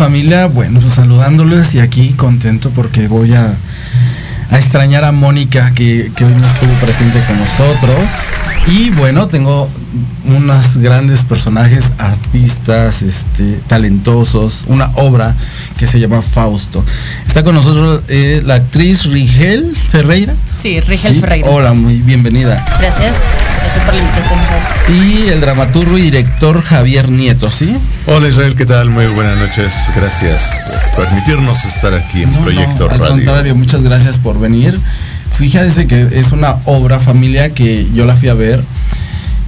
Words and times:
familia, 0.00 0.46
bueno, 0.46 0.80
pues 0.80 0.94
saludándoles 0.94 1.74
y 1.74 1.78
aquí 1.78 2.14
contento 2.14 2.70
porque 2.70 3.06
voy 3.06 3.34
a, 3.34 3.52
a 4.50 4.56
extrañar 4.56 5.04
a 5.04 5.12
Mónica 5.12 5.72
que, 5.74 6.10
que 6.16 6.24
hoy 6.24 6.34
no 6.34 6.46
estuvo 6.46 6.72
presente 6.76 7.20
con 7.26 7.38
nosotros. 7.38 7.98
Y 8.66 8.88
bueno, 8.92 9.26
tengo 9.26 9.68
unos 10.24 10.78
grandes 10.78 11.22
personajes, 11.24 11.92
artistas, 11.98 13.02
este, 13.02 13.60
talentosos, 13.68 14.64
una 14.68 14.90
obra 14.94 15.36
que 15.78 15.86
se 15.86 16.00
llama 16.00 16.22
Fausto. 16.22 16.82
Está 17.26 17.44
con 17.44 17.54
nosotros 17.54 18.02
eh, 18.08 18.40
la 18.42 18.54
actriz 18.54 19.04
Rigel 19.04 19.76
Ferreira. 19.90 20.32
Sí, 20.56 20.80
Rigel 20.80 21.16
Sí, 21.16 21.20
Ferreira. 21.20 21.50
Hola, 21.50 21.74
muy 21.74 21.98
bienvenida. 21.98 22.54
Gracias. 22.80 23.16
Gracias 23.72 23.84
por 23.84 23.94
la 23.94 24.00
invitación. 24.00 25.26
Y 25.26 25.28
el 25.28 25.40
dramaturgo 25.40 25.98
y 25.98 26.02
director 26.02 26.60
Javier 26.60 27.08
Nieto, 27.08 27.50
¿sí? 27.50 27.72
Hola 28.06 28.28
Israel, 28.28 28.54
¿qué 28.56 28.66
tal? 28.66 28.90
Muy 28.90 29.06
buenas 29.06 29.36
noches. 29.36 29.72
Gracias 29.94 30.58
por 30.94 31.04
permitirnos 31.04 31.64
estar 31.64 31.94
aquí 31.94 32.22
en 32.22 32.32
No, 32.32 32.40
Proyecto 32.42 32.86
no, 32.88 32.94
al 32.94 33.00
Radio. 33.00 33.14
contrario, 33.14 33.54
muchas 33.54 33.82
gracias 33.82 34.18
por 34.18 34.40
venir. 34.40 34.78
Fíjate 35.38 35.86
que 35.86 36.08
es 36.18 36.32
una 36.32 36.56
obra 36.64 36.98
familia 36.98 37.50
que 37.50 37.86
yo 37.92 38.06
la 38.06 38.16
fui 38.16 38.28
a 38.28 38.34
ver 38.34 38.60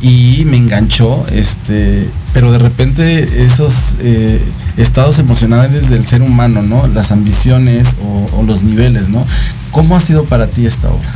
y 0.00 0.44
me 0.46 0.56
enganchó, 0.56 1.24
este, 1.32 2.08
pero 2.32 2.52
de 2.52 2.58
repente 2.58 3.44
esos 3.44 3.96
eh, 4.00 4.40
estados 4.76 5.18
emocionales 5.18 5.90
del 5.90 6.04
ser 6.04 6.22
humano, 6.22 6.62
¿no? 6.62 6.86
Las 6.86 7.10
ambiciones 7.12 7.96
o, 8.02 8.38
o 8.38 8.42
los 8.44 8.62
niveles, 8.62 9.08
¿no? 9.08 9.24
¿Cómo 9.72 9.96
ha 9.96 10.00
sido 10.00 10.24
para 10.24 10.46
ti 10.46 10.66
esta 10.66 10.88
obra? 10.88 11.12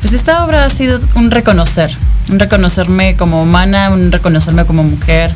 Pues 0.00 0.12
esta 0.12 0.44
obra 0.44 0.64
ha 0.64 0.70
sido 0.70 1.00
un 1.14 1.30
reconocer, 1.30 1.90
un 2.28 2.38
reconocerme 2.38 3.16
como 3.16 3.42
humana, 3.42 3.90
un 3.90 4.12
reconocerme 4.12 4.64
como 4.64 4.84
mujer 4.84 5.34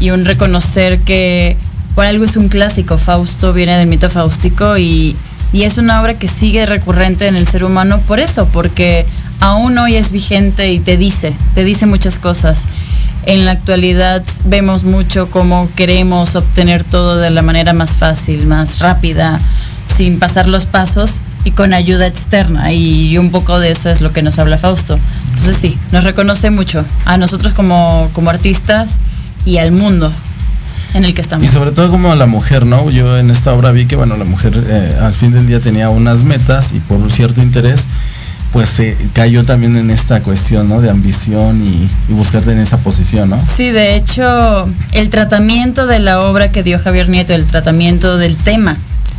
y 0.00 0.10
un 0.10 0.24
reconocer 0.24 1.00
que 1.00 1.56
por 1.94 2.04
algo 2.06 2.24
es 2.24 2.36
un 2.36 2.48
clásico. 2.48 2.98
Fausto 2.98 3.52
viene 3.52 3.78
del 3.78 3.86
mito 3.88 4.10
faustico 4.10 4.76
y, 4.78 5.16
y 5.52 5.62
es 5.62 5.78
una 5.78 6.02
obra 6.02 6.14
que 6.14 6.28
sigue 6.28 6.66
recurrente 6.66 7.28
en 7.28 7.36
el 7.36 7.46
ser 7.46 7.64
humano 7.64 8.00
por 8.00 8.20
eso, 8.20 8.48
porque 8.52 9.06
aún 9.40 9.78
hoy 9.78 9.96
es 9.96 10.10
vigente 10.10 10.72
y 10.72 10.80
te 10.80 10.96
dice, 10.96 11.36
te 11.54 11.64
dice 11.64 11.86
muchas 11.86 12.18
cosas. 12.18 12.64
En 13.26 13.46
la 13.46 13.52
actualidad 13.52 14.22
vemos 14.44 14.84
mucho 14.84 15.30
cómo 15.30 15.70
queremos 15.74 16.34
obtener 16.34 16.84
todo 16.84 17.16
de 17.16 17.30
la 17.30 17.42
manera 17.42 17.72
más 17.72 17.92
fácil, 17.92 18.46
más 18.46 18.80
rápida, 18.80 19.38
sin 19.96 20.18
pasar 20.18 20.48
los 20.48 20.66
pasos 20.66 21.20
y 21.44 21.52
con 21.52 21.74
ayuda 21.74 22.06
externa. 22.06 22.72
Y 22.72 23.16
un 23.18 23.30
poco 23.30 23.58
de 23.60 23.70
eso 23.70 23.90
es 23.90 24.00
lo 24.00 24.12
que 24.12 24.22
nos 24.22 24.38
habla 24.38 24.58
Fausto. 24.58 24.98
Entonces 25.30 25.56
sí, 25.56 25.78
nos 25.92 26.04
reconoce 26.04 26.50
mucho 26.50 26.84
a 27.04 27.16
nosotros 27.16 27.52
como, 27.52 28.08
como 28.12 28.30
artistas 28.30 28.98
y 29.44 29.58
al 29.58 29.72
mundo 29.72 30.12
en 30.94 31.04
el 31.04 31.14
que 31.14 31.20
estamos. 31.20 31.44
Y 31.44 31.48
sobre 31.48 31.72
todo 31.72 31.88
como 31.88 32.12
a 32.12 32.16
la 32.16 32.26
mujer, 32.26 32.66
¿no? 32.66 32.90
Yo 32.90 33.16
en 33.18 33.30
esta 33.30 33.52
obra 33.52 33.72
vi 33.72 33.86
que, 33.86 33.96
bueno, 33.96 34.16
la 34.16 34.24
mujer 34.24 34.52
eh, 34.66 34.96
al 35.00 35.14
fin 35.14 35.32
del 35.32 35.46
día 35.46 35.60
tenía 35.60 35.90
unas 35.90 36.24
metas 36.24 36.70
y 36.72 36.80
por 36.80 36.98
un 36.98 37.10
cierto 37.10 37.42
interés, 37.42 37.84
pues 38.52 38.68
se 38.68 38.96
cayó 39.12 39.44
también 39.44 39.76
en 39.76 39.90
esta 39.90 40.22
cuestión, 40.22 40.68
¿no? 40.68 40.80
De 40.80 40.90
ambición 40.90 41.64
y, 41.64 41.88
y 42.08 42.14
buscarte 42.14 42.52
en 42.52 42.60
esa 42.60 42.78
posición, 42.78 43.30
¿no? 43.30 43.38
Sí, 43.44 43.70
de 43.70 43.96
hecho, 43.96 44.68
el 44.92 45.10
tratamiento 45.10 45.86
de 45.86 45.98
la 45.98 46.20
obra 46.20 46.50
que 46.50 46.62
dio 46.62 46.78
Javier 46.78 47.08
Nieto, 47.08 47.34
el 47.34 47.46
tratamiento 47.46 48.16
del 48.16 48.36
tema 48.36 48.76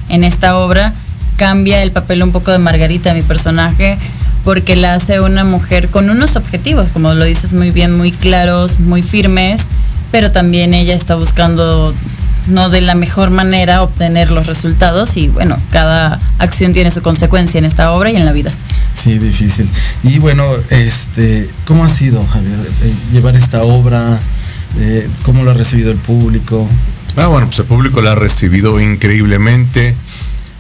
en 0.10 0.24
esta 0.24 0.58
obra, 0.58 0.94
cambia 1.38 1.84
el 1.84 1.92
papel 1.92 2.24
un 2.24 2.32
poco 2.32 2.52
de 2.52 2.60
Margarita, 2.60 3.14
mi 3.14 3.22
personaje, 3.22 3.98
porque 4.44 4.76
la 4.76 4.94
hace 4.94 5.20
una 5.20 5.44
mujer 5.44 5.90
con 5.90 6.10
unos 6.10 6.36
objetivos, 6.36 6.88
como 6.94 7.14
lo 7.14 7.26
dices 7.26 7.54
muy 7.54 7.72
bien, 7.72 7.98
muy 7.98 8.12
claros, 8.12 8.80
muy 8.80 9.02
firmes, 9.02 9.68
pero 10.12 10.32
también 10.32 10.74
ella 10.74 10.94
está 10.94 11.16
buscando 11.16 11.94
no 12.48 12.70
de 12.70 12.82
la 12.82 12.96
mejor 12.96 13.32
manera 13.32 13.82
obtener 13.82 14.30
los 14.30 14.48
resultados 14.48 15.18
y 15.18 15.30
bueno, 15.30 15.58
cada 15.72 16.20
acción 16.38 16.74
tiene 16.74 16.92
su 16.92 17.02
consecuencia 17.02 17.58
en 17.58 17.66
esta 17.66 17.92
obra 17.92 18.12
y 18.12 18.16
en 18.16 18.26
la 18.26 18.32
vida. 18.32 18.54
Sí, 18.94 19.18
difícil. 19.18 19.70
Y 20.04 20.20
bueno, 20.20 20.46
este, 20.70 21.50
¿cómo 21.66 21.84
ha 21.84 21.90
sido, 21.90 22.26
Javier, 22.26 22.60
eh, 22.84 22.94
llevar 23.12 23.36
esta 23.36 23.64
obra? 23.64 24.18
Eh, 24.78 25.08
¿Cómo 25.24 25.44
lo 25.44 25.52
ha 25.52 25.54
recibido 25.54 25.92
el 25.92 25.98
público? 25.98 26.68
Ah, 27.18 27.28
bueno, 27.28 27.48
pues 27.48 27.60
el 27.60 27.66
público 27.66 28.02
la 28.02 28.12
ha 28.12 28.16
recibido 28.16 28.80
increíblemente. 28.80 29.96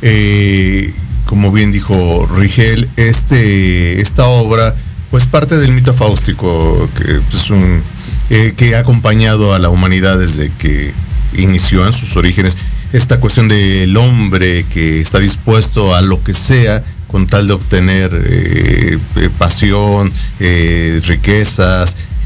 Eh, 0.02 0.94
como 1.26 1.52
bien 1.52 1.72
dijo 1.72 2.28
Rigel, 2.34 2.88
este, 2.96 4.02
esta 4.02 4.26
obra, 4.26 4.74
pues 5.12 5.26
parte 5.26 5.58
del 5.58 5.72
mito 5.72 5.94
fáustico, 5.94 6.90
que, 6.98 7.20
es 7.36 7.50
un, 7.50 7.82
que 8.30 8.76
ha 8.76 8.80
acompañado 8.80 9.54
a 9.54 9.60
la 9.60 9.70
humanidad 9.70 10.18
desde 10.18 10.50
que 10.52 10.94
inició 11.34 11.86
en 11.86 11.94
sus 11.94 12.16
orígenes 12.16 12.56
esta 12.94 13.20
cuestión 13.20 13.48
del 13.48 13.96
hombre 13.98 14.66
que 14.72 15.02
está 15.02 15.20
dispuesto 15.20 15.96
a 15.96 16.02
lo 16.02 16.24
que 16.24 16.34
sea 16.34 16.84
con 17.08 17.28
tal 17.28 17.48
de 17.48 17.54
obtener 17.54 18.12
eh, 18.14 18.98
eh, 19.18 19.30
pasión, 19.38 20.12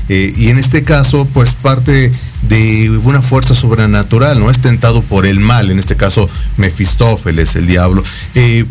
eh, 0.09 0.33
y 0.35 0.50
en 0.50 0.57
este 0.57 0.83
caso, 0.83 1.27
pues 1.33 1.53
parte 1.53 2.11
de 2.44 2.89
una 3.03 3.21
fuerza 3.21 3.56
sobrenatural, 3.56 4.39
¿no? 4.39 4.50
Es 4.50 4.59
tentado 4.59 5.01
por 5.01 5.25
el 5.25 5.39
mal, 5.39 5.71
en 5.71 5.79
este 5.79 5.95
caso 5.95 6.29
Mefistófeles, 6.57 7.56
el 7.56 7.67
diablo, 7.67 8.03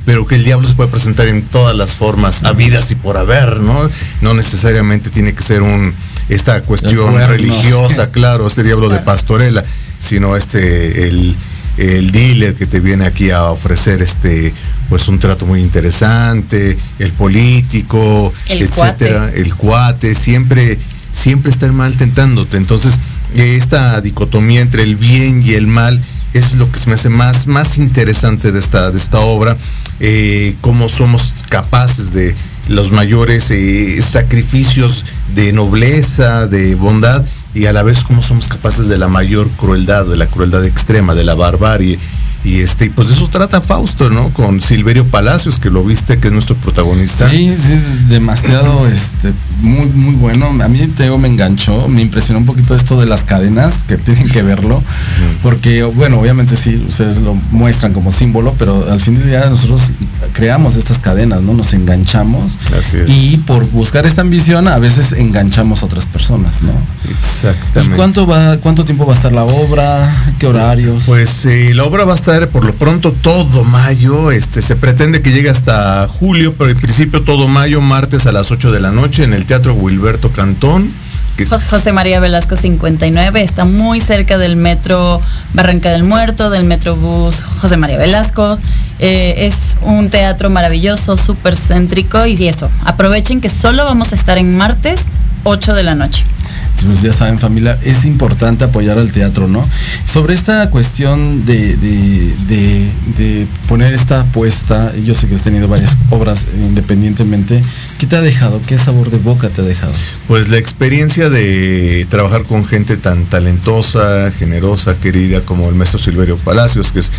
pero 0.05 0.27
que 0.27 0.35
el 0.35 0.45
diablo 0.45 0.69
se 0.69 0.75
puede 0.75 0.91
presentar 0.91 1.29
en 1.29 1.43
todas 1.43 1.77
las 1.77 1.97
formas 1.97 2.43
habidas 2.45 2.91
y 2.91 2.95
por 2.95 3.17
haber, 3.17 3.61
¿no? 3.61 3.89
No 4.21 4.35
necesariamente 4.35 5.11
tiene 5.11 5.35
que 5.35 5.43
ser 5.43 5.63
un 5.63 5.95
esta 6.29 6.61
cuestión 6.61 7.15
religiosa, 7.15 8.11
claro, 8.11 8.47
este 8.47 8.63
diablo 8.63 8.91
de 8.91 8.99
pastorela 8.99 9.65
sino 9.99 10.37
este 10.37 11.09
el, 11.09 11.37
dealer 11.77 12.57
que 12.57 12.67
te 12.67 12.81
viene 12.81 13.07
aquí 13.07 13.31
a 13.31 13.45
ofrecer 13.45 14.03
este 14.03 14.53
pues 14.89 15.07
un 15.07 15.19
trato 15.19 15.45
muy 15.45 15.61
interesante, 15.61 16.77
el 16.99 17.13
político, 17.13 18.33
el 18.49 18.63
etcétera, 18.63 19.27
cuate. 19.27 19.41
el 19.41 19.55
cuate, 19.55 20.15
siempre, 20.15 20.79
siempre 21.19 21.51
estar 21.51 21.73
mal 21.73 21.97
tentándote. 21.97 22.57
Entonces, 22.57 22.99
esta 23.35 24.01
dicotomía 24.01 24.61
entre 24.61 24.83
el 24.83 24.97
bien 24.97 25.43
y 25.45 25.53
el 25.55 25.67
mal 25.67 26.01
es 26.33 26.55
lo 26.55 26.71
que 26.71 26.79
se 26.79 26.89
me 26.89 26.95
hace 26.95 27.09
más, 27.09 27.47
más 27.47 27.79
interesante 27.79 28.53
de 28.53 28.59
esta, 28.59 28.91
de 28.91 28.97
esta 28.97 29.21
obra, 29.21 29.57
eh, 30.01 30.55
cómo 30.61 30.89
somos 30.89 31.33
capaces 31.49 32.13
de 32.13 32.35
los 32.69 32.93
mayores 32.93 33.51
eh, 33.51 34.01
sacrificios 34.03 35.05
de 35.35 35.53
nobleza, 35.53 36.47
de 36.47 36.75
bondad, 36.75 37.25
y 37.55 37.67
a 37.67 37.73
la 37.73 37.83
vez 37.83 38.03
cómo 38.03 38.23
somos 38.23 38.49
capaces 38.49 38.89
de 38.89 38.99
la 38.99 39.09
mayor 39.09 39.49
crueldad, 39.51 40.07
de 40.07 40.17
la 40.17 40.27
crueldad 40.27 40.65
extrema, 40.65 41.15
de 41.15 41.25
la 41.25 41.35
barbarie. 41.35 41.99
Y 42.45 42.61
este, 42.61 42.89
pues 42.91 43.09
de 43.09 43.15
eso 43.15 43.29
trata 43.29 43.61
Fausto, 43.61 44.11
¿no? 44.11 44.31
Con 44.31 44.63
Silverio 44.63 45.05
Palacios, 45.07 45.59
que 45.59 45.71
lo 45.71 45.83
viste, 45.83 46.19
que 46.19 46.29
es 46.29 46.33
nuestro 46.33 46.55
protagonista. 46.57 47.29
Sí, 47.29 47.55
sí, 47.61 47.79
demasiado, 48.09 48.87
este, 48.89 49.33
muy, 49.61 49.87
muy 49.87 50.15
bueno. 50.15 50.47
A 50.47 50.69
mí 50.69 50.87
te 50.87 51.11
me 51.19 51.29
enganchó, 51.29 51.89
me 51.89 52.01
impresionó 52.01 52.39
un 52.39 52.47
poquito 52.47 52.75
esto 52.75 53.01
de 53.01 53.07
las 53.07 53.25
cadenas, 53.25 53.85
que 53.85 53.97
tienen 53.97 54.29
que 54.29 54.43
verlo. 54.43 54.83
Porque, 55.43 55.83
bueno, 55.83 56.21
obviamente 56.21 56.57
sí, 56.57 56.83
ustedes 56.87 57.21
lo 57.21 57.35
muestran 57.51 57.93
como 57.93 58.13
símbolo, 58.13 58.55
pero 58.57 58.89
al 58.91 59.01
fin 59.01 59.19
del 59.19 59.27
día 59.27 59.47
nosotros 59.51 59.91
creamos 60.33 60.77
estas 60.77 61.01
cadenas, 61.01 61.43
¿no? 61.43 61.55
Nos 61.55 61.73
enganchamos. 61.75 62.58
Así 62.79 62.99
es. 62.99 63.09
Y 63.09 63.37
por 63.47 63.67
buscar 63.71 64.07
esta 64.07 64.23
ambición, 64.23 64.69
a 64.69 64.79
veces 64.79 65.13
enganchamos 65.13 65.83
a 65.83 65.87
otras 65.87 66.07
personas, 66.07 66.63
¿no? 66.63 66.73
Exactamente. 67.09 67.95
¿Y 67.95 67.97
cuánto 67.97 68.27
va, 68.27 68.59
cuánto 68.59 68.85
tiempo 68.85 69.07
va 69.07 69.13
a 69.13 69.17
estar 69.17 69.33
la 69.33 69.45
obra? 69.45 70.15
¿Qué 70.39 70.47
horarios? 70.47 71.05
Pues 71.07 71.47
eh, 71.47 71.73
la 71.75 71.85
obra 71.85 72.05
va 72.05 72.13
a 72.13 72.17
estar 72.17 72.49
por 72.49 72.65
lo 72.65 72.75
pronto 72.75 73.13
todo 73.13 73.65
mayo. 73.65 74.31
Este 74.31 74.61
se 74.63 74.77
pretende 74.77 75.23
que 75.23 75.33
llegue 75.33 75.51
hasta 75.51 76.07
julio, 76.09 76.55
pero 76.57 76.71
en 76.71 76.79
principio 76.79 77.23
todo 77.23 77.49
mayo, 77.49 77.81
martes 77.81 78.27
a 78.27 78.33
las 78.33 78.51
8 78.51 78.71
de 78.73 78.81
la 78.81 78.93
noche 78.93 79.25
en 79.25 79.33
el 79.33 79.47
Teatro 79.47 79.75
Wilberto 79.75 80.31
Cantón. 80.31 80.89
José 81.47 81.93
María 81.93 82.19
Velasco 82.19 82.57
59, 82.57 83.43
está 83.43 83.65
muy 83.65 84.01
cerca 84.01 84.39
del 84.39 84.57
metro 84.57 85.23
Barranca 85.55 85.91
del 85.91 86.03
Muerto, 86.03 86.51
del 86.51 86.65
metrobús 86.65 87.43
José 87.61 87.77
María 87.77 87.97
Velasco. 87.97 88.59
Eh, 88.99 89.47
es 89.47 89.77
un 89.83 90.11
teatro 90.11 90.51
maravilloso, 90.51 91.17
súper 91.17 91.55
céntrico 91.57 92.27
y 92.27 92.49
eso, 92.49 92.69
aprovechen 92.85 93.41
que 93.41 93.49
solo 93.49 93.85
vamos 93.85 94.13
a 94.13 94.17
estar 94.17 94.39
en 94.39 94.57
martes 94.57 95.07
8 95.45 95.75
de 95.75 95.83
la 95.85 95.95
noche. 95.95 96.25
Pues 96.85 97.03
ya 97.03 97.13
saben 97.13 97.39
familia, 97.39 97.79
es 97.85 98.05
importante 98.05 98.65
apoyar 98.65 98.99
al 98.99 99.11
teatro, 99.13 99.49
¿no? 99.49 99.63
Sobre 100.11 100.35
esta 100.35 100.71
cuestión 100.71 101.45
de, 101.47 101.77
de- 101.77 102.33
de- 103.17 103.47
poner 103.69 103.93
esta 103.95 104.21
apuesta, 104.21 104.95
yo 104.97 105.15
sé 105.15 105.27
que 105.29 105.35
has 105.35 105.43
tenido 105.43 105.69
varias 105.69 105.97
obras 106.11 106.47
independientemente, 106.63 107.61
¿qué 107.99 108.07
te 108.07 108.17
ha 108.17 108.21
dejado? 108.23 108.61
¿Qué 108.67 108.79
sabor 108.79 109.11
de 109.11 109.19
boca 109.19 109.49
te 109.49 109.61
ha 109.61 109.65
dejado? 109.65 109.93
Pues 110.27 110.49
la 110.49 110.59
experiencia 110.59 111.29
de 111.31 112.07
trabajar 112.09 112.45
con 112.45 112.65
gente 112.65 112.97
tan 112.97 113.25
talentosa, 113.27 114.31
generosa, 114.33 114.99
querida 114.99 115.41
como 115.41 115.69
el 115.69 115.75
maestro 115.75 115.99
Silverio 115.99 116.37
Palacios, 116.37 116.93
que 116.93 117.01
es 117.01 117.11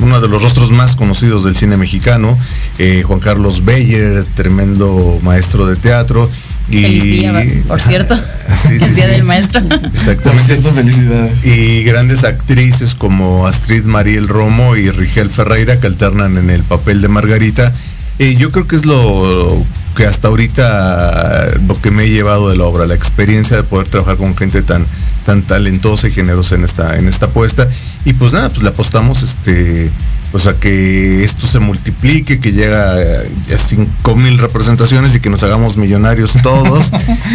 uno 0.00 0.20
de 0.20 0.28
los 0.28 0.42
rostros 0.42 0.70
más 0.70 0.96
conocidos 0.96 1.44
del 1.44 1.54
cine 1.54 1.76
mexicano, 1.76 2.36
eh, 2.78 3.02
Juan 3.06 3.20
Carlos 3.20 3.64
Beyer, 3.64 4.24
tremendo 4.34 5.18
maestro 5.22 5.66
de 5.66 5.76
teatro. 5.76 6.28
Y, 6.70 6.82
Feliz 6.82 7.02
día, 7.02 7.46
por 7.68 7.80
cierto. 7.80 8.18
Sí, 8.54 8.68
sí, 8.78 8.84
el 8.84 8.94
día 8.94 9.04
sí. 9.06 9.10
del 9.10 9.24
maestro. 9.24 9.62
Por 9.62 9.84
Exactamente. 9.86 10.44
cierto, 10.46 10.70
felicidades. 10.72 11.44
Y 11.44 11.82
grandes 11.84 12.24
actrices 12.24 12.94
como 12.94 13.46
Astrid 13.46 13.84
Mariel 13.84 14.28
Romo 14.28 14.76
y 14.76 14.90
Rigel 14.90 15.28
Ferreira 15.28 15.80
que 15.80 15.86
alternan 15.86 16.36
en 16.38 16.50
el 16.50 16.62
papel 16.62 17.00
de 17.00 17.08
Margarita. 17.08 17.72
Eh, 18.18 18.36
yo 18.38 18.50
creo 18.52 18.66
que 18.68 18.76
es 18.76 18.86
lo 18.86 19.64
que 19.96 20.06
hasta 20.06 20.28
ahorita 20.28 21.48
lo 21.66 21.80
que 21.80 21.90
me 21.90 22.04
he 22.04 22.10
llevado 22.10 22.48
de 22.48 22.56
la 22.56 22.64
obra, 22.64 22.86
la 22.86 22.94
experiencia 22.94 23.56
de 23.56 23.62
poder 23.64 23.88
trabajar 23.88 24.16
con 24.16 24.36
gente 24.36 24.62
tan, 24.62 24.84
tan 25.24 25.42
talentosa 25.42 26.08
y 26.08 26.12
generosa 26.12 26.54
en 26.54 26.64
esta, 26.64 26.96
en 26.96 27.08
esta 27.08 27.26
apuesta. 27.26 27.68
Y 28.04 28.12
pues 28.12 28.32
nada, 28.32 28.48
pues 28.50 28.62
le 28.62 28.68
apostamos 28.68 29.22
este. 29.22 29.90
O 30.36 30.40
sea, 30.40 30.54
que 30.54 31.22
esto 31.22 31.46
se 31.46 31.60
multiplique, 31.60 32.40
que 32.40 32.50
llega 32.50 32.94
a 32.94 33.56
5 33.56 34.16
mil 34.16 34.36
representaciones 34.38 35.14
y 35.14 35.20
que 35.20 35.30
nos 35.30 35.44
hagamos 35.44 35.76
millonarios 35.76 36.32
todos 36.42 36.90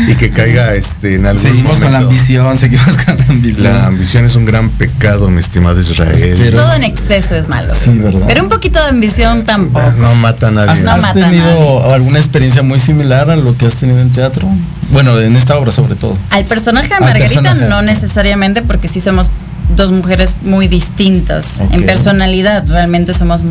y 0.10 0.16
que 0.16 0.32
caiga 0.32 0.76
este, 0.76 1.16
en 1.16 1.26
algún 1.26 1.42
Seguimos 1.42 1.80
con 1.80 1.94
la 1.94 2.00
ambición, 2.00 2.58
seguimos 2.58 2.98
con 3.06 3.18
la 3.18 3.26
ambición. 3.30 3.64
La 3.74 3.88
ambición 3.88 4.26
es 4.26 4.36
un 4.36 4.44
gran 4.44 4.70
pecado, 4.72 5.30
mi 5.30 5.40
estimado 5.40 5.80
Israel. 5.80 6.36
Pero- 6.38 6.58
Todo 6.62 6.74
en 6.74 6.84
exceso 6.84 7.36
es 7.36 7.48
malo. 7.48 7.74
Sí, 7.82 7.92
¿verdad? 7.98 8.24
Pero 8.28 8.44
un 8.44 8.50
poquito 8.50 8.82
de 8.84 8.90
ambición 8.90 9.46
tampoco. 9.46 9.94
no 9.98 10.14
mata 10.16 10.50
a 10.50 10.52
nadie. 10.52 10.72
¿Has, 10.72 10.82
No 10.82 10.92
has 10.92 11.02
mata 11.02 11.20
a 11.26 11.30
tenido 11.30 11.94
alguna 11.94 12.20
experiencia 12.20 12.64
muy 12.64 12.80
similar 12.80 13.30
a 13.32 13.38
lo 13.38 13.56
que 13.58 13.66
has 13.66 13.76
tenido 13.76 14.02
en 14.02 14.12
teatro? 14.12 14.46
Bueno, 14.92 15.18
en 15.18 15.38
esta 15.38 15.58
obra 15.58 15.72
sobre 15.72 15.96
todo. 15.96 16.18
Al 16.32 16.44
personaje 16.44 16.94
de 16.96 17.00
Margarita 17.00 17.42
personaje. 17.44 17.70
no 17.70 17.82
necesariamente 17.82 18.62
porque 18.62 18.90
sí 18.90 19.00
somos 19.00 19.32
dos 19.76 19.92
mujeres 19.92 20.36
muy 20.42 20.68
distintas 20.68 21.60
en 21.72 21.86
personalidad. 21.86 22.66
Realmente 22.68 23.14
somos 23.14 23.42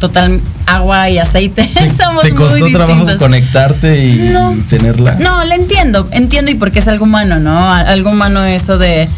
total 0.00 0.40
agua 0.66 1.08
y 1.10 1.18
aceite. 1.18 1.68
somos 1.96 2.22
¿Te 2.22 2.34
costó 2.34 2.58
muy 2.58 2.72
trabajo 2.72 2.92
distintas. 3.00 3.16
conectarte 3.18 4.04
y 4.04 4.30
No. 4.32 4.56
tenerla? 4.68 5.16
No, 5.20 5.44
le 5.44 5.54
entiendo, 5.54 6.08
entiendo 6.12 6.50
y 6.50 6.54
porque 6.54 6.78
es 6.80 6.88
algo 6.88 7.04
humano, 7.04 7.38
¿no? 7.38 7.72
Algo 7.72 8.10
humano 8.10 8.44
eso 8.44 8.78
de, 8.78 9.08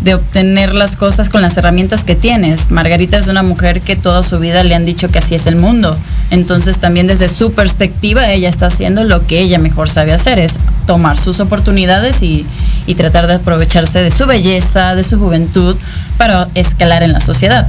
de 0.00 0.14
obtener 0.14 0.74
las 0.74 0.96
cosas 0.96 1.28
con 1.28 1.40
las 1.40 1.56
herramientas 1.56 2.04
que 2.04 2.14
tienes. 2.14 2.70
Margarita 2.70 3.16
es 3.16 3.26
una 3.26 3.42
mujer 3.42 3.80
que 3.80 3.96
toda 3.96 4.22
su 4.22 4.38
vida 4.38 4.62
le 4.62 4.74
han 4.74 4.84
dicho 4.84 5.08
que 5.08 5.18
así 5.18 5.34
es 5.34 5.46
el 5.46 5.56
mundo. 5.56 5.96
Entonces 6.30 6.78
también 6.78 7.06
desde 7.06 7.28
su 7.28 7.52
perspectiva 7.52 8.28
ella 8.30 8.48
está 8.48 8.66
haciendo 8.66 9.04
lo 9.04 9.26
que 9.26 9.38
ella 9.40 9.58
mejor 9.58 9.88
sabe 9.88 10.12
hacer, 10.12 10.38
es 10.38 10.58
tomar 10.86 11.18
sus 11.18 11.40
oportunidades 11.40 12.22
y, 12.22 12.44
y 12.86 12.94
tratar 12.96 13.26
de 13.26 13.34
aprovecharse 13.34 14.02
de 14.02 14.10
su 14.10 14.26
belleza, 14.26 14.94
de 14.94 15.04
su 15.04 15.18
juventud, 15.18 15.76
para 16.18 16.46
escalar 16.54 17.02
en 17.02 17.12
la 17.12 17.20
sociedad. 17.20 17.68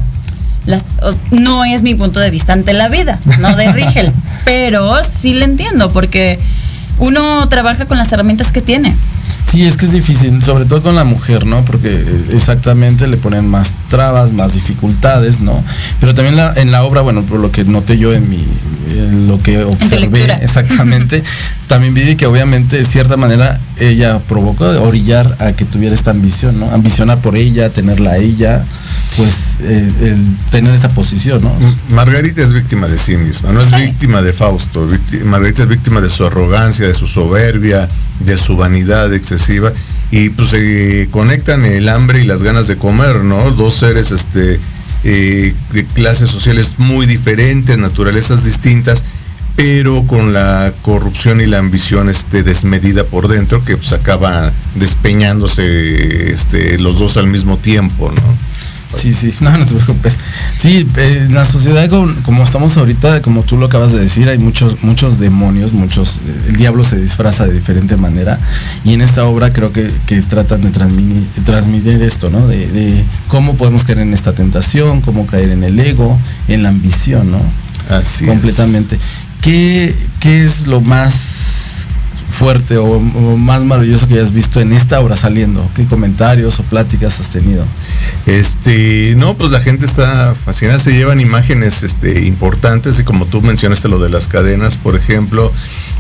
Las- 0.66 0.84
no 1.32 1.64
es 1.64 1.84
mi 1.84 1.94
punto 1.96 2.20
de 2.20 2.32
vista 2.32 2.54
ante 2.54 2.74
la 2.74 2.90
vida, 2.90 3.20
no 3.40 3.56
de 3.56 3.72
Rigel, 3.72 4.12
pero 4.46 5.04
sí 5.04 5.34
le 5.36 5.46
entiendo 5.46 5.90
porque 5.92 6.40
uno 6.98 7.48
trabaja 7.50 7.86
con 7.86 7.98
las 7.98 8.12
herramientas 8.12 8.52
que 8.52 8.62
tiene. 8.62 8.96
Sí, 9.50 9.64
es 9.64 9.78
que 9.78 9.86
es 9.86 9.92
difícil, 9.94 10.44
sobre 10.44 10.66
todo 10.66 10.82
con 10.82 10.96
la 10.96 11.04
mujer, 11.04 11.46
¿no? 11.46 11.64
Porque 11.64 11.88
eh, 11.90 12.26
exactamente 12.34 13.08
le 13.08 13.16
ponen 13.18 13.48
más 13.48 13.82
trabas, 13.90 14.34
más 14.34 14.54
dificultades, 14.54 15.42
¿no? 15.42 15.64
Pero 16.00 16.14
también 16.14 16.36
la- 16.36 16.54
en 16.56 16.72
la 16.72 16.84
obra, 16.84 17.02
bueno, 17.02 17.22
por 17.24 17.40
lo 17.42 17.52
que 17.52 17.64
noté 17.64 17.98
yo 17.98 18.12
en 18.14 18.28
mi, 18.30 18.44
en 18.90 19.28
lo 19.28 19.38
que 19.38 19.64
observé, 19.64 20.24
exactamente, 20.42 21.24
también 21.68 21.94
vi 21.94 22.16
que 22.16 22.26
obviamente 22.28 22.78
de 22.78 22.84
cierta 22.84 23.18
manera 23.18 23.60
ella 23.80 24.20
provocó 24.20 24.66
orillar 24.66 25.38
a 25.40 25.54
que 25.54 25.66
tuviera 25.66 25.96
esta 25.96 26.12
ambición, 26.12 26.60
¿no? 26.60 26.70
Ambicionar 26.72 27.22
por 27.22 27.36
ella, 27.36 27.70
tenerla 27.70 28.12
a 28.12 28.18
ella, 28.18 28.64
pues 29.18 29.58
eh, 29.62 29.90
el 30.02 30.38
tener 30.52 30.74
esta 30.74 30.90
posición, 30.90 31.44
¿no? 31.44 31.56
Margarita 31.90 32.42
es 32.42 32.54
víctima 32.54 32.88
de 32.88 32.98
sí 32.98 33.18
misma, 33.18 33.52
no 33.52 33.62
es 33.62 33.72
víctima 33.72 34.22
de 34.22 34.34
Fausto. 34.34 34.88
Margarita 35.26 35.64
es 35.64 35.70
víctima 35.70 36.02
de 36.02 36.10
su 36.10 36.26
arrogancia, 36.26 36.88
de 36.88 36.94
su 36.94 37.08
soberbia, 37.08 37.88
de 38.20 38.38
su 38.38 38.56
vanidad 38.58 39.14
excesiva 39.14 39.72
y 40.12 40.30
pues 40.30 40.50
se 40.50 41.08
conectan 41.12 41.66
el 41.66 41.90
hambre 41.90 42.22
y 42.22 42.26
las 42.26 42.44
ganas 42.44 42.68
de 42.68 42.76
comer, 42.76 43.24
¿no? 43.24 43.52
Dos 43.52 43.76
seres 43.76 44.12
este 44.12 44.60
eh, 45.04 45.54
de 45.72 45.86
clases 45.86 46.30
sociales 46.30 46.76
muy 46.78 47.06
diferentes, 47.06 47.78
naturalezas 47.78 48.44
distintas 48.44 49.04
pero 49.56 50.06
con 50.06 50.34
la 50.34 50.74
corrupción 50.82 51.42
y 51.42 51.46
la 51.46 51.60
ambición 51.60 52.10
este, 52.10 52.44
desmedida 52.44 53.06
por 53.06 53.28
dentro 53.28 53.64
que 53.64 53.78
pues 53.78 53.94
acaba 53.94 54.52
despeñándose 54.76 56.34
este, 56.34 56.78
los 56.78 57.00
dos 57.00 57.18
al 57.18 57.28
mismo 57.28 57.58
tiempo, 57.58 58.12
¿no? 58.12 58.56
Sí, 58.96 59.14
sí, 59.14 59.34
no, 59.42 59.58
no 59.58 59.66
te 59.66 59.76
preocupes. 59.76 60.18
Sí, 60.58 60.86
en 60.98 61.34
la 61.34 61.46
sociedad 61.46 61.90
como, 61.90 62.44
estamos 62.44 62.78
ahorita, 62.78 63.22
como 63.22 63.44
tú 63.44 63.58
lo 63.58 63.68
acabas 63.68 63.94
de 63.94 64.00
decir, 64.00 64.28
hay 64.30 64.38
muchos, 64.38 64.84
muchos 64.84 65.20
demonios, 65.20 65.74
muchos, 65.74 66.18
eh, 66.26 66.38
el 66.50 66.56
diablo 66.56 66.84
se 66.84 66.98
disfraza 66.98 67.46
de 67.46 67.54
diferente 67.54 67.98
manera 67.98 68.38
y 68.84 68.94
en 68.94 69.02
esta 69.02 69.26
obra 69.26 69.50
creo 69.52 69.72
que, 69.72 69.90
tratan 70.30 70.62
de 70.62 70.72
transmitir, 70.72 72.02
esto, 72.02 72.30
¿no? 72.30 72.48
De, 72.48 72.68
de, 72.68 73.04
cómo 73.28 73.56
podemos 73.56 73.84
caer 73.84 74.00
en 74.00 74.14
esta 74.14 74.34
tentación, 74.34 75.02
cómo 75.02 75.26
caer 75.26 75.50
en 75.50 75.64
el 75.64 75.80
ego, 75.80 76.20
en 76.48 76.64
la 76.64 76.70
ambición, 76.70 77.32
¿no? 77.32 77.40
Así 77.90 78.26
Completamente. 78.26 78.98
¿Qué, 79.46 79.94
es 80.24 80.66
lo 80.66 80.82
más 80.82 81.86
fuerte 82.32 82.78
o, 82.80 83.00
más 83.00 83.64
maravilloso 83.64 84.08
que 84.08 84.16
hayas 84.16 84.34
visto 84.34 84.60
en 84.60 84.74
esta 84.74 85.00
obra 85.00 85.16
saliendo? 85.16 85.64
¿Qué 85.76 85.86
comentarios 85.86 86.60
o 86.60 86.64
pláticas 86.64 87.20
has 87.20 87.28
tenido? 87.28 87.64
Este, 88.26 89.14
no, 89.16 89.38
pues 89.38 89.52
la 89.52 89.62
gente 89.62 89.86
está 89.86 90.34
fascinada, 90.34 90.80
se 90.80 90.94
llevan 90.94 91.22
imágenes 91.22 91.84
este, 91.84 92.26
importantes 92.26 93.00
y 93.00 93.04
como 93.04 93.28
tú 93.28 93.40
mencionaste 93.42 93.88
lo 93.88 94.00
de 94.00 94.10
las 94.10 94.26
cadenas, 94.26 94.78
por 94.78 94.96
ejemplo, 94.96 95.52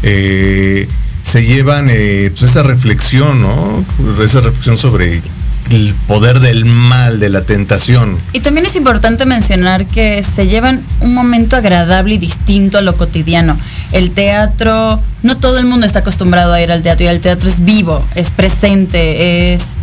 eh, 0.01 0.87
se 1.21 1.45
llevan 1.45 1.89
eh, 1.91 2.31
pues 2.31 2.49
esa 2.49 2.63
reflexión, 2.63 3.43
¿no? 3.43 3.85
Esa 4.23 4.41
reflexión 4.41 4.75
sobre 4.75 5.21
el 5.69 5.93
poder 6.07 6.39
del 6.39 6.65
mal, 6.65 7.19
de 7.19 7.29
la 7.29 7.41
tentación. 7.41 8.17
Y 8.33 8.41
también 8.41 8.65
es 8.65 8.75
importante 8.75 9.25
mencionar 9.25 9.85
que 9.85 10.23
se 10.23 10.47
llevan 10.47 10.83
un 11.01 11.13
momento 11.13 11.55
agradable 11.55 12.15
y 12.15 12.17
distinto 12.17 12.77
a 12.77 12.81
lo 12.81 12.95
cotidiano. 12.97 13.57
El 13.91 14.11
teatro, 14.11 14.99
no 15.23 15.37
todo 15.37 15.57
el 15.57 15.65
mundo 15.65 15.85
está 15.85 15.99
acostumbrado 15.99 16.53
a 16.53 16.61
ir 16.61 16.71
al 16.71 16.83
teatro 16.83 17.05
y 17.05 17.09
el 17.09 17.19
teatro 17.19 17.49
es 17.49 17.61
vivo, 17.61 18.05
es 18.15 18.31
presente, 18.31 19.53
es, 19.53 19.73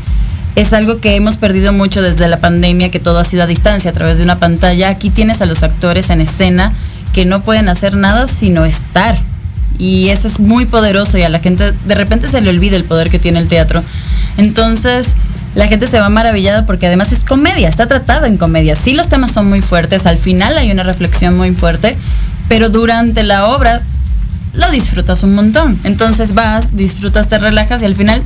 es 0.54 0.72
algo 0.72 1.00
que 1.00 1.16
hemos 1.16 1.36
perdido 1.36 1.72
mucho 1.72 2.00
desde 2.02 2.28
la 2.28 2.40
pandemia, 2.40 2.90
que 2.90 3.00
todo 3.00 3.18
ha 3.18 3.24
sido 3.24 3.42
a 3.42 3.46
distancia, 3.46 3.90
a 3.90 3.94
través 3.94 4.18
de 4.18 4.24
una 4.24 4.38
pantalla. 4.38 4.88
Aquí 4.88 5.10
tienes 5.10 5.40
a 5.40 5.46
los 5.46 5.62
actores 5.62 6.10
en 6.10 6.20
escena 6.20 6.72
que 7.12 7.24
no 7.24 7.42
pueden 7.42 7.68
hacer 7.68 7.94
nada 7.94 8.26
sino 8.26 8.64
estar. 8.64 9.18
Y 9.78 10.10
eso 10.10 10.28
es 10.28 10.38
muy 10.38 10.66
poderoso 10.66 11.18
y 11.18 11.22
a 11.22 11.28
la 11.28 11.40
gente 11.40 11.72
de 11.72 11.94
repente 11.94 12.28
se 12.28 12.40
le 12.40 12.50
olvida 12.50 12.76
el 12.76 12.84
poder 12.84 13.10
que 13.10 13.18
tiene 13.18 13.40
el 13.40 13.48
teatro. 13.48 13.82
Entonces, 14.36 15.14
la 15.54 15.68
gente 15.68 15.86
se 15.86 16.00
va 16.00 16.08
maravillada 16.08 16.66
porque 16.66 16.86
además 16.86 17.12
es 17.12 17.24
comedia, 17.24 17.68
está 17.68 17.86
tratado 17.86 18.26
en 18.26 18.36
comedia. 18.36 18.76
Sí, 18.76 18.94
los 18.94 19.08
temas 19.08 19.32
son 19.32 19.48
muy 19.48 19.60
fuertes, 19.60 20.06
al 20.06 20.18
final 20.18 20.56
hay 20.56 20.70
una 20.70 20.82
reflexión 20.82 21.36
muy 21.36 21.54
fuerte, 21.54 21.96
pero 22.48 22.68
durante 22.68 23.22
la 23.22 23.48
obra 23.48 23.80
lo 24.54 24.70
disfrutas 24.70 25.22
un 25.22 25.34
montón. 25.34 25.78
Entonces 25.84 26.34
vas, 26.34 26.76
disfrutas, 26.76 27.28
te 27.28 27.38
relajas 27.38 27.82
y 27.82 27.86
al 27.86 27.94
final, 27.94 28.22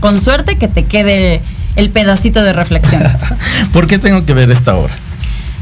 con 0.00 0.20
suerte, 0.20 0.56
que 0.56 0.68
te 0.68 0.84
quede 0.84 1.40
el 1.76 1.90
pedacito 1.90 2.42
de 2.42 2.52
reflexión. 2.52 3.04
¿Por 3.72 3.86
qué 3.86 3.98
tengo 3.98 4.24
que 4.24 4.34
ver 4.34 4.50
esta 4.50 4.74
obra? 4.74 4.94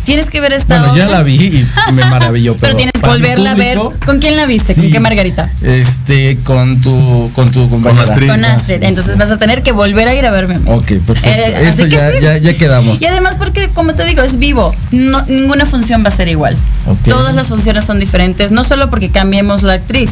Tienes 0.05 0.29
que 0.29 0.41
ver 0.41 0.53
esta 0.53 0.81
bueno, 0.81 0.97
ya 0.97 1.09
la 1.09 1.23
vi 1.23 1.35
y 1.35 1.93
me 1.93 2.05
maravilló. 2.05 2.57
Pero, 2.61 2.77
tienes 2.77 2.93
que 2.93 3.01
volverla 3.01 3.53
a 3.53 3.55
ver. 3.55 3.79
¿Con 4.05 4.19
quién 4.21 4.37
la 4.37 4.47
viste? 4.47 4.75
¿Con 4.75 4.91
qué 4.91 5.01
Margarita? 5.01 5.51
Este, 5.63 6.39
con 6.45 6.81
tu, 6.81 7.31
con 7.35 7.51
tu 7.51 7.69
compañera. 7.71 8.05
Con 8.27 8.45
Astrid. 8.45 8.83
Entonces 8.83 9.17
vas 9.17 9.31
a 9.31 9.39
tener 9.39 9.63
que 9.63 9.73
volver 9.73 10.09
a 10.09 10.15
ir 10.15 10.27
a 10.27 10.31
verme. 10.31 10.57
Ok, 10.71 10.87
perfecto. 11.07 11.29
Eh, 11.29 11.69
Esto 11.69 11.87
ya, 11.87 12.19
ya, 12.21 12.37
ya, 12.39 12.57
quedamos. 12.57 13.01
Y 13.01 13.07
además 13.07 13.37
porque, 13.39 13.69
como 13.71 13.95
te 13.95 14.05
digo, 14.05 14.23
es 14.23 14.39
vivo. 14.39 14.75
No, 14.91 15.23
ninguna 15.27 15.67
función 15.67 16.05
va 16.05 16.09
a 16.09 16.17
ser 16.17 16.29
igual. 16.29 16.57
Todas 17.05 17.35
las 17.35 17.49
funciones 17.49 17.85
son 17.85 17.99
diferentes. 17.99 18.53
No 18.53 18.65
solo 18.65 18.91
porque 18.91 19.11
cambiemos 19.11 19.63
la 19.63 19.75
actriz. 19.75 20.11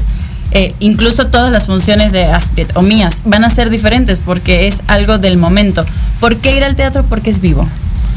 Eh, 0.54 0.74
incluso 0.80 1.28
todas 1.28 1.50
las 1.50 1.64
funciones 1.64 2.12
de 2.12 2.24
Astrid 2.26 2.66
o 2.74 2.82
mías 2.82 3.22
van 3.24 3.42
a 3.42 3.48
ser 3.48 3.70
diferentes 3.70 4.18
porque 4.22 4.68
es 4.68 4.80
algo 4.86 5.18
del 5.18 5.38
momento. 5.38 5.84
¿Por 6.20 6.36
qué 6.38 6.54
ir 6.54 6.62
al 6.62 6.76
teatro? 6.76 7.04
Porque 7.08 7.30
es 7.30 7.40
vivo. 7.40 7.66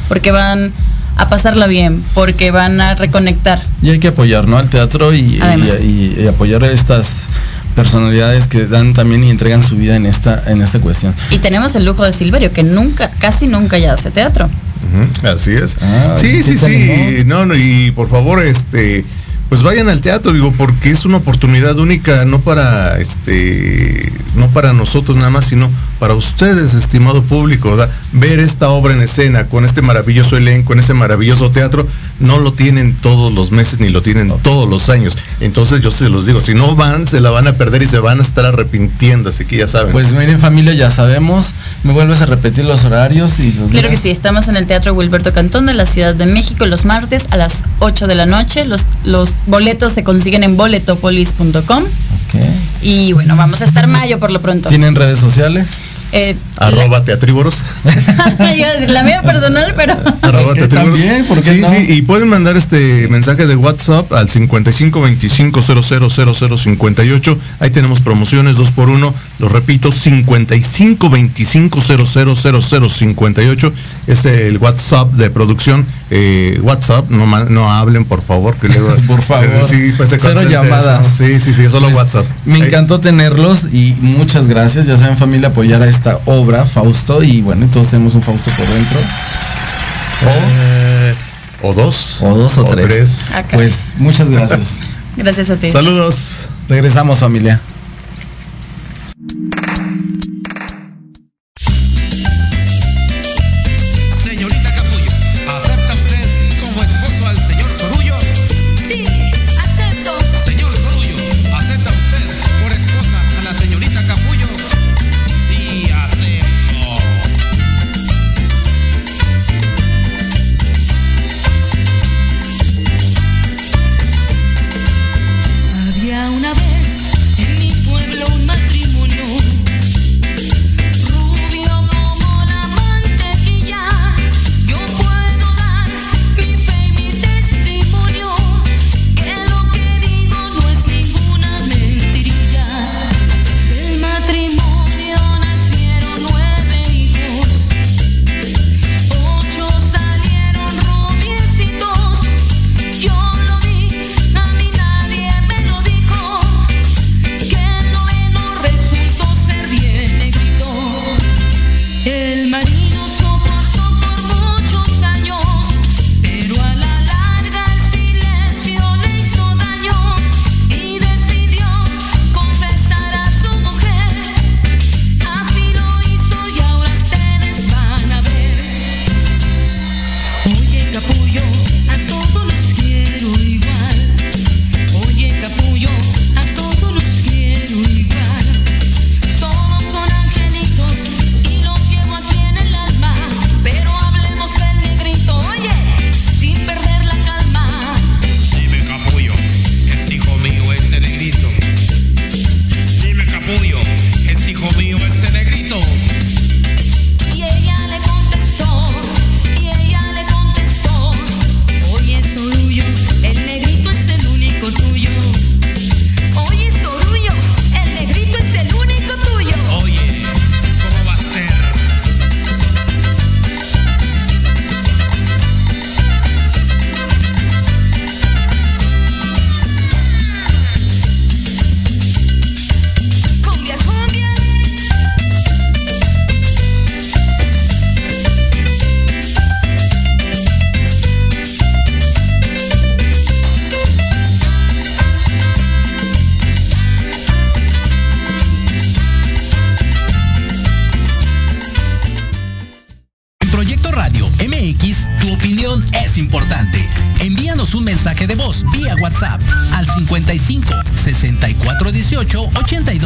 Porque 0.10 0.32
van 0.32 0.74
a 1.15 1.27
pasarla 1.27 1.67
bien, 1.67 2.01
porque 2.13 2.51
van 2.51 2.79
a 2.81 2.95
reconectar. 2.95 3.62
Y 3.81 3.89
hay 3.89 4.00
que 4.00 4.10
apoyar, 4.10 4.48
¿no? 4.48 4.57
Al 4.57 4.69
teatro 4.69 5.13
y, 5.13 5.39
apoyar 6.27 6.63
a 6.63 6.72
estas 6.72 7.29
personalidades 7.75 8.48
que 8.48 8.65
dan 8.65 8.93
también 8.93 9.24
y 9.24 9.29
entregan 9.29 9.62
su 9.62 9.75
vida 9.75 9.95
en 9.95 10.05
esta, 10.05 10.43
en 10.48 10.62
esta 10.62 10.79
cuestión. 10.79 11.13
Y 11.29 11.39
tenemos 11.39 11.75
el 11.75 11.86
lujo 11.86 12.05
de 12.05 12.13
Silverio, 12.13 12.51
que 12.51 12.63
nunca, 12.63 13.12
casi 13.19 13.48
nunca 13.48 13.77
ya 13.77 13.93
hace 13.93 14.12
teatro. 14.12 14.50
así 15.24 15.51
es. 15.51 15.77
Ah, 15.81 16.13
sí, 16.15 16.43
sí, 16.43 16.57
sí. 16.57 17.24
No, 17.25 17.45
no, 17.45 17.55
y 17.55 17.91
por 17.91 18.10
favor, 18.10 18.41
este 18.41 19.03
pues 19.50 19.62
vayan 19.62 19.89
al 19.89 20.01
teatro, 20.01 20.34
digo, 20.34 20.51
porque 20.57 20.89
es 20.89 21.05
una 21.05 21.17
oportunidad 21.17 21.77
única, 21.77 22.25
no 22.25 22.41
para 22.41 23.00
este, 23.00 24.12
no 24.36 24.50
para 24.50 24.74
nosotros 24.74 25.15
nada 25.17 25.29
más, 25.29 25.45
sino 25.45 25.72
para 25.99 26.13
ustedes, 26.13 26.73
estimado 26.73 27.23
público, 27.23 27.75
ver 28.13 28.39
esta 28.39 28.69
obra 28.69 28.93
en 28.93 29.01
escena 29.01 29.47
con 29.47 29.65
este 29.65 29.81
maravilloso 29.81 30.37
elenco, 30.37 30.73
en 30.73 30.79
este 30.79 30.93
maravilloso 30.93 31.51
teatro, 31.51 31.87
no 32.19 32.37
lo 32.39 32.51
tienen 32.51 32.95
todos 32.95 33.31
los 33.31 33.51
meses 33.51 33.79
ni 33.79 33.89
lo 33.89 34.01
tienen 34.01 34.31
todos 34.41 34.69
los 34.69 34.89
años. 34.89 35.17
Entonces 35.39 35.81
yo 35.81 35.91
se 35.91 36.09
los 36.09 36.25
digo, 36.25 36.41
si 36.41 36.53
no 36.53 36.75
van, 36.75 37.07
se 37.07 37.21
la 37.21 37.31
van 37.31 37.47
a 37.47 37.53
perder 37.53 37.81
y 37.81 37.85
se 37.85 37.99
van 37.99 38.19
a 38.19 38.21
estar 38.21 38.45
arrepintiendo, 38.45 39.29
así 39.29 39.45
que 39.45 39.57
ya 39.57 39.67
saben. 39.67 39.91
Pues 39.91 40.13
miren 40.13 40.39
familia, 40.39 40.73
ya 40.73 40.89
sabemos, 40.89 41.47
me 41.83 41.93
vuelves 41.93 42.21
a 42.21 42.25
repetir 42.25 42.65
los 42.65 42.83
horarios 42.85 43.39
y 43.39 43.53
los 43.53 43.69
Claro 43.69 43.89
que 43.89 43.97
sí, 43.97 44.09
estamos 44.09 44.47
en 44.47 44.57
el 44.57 44.65
Teatro 44.65 44.93
Wilberto 44.93 45.33
Cantón 45.33 45.65
de 45.65 45.73
la 45.73 45.85
Ciudad 45.85 46.15
de 46.15 46.25
México 46.25 46.65
los 46.65 46.85
martes 46.85 47.25
a 47.29 47.37
las 47.37 47.63
8 47.79 48.07
de 48.07 48.15
la 48.15 48.25
noche. 48.25 48.65
Los, 48.65 48.81
los 49.03 49.35
boletos 49.47 49.93
se 49.93 50.03
consiguen 50.03 50.43
en 50.43 50.57
boletopolis.com. 50.57 51.83
Y 52.81 53.13
bueno, 53.13 53.35
vamos 53.35 53.61
a 53.61 53.65
estar 53.65 53.87
mayo 53.87 54.19
por 54.19 54.31
lo 54.31 54.41
pronto. 54.41 54.69
¿Tienen 54.69 54.95
redes 54.95 55.19
sociales? 55.19 55.67
Eh, 56.12 56.35
Arroba 56.57 57.03
teatrívoros. 57.03 57.63
la 58.88 59.03
mía 59.03 59.21
personal, 59.24 59.74
pero. 59.75 59.95
Arroba 60.21 60.53
teatrívoros. 60.53 60.97
sí, 60.97 61.63
sí, 61.63 61.93
y 61.93 62.01
pueden 62.03 62.27
mandar 62.29 62.55
este 62.57 63.07
mensaje 63.09 63.45
de 63.45 63.55
WhatsApp 63.55 64.12
al 64.13 64.29
55 64.29 65.01
25 65.01 65.62
58 65.62 67.38
Ahí 67.59 67.69
tenemos 67.69 68.00
promociones 68.00 68.55
2 68.55 68.71
por 68.71 68.89
1 68.89 69.13
Lo 69.39 69.50
repito, 69.50 69.91
55 69.91 71.09
25 71.09 71.81
58 71.81 73.74
Es 74.07 74.25
el 74.25 74.57
WhatsApp 74.57 75.12
de 75.13 75.29
producción. 75.29 75.85
Eh, 76.12 76.59
WhatsApp, 76.62 77.09
no, 77.09 77.25
no 77.25 77.71
hablen, 77.71 78.05
por 78.05 78.21
favor. 78.21 78.55
Que 78.55 78.67
luego, 78.67 78.95
por 79.07 79.21
favor. 79.21 79.47
Sí, 79.67 79.91
pues 79.97 80.09
Cero 80.09 80.41
llamadas. 80.43 81.07
Sí, 81.17 81.39
sí, 81.39 81.53
sí, 81.53 81.69
solo 81.69 81.88
pues, 81.88 81.95
WhatsApp. 81.95 82.25
Me 82.45 82.59
encantó 82.59 83.00
tenerlos 83.00 83.65
y 83.74 83.95
muchas 84.01 84.47
gracias. 84.47 84.85
Ya 84.85 84.97
saben, 84.97 85.17
familia, 85.17 85.50
apoyar 85.50 85.81
a 85.81 85.88
esta 85.88 86.19
obra, 86.25 86.65
Fausto, 86.65 87.24
y 87.24 87.41
bueno, 87.41 87.67
todos 87.71 87.89
tenemos 87.89 88.15
un 88.15 88.21
Fausto 88.21 88.51
por 88.51 88.67
dentro. 88.67 89.00
O, 91.63 91.74
dos. 91.74 92.19
O 92.21 92.35
dos 92.35 92.57
o, 92.57 92.63
tres. 92.65 93.31
Pues 93.51 93.93
muchas 93.97 94.29
gracias. 94.29 94.81
gracias 95.17 95.50
a 95.50 95.55
ti. 95.55 95.69
Saludos. 95.69 96.38
Regresamos 96.67 97.19
familia. 97.19 97.62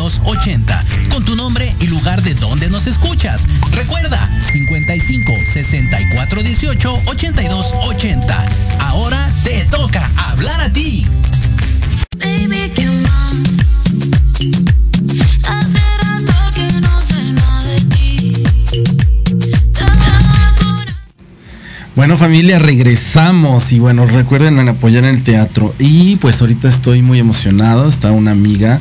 82 0.09 0.21
80 0.25 0.85
con 1.11 1.23
tu 1.23 1.35
nombre 1.35 1.75
y 1.79 1.87
lugar 1.87 2.21
de 2.23 2.33
donde 2.35 2.69
nos 2.69 2.87
escuchas. 2.87 3.43
Recuerda 3.71 4.17
55 4.51 5.31
64 5.53 6.41
18 6.41 7.01
82 7.05 7.73
80. 7.83 8.45
Ahora 8.79 9.29
te 9.43 9.65
toca 9.65 10.09
hablar 10.31 10.61
a 10.61 10.73
ti. 10.73 11.05
Bueno 21.95 22.15
familia, 22.15 22.59
regresamos 22.59 23.73
y 23.73 23.79
bueno, 23.79 24.05
recuerden 24.05 24.57
apoyar 24.69 25.03
en 25.03 25.15
el 25.15 25.21
teatro. 25.21 25.75
Y 25.79 26.15
pues 26.15 26.39
ahorita 26.39 26.69
estoy 26.69 27.01
muy 27.01 27.19
emocionado, 27.19 27.89
está 27.89 28.13
una 28.13 28.31
amiga 28.31 28.79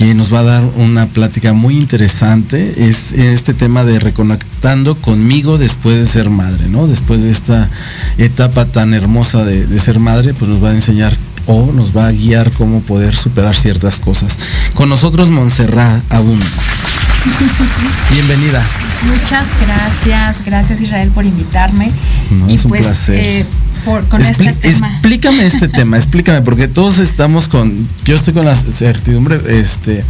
que 0.00 0.14
nos 0.14 0.32
va 0.32 0.38
a 0.38 0.44
dar 0.44 0.64
una 0.76 1.04
plática 1.08 1.52
muy 1.52 1.76
interesante. 1.76 2.88
Es 2.88 3.12
este 3.12 3.52
tema 3.52 3.84
de 3.84 4.00
reconectando 4.00 4.94
conmigo 4.94 5.58
después 5.58 5.98
de 5.98 6.06
ser 6.06 6.30
madre, 6.30 6.70
¿no? 6.70 6.86
Después 6.86 7.20
de 7.20 7.28
esta 7.28 7.68
etapa 8.16 8.64
tan 8.64 8.94
hermosa 8.94 9.44
de, 9.44 9.66
de 9.66 9.78
ser 9.78 9.98
madre, 9.98 10.32
pues 10.32 10.50
nos 10.50 10.64
va 10.64 10.70
a 10.70 10.74
enseñar 10.74 11.14
o 11.44 11.70
nos 11.74 11.94
va 11.94 12.06
a 12.06 12.12
guiar 12.12 12.50
cómo 12.52 12.80
poder 12.80 13.14
superar 13.14 13.54
ciertas 13.54 14.00
cosas. 14.00 14.38
Con 14.72 14.88
nosotros 14.88 15.28
Montserrat 15.28 16.02
Abund. 16.10 16.42
Bienvenida. 18.10 18.64
Muchas 19.06 19.46
gracias, 19.66 20.46
gracias 20.46 20.80
Israel 20.80 21.10
por 21.10 21.26
invitarme. 21.26 21.90
No, 22.30 22.48
es 22.48 22.64
un 22.64 22.70
placer. 22.70 23.16
eh, 23.18 23.46
por- 23.84 24.06
con 24.08 24.22
Expli- 24.22 24.48
este 24.50 24.72
tema. 24.72 24.88
Explícame 24.92 25.46
este 25.46 25.68
tema, 25.78 25.96
explícame, 25.96 26.42
porque 26.42 26.68
todos 26.68 26.98
estamos 26.98 27.48
con, 27.48 27.86
yo 28.04 28.16
estoy 28.16 28.34
con 28.34 28.44
la 28.46 28.54
certidumbre, 28.56 29.38
este, 29.60 30.02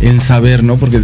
en 0.00 0.20
saber, 0.20 0.62
¿no? 0.64 0.76
Porque 0.76 1.00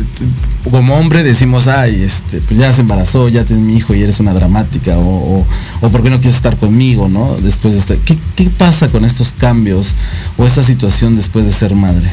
como 0.71 0.95
hombre 0.97 1.23
decimos, 1.23 1.69
ay, 1.69 2.03
este, 2.03 2.41
pues 2.41 2.59
ya 2.59 2.73
se 2.73 2.81
embarazó, 2.83 3.29
ya 3.29 3.45
tienes 3.45 3.67
mi 3.67 3.77
hijo 3.77 3.95
y 3.95 4.03
eres 4.03 4.21
una 4.21 4.33
dramática, 4.33 4.97
o, 4.99 5.37
o, 5.41 5.47
o 5.81 5.89
por 5.91 6.03
qué 6.03 6.11
no 6.11 6.17
quieres 6.21 6.37
estar 6.37 6.57
conmigo, 6.57 7.09
¿no? 7.09 7.35
Después 7.43 7.75
de 7.75 7.81
este, 7.81 7.99
¿qué, 8.05 8.19
qué 8.35 8.51
pasa 8.51 8.89
con 8.89 9.05
estos 9.05 9.33
cambios 9.33 9.95
o 10.37 10.47
esta 10.47 10.63
situación 10.63 11.17
después 11.17 11.45
de 11.45 11.53
ser 11.53 11.75
madre? 11.77 12.11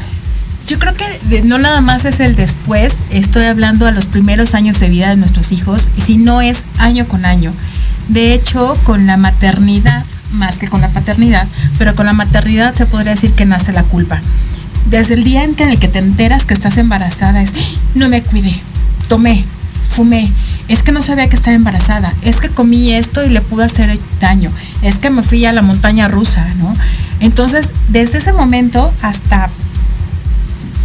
Yo 0.65 0.79
creo 0.79 0.93
que 0.95 1.41
no 1.43 1.57
nada 1.57 1.81
más 1.81 2.05
es 2.05 2.21
el 2.21 2.35
después, 2.35 2.93
estoy 3.09 3.45
hablando 3.45 3.85
a 3.85 3.91
los 3.91 4.05
primeros 4.05 4.53
años 4.55 4.79
de 4.79 4.87
vida 4.89 5.09
de 5.09 5.17
nuestros 5.17 5.51
hijos, 5.51 5.89
y 5.97 6.01
si 6.01 6.17
no 6.17 6.41
es 6.41 6.63
año 6.77 7.05
con 7.07 7.25
año. 7.25 7.51
De 8.09 8.33
hecho, 8.33 8.73
con 8.83 9.07
la 9.07 9.17
maternidad, 9.17 10.05
más 10.31 10.57
que 10.57 10.67
con 10.67 10.81
la 10.81 10.89
paternidad, 10.89 11.47
pero 11.77 11.95
con 11.95 12.05
la 12.05 12.13
maternidad 12.13 12.73
se 12.73 12.85
podría 12.85 13.13
decir 13.13 13.33
que 13.33 13.45
nace 13.45 13.71
la 13.71 13.83
culpa. 13.83 14.21
Desde 14.89 15.13
el 15.13 15.23
día 15.23 15.43
en 15.43 15.55
el 15.59 15.79
que 15.79 15.87
te 15.87 15.99
enteras 15.99 16.45
que 16.45 16.53
estás 16.53 16.77
embarazada 16.77 17.41
es, 17.41 17.51
"¡Ah! 17.51 17.79
no 17.95 18.09
me 18.09 18.21
cuidé, 18.21 18.59
tomé, 19.07 19.45
fumé, 19.89 20.31
es 20.67 20.83
que 20.83 20.91
no 20.91 21.01
sabía 21.01 21.29
que 21.29 21.35
estaba 21.35 21.55
embarazada, 21.55 22.11
es 22.21 22.39
que 22.41 22.49
comí 22.49 22.91
esto 22.93 23.23
y 23.23 23.29
le 23.29 23.41
pude 23.41 23.65
hacer 23.65 23.97
daño, 24.19 24.49
es 24.81 24.97
que 24.97 25.09
me 25.09 25.23
fui 25.23 25.45
a 25.45 25.53
la 25.53 25.61
montaña 25.61 26.07
rusa, 26.07 26.45
¿no? 26.57 26.73
Entonces, 27.19 27.69
desde 27.89 28.17
ese 28.17 28.33
momento 28.33 28.93
hasta 29.01 29.49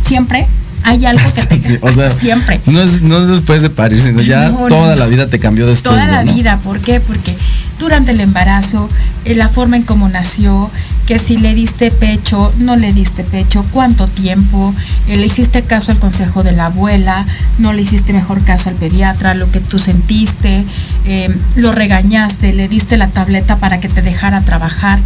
siempre 0.06 0.46
hay 0.88 1.04
algo 1.06 1.22
que 1.34 1.42
te 1.46 1.60
Sí, 1.60 1.76
o 1.82 1.92
sea, 1.92 2.10
siempre 2.10 2.60
No 2.66 2.80
es, 2.80 3.02
no 3.02 3.22
es 3.22 3.28
después 3.28 3.60
de 3.62 3.70
parir, 3.70 4.00
sino 4.00 4.20
ya 4.22 4.48
No, 4.50 4.68
toda 4.68 4.94
no. 4.94 4.96
la 4.96 5.06
vida 5.06 5.26
te 5.26 5.38
cambió 5.38 5.66
después. 5.66 5.94
toda 5.94 6.06
la 6.06 6.22
vida. 6.22 6.58
¿Por 6.62 6.80
qué? 6.80 7.00
Porque 7.00 7.36
durante 7.78 8.10
el 8.12 8.20
embarazo, 8.20 8.88
eh, 9.24 9.34
la 9.34 9.48
forma 9.48 9.76
en 9.76 9.82
cómo 9.84 10.08
nació, 10.08 10.70
que 11.06 11.18
si 11.18 11.36
le 11.36 11.54
diste 11.54 11.90
pecho, 11.90 12.52
no 12.58 12.76
le 12.76 12.92
diste 12.92 13.22
pecho, 13.24 13.62
cuánto 13.70 14.08
tiempo, 14.08 14.74
eh, 15.08 15.16
le 15.16 15.26
hiciste 15.26 15.62
caso 15.62 15.92
al 15.92 15.98
consejo 15.98 16.42
de 16.42 16.52
la 16.52 16.66
abuela, 16.66 17.24
no 17.58 17.72
le 17.72 17.82
hiciste 17.82 18.12
mejor 18.12 18.42
caso 18.44 18.68
al 18.68 18.74
pediatra, 18.74 19.34
lo 19.34 19.50
que 19.50 19.60
tú 19.60 19.78
sentiste, 19.78 20.64
eh, 21.04 21.34
lo 21.56 21.72
regañaste, 21.72 22.52
le 22.52 22.68
diste 22.68 22.96
la 22.96 23.08
tableta 23.08 23.56
para 23.56 23.78
que 23.80 23.88
te 23.88 24.02
dejara 24.02 24.40
trabajar. 24.40 24.98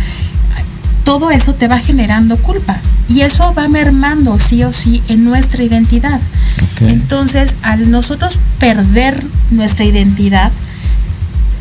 Todo 1.05 1.31
eso 1.31 1.55
te 1.55 1.69
va 1.69 1.79
generando 1.79 2.37
culpa 2.38 2.81
y 3.09 3.23
eso 3.23 3.53
va 3.55 3.69
mermando 3.69 4.38
sí 4.38 4.62
o 4.62 4.73
sí 4.73 5.03
en 5.09 5.25
nuestra 5.25 5.62
identidad. 5.62 6.21
Entonces, 6.81 7.55
al 7.62 7.91
nosotros 7.91 8.38
perder 8.59 9.23
nuestra 9.51 9.85
identidad, 9.85 10.53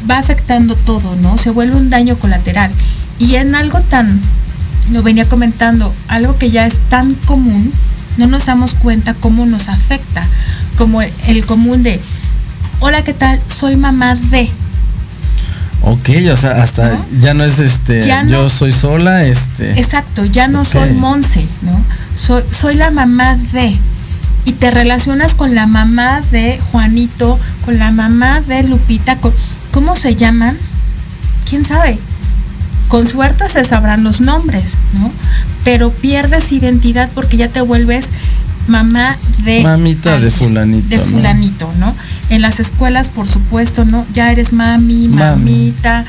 va 0.10 0.18
afectando 0.18 0.76
todo, 0.76 1.16
¿no? 1.18 1.38
Se 1.38 1.50
vuelve 1.50 1.76
un 1.76 1.90
daño 1.90 2.18
colateral. 2.18 2.72
Y 3.20 3.36
en 3.36 3.56
algo 3.56 3.82
tan, 3.82 4.20
lo 4.92 5.04
venía 5.04 5.28
comentando, 5.28 5.94
algo 6.08 6.38
que 6.38 6.50
ya 6.50 6.66
es 6.66 6.78
tan 6.90 7.14
común, 7.14 7.72
no 8.18 8.28
nos 8.28 8.46
damos 8.46 8.74
cuenta 8.74 9.14
cómo 9.14 9.46
nos 9.46 9.70
afecta. 9.70 10.24
Como 10.78 11.02
el, 11.02 11.12
el 11.28 11.46
común 11.46 11.84
de, 11.84 12.00
hola, 12.80 13.04
¿qué 13.04 13.14
tal? 13.14 13.40
Soy 13.48 13.76
mamá 13.76 14.16
de. 14.16 14.50
Ok, 15.84 16.10
o 16.32 16.36
sea, 16.36 16.62
hasta 16.62 16.90
¿No? 16.94 17.06
ya 17.20 17.34
no 17.34 17.44
es 17.44 17.58
este, 17.60 18.02
Ya 18.06 18.24
no- 18.24 18.30
yo 18.30 18.50
soy 18.50 18.72
sola, 18.72 19.24
este. 19.26 19.80
Exacto, 19.80 20.26
ya 20.26 20.48
no 20.48 20.64
soy 20.64 20.92
Monse, 20.92 21.48
¿no? 21.62 21.84
Soy, 22.16 22.44
soy 22.52 22.76
la 22.76 22.92
mamá 22.92 23.36
de. 23.52 23.78
Y 24.46 24.54
te 24.54 24.72
relacionas 24.72 25.34
con 25.34 25.54
la 25.56 25.68
mamá 25.68 26.22
de 26.32 26.60
Juanito, 26.72 27.40
con 27.66 27.80
la 27.80 27.92
mamá 27.92 28.42
de 28.42 28.64
Lupita, 28.64 29.18
con, 29.20 29.34
¿cómo 29.72 29.96
se 29.96 30.16
llaman? 30.16 30.58
¿Quién 31.50 31.66
sabe? 31.66 31.98
Con 32.88 33.08
suerte 33.08 33.48
se 33.50 33.64
sabrán 33.66 34.04
los 34.04 34.20
nombres, 34.22 34.78
¿no? 34.94 35.10
Pero 35.64 35.92
pierdes 35.92 36.52
identidad 36.52 37.10
porque 37.14 37.38
ya 37.38 37.48
te 37.48 37.62
vuelves 37.62 38.06
mamá 38.72 39.18
de 39.44 39.62
Mamita 39.62 40.18
de 40.20 40.32
fulanito, 40.32 40.88
de 40.90 40.98
¿no? 40.98 41.04
fulanito, 41.04 41.72
¿no? 41.78 41.96
En 42.30 42.42
las 42.42 42.60
escuelas, 42.60 43.08
por 43.10 43.28
supuesto, 43.28 43.86
¿no? 43.86 44.04
Ya 44.14 44.32
eres 44.32 44.54
mami, 44.54 45.08
Mami. 45.10 45.20
mamita, 45.20 46.04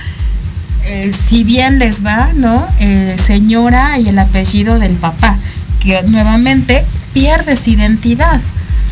eh, 0.84 1.12
si 1.12 1.44
bien 1.44 1.78
les 1.78 2.04
va, 2.04 2.30
¿no? 2.34 2.66
Eh, 2.80 3.16
señora 3.22 3.98
y 3.98 4.08
el 4.08 4.18
apellido 4.18 4.78
del 4.78 4.92
papá, 4.96 5.36
que 5.80 6.02
nuevamente 6.04 6.84
pierdes 7.12 7.68
identidad, 7.68 8.40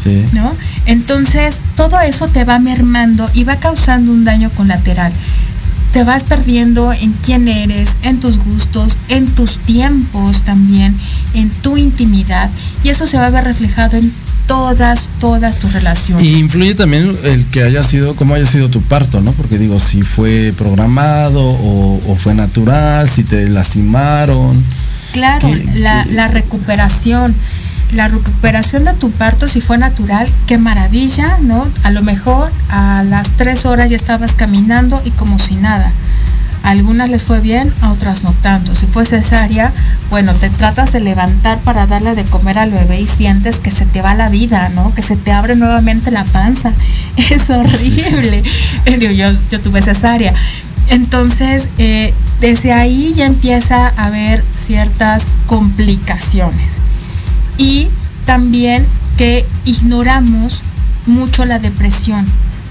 Sí. 0.03 0.25
¿no? 0.33 0.55
Entonces, 0.87 1.61
todo 1.77 2.01
eso 2.01 2.27
te 2.29 2.45
va 2.45 2.59
mermando 2.59 3.29
y 3.35 3.45
va 3.45 3.57
causando 3.57 4.11
un 4.13 4.25
daño 4.25 4.49
colateral. 4.51 5.13
Te 5.93 6.05
vas 6.05 6.23
perdiendo 6.25 6.93
en 6.93 7.13
quién 7.13 7.49
eres, 7.49 7.91
en 8.03 8.21
tus 8.21 8.39
gustos, 8.39 8.97
en 9.09 9.27
tus 9.27 9.59
tiempos 9.59 10.43
también, 10.43 10.97
en 11.35 11.51
tu 11.51 11.77
intimidad. 11.77 12.49
Y 12.85 12.91
eso 12.91 13.07
se 13.09 13.19
va 13.19 13.27
a 13.27 13.31
ver 13.31 13.43
reflejado 13.45 13.97
en 13.97 14.13
todas, 14.47 15.11
todas 15.19 15.57
tus 15.59 15.73
relaciones. 15.73 16.25
Y 16.25 16.39
influye 16.39 16.75
también 16.77 17.13
el 17.25 17.45
que 17.47 17.65
haya 17.65 17.83
sido, 17.83 18.15
cómo 18.15 18.35
haya 18.35 18.47
sido 18.47 18.69
tu 18.71 18.83
parto, 18.83 19.21
¿no? 19.21 19.33
Porque 19.33 19.59
digo, 19.59 19.81
si 19.81 20.03
fue 20.03 20.53
programado 20.57 21.49
o, 21.49 21.99
o 22.07 22.15
fue 22.15 22.35
natural, 22.35 23.09
si 23.09 23.25
te 23.25 23.49
lastimaron. 23.49 24.63
Claro, 25.13 25.49
¿Qué- 25.49 25.81
la, 25.81 26.05
qué- 26.05 26.13
la 26.15 26.29
recuperación, 26.29 27.35
la 27.93 28.09
recuperación 28.09 28.85
de 28.85 28.95
tu 28.95 29.11
parto, 29.11 29.49
si 29.49 29.61
fue 29.61 29.79
natural, 29.79 30.29
qué 30.47 30.59
maravilla, 30.59 31.39
¿no? 31.41 31.67
A 31.83 31.91
lo 31.91 32.03
mejor 32.03 32.51
a 32.69 33.03
las 33.03 33.29
tres 33.31 33.67
horas 33.67 33.91
ya 33.91 33.97
estabas 33.97 34.33
caminando 34.33 35.01
y 35.05 35.11
como 35.11 35.39
si 35.39 35.57
nada. 35.57 35.93
A 36.63 36.71
algunas 36.71 37.09
les 37.09 37.23
fue 37.23 37.41
bien, 37.41 37.73
a 37.81 37.91
otras 37.91 38.23
no 38.23 38.33
tanto. 38.43 38.75
Si 38.75 38.87
fue 38.87 39.07
cesárea, 39.07 39.73
bueno, 40.11 40.35
te 40.35 40.51
tratas 40.51 40.93
de 40.93 41.01
levantar 41.01 41.59
para 41.61 41.87
darle 41.87 42.15
de 42.15 42.25
comer 42.25 42.59
al 42.59 42.71
bebé 42.71 43.01
y 43.01 43.07
sientes 43.07 43.61
que 43.61 43.71
se 43.71 43.87
te 43.87 44.03
va 44.03 44.15
la 44.15 44.29
vida, 44.29 44.69
¿no? 44.69 44.95
Que 44.95 45.03
se 45.03 45.17
te 45.17 45.33
abre 45.33 45.57
nuevamente 45.57 46.11
la 46.11 46.25
panza. 46.25 46.73
Es 47.17 47.51
horrible. 47.51 48.43
Digo, 48.85 49.13
yo, 49.13 49.29
yo 49.51 49.61
tuve 49.61 49.83
cesárea. 49.83 50.35
Entonces, 50.89 51.69
eh, 51.79 52.13
desde 52.41 52.73
ahí 52.73 53.15
ya 53.15 53.27
empieza 53.27 53.87
a 53.87 54.07
haber 54.07 54.45
ciertas 54.51 55.25
complicaciones. 55.47 56.83
Y 57.61 57.89
también 58.25 58.87
que 59.19 59.45
ignoramos 59.67 60.63
mucho 61.07 61.45
la 61.45 61.59
depresión, 61.59 62.25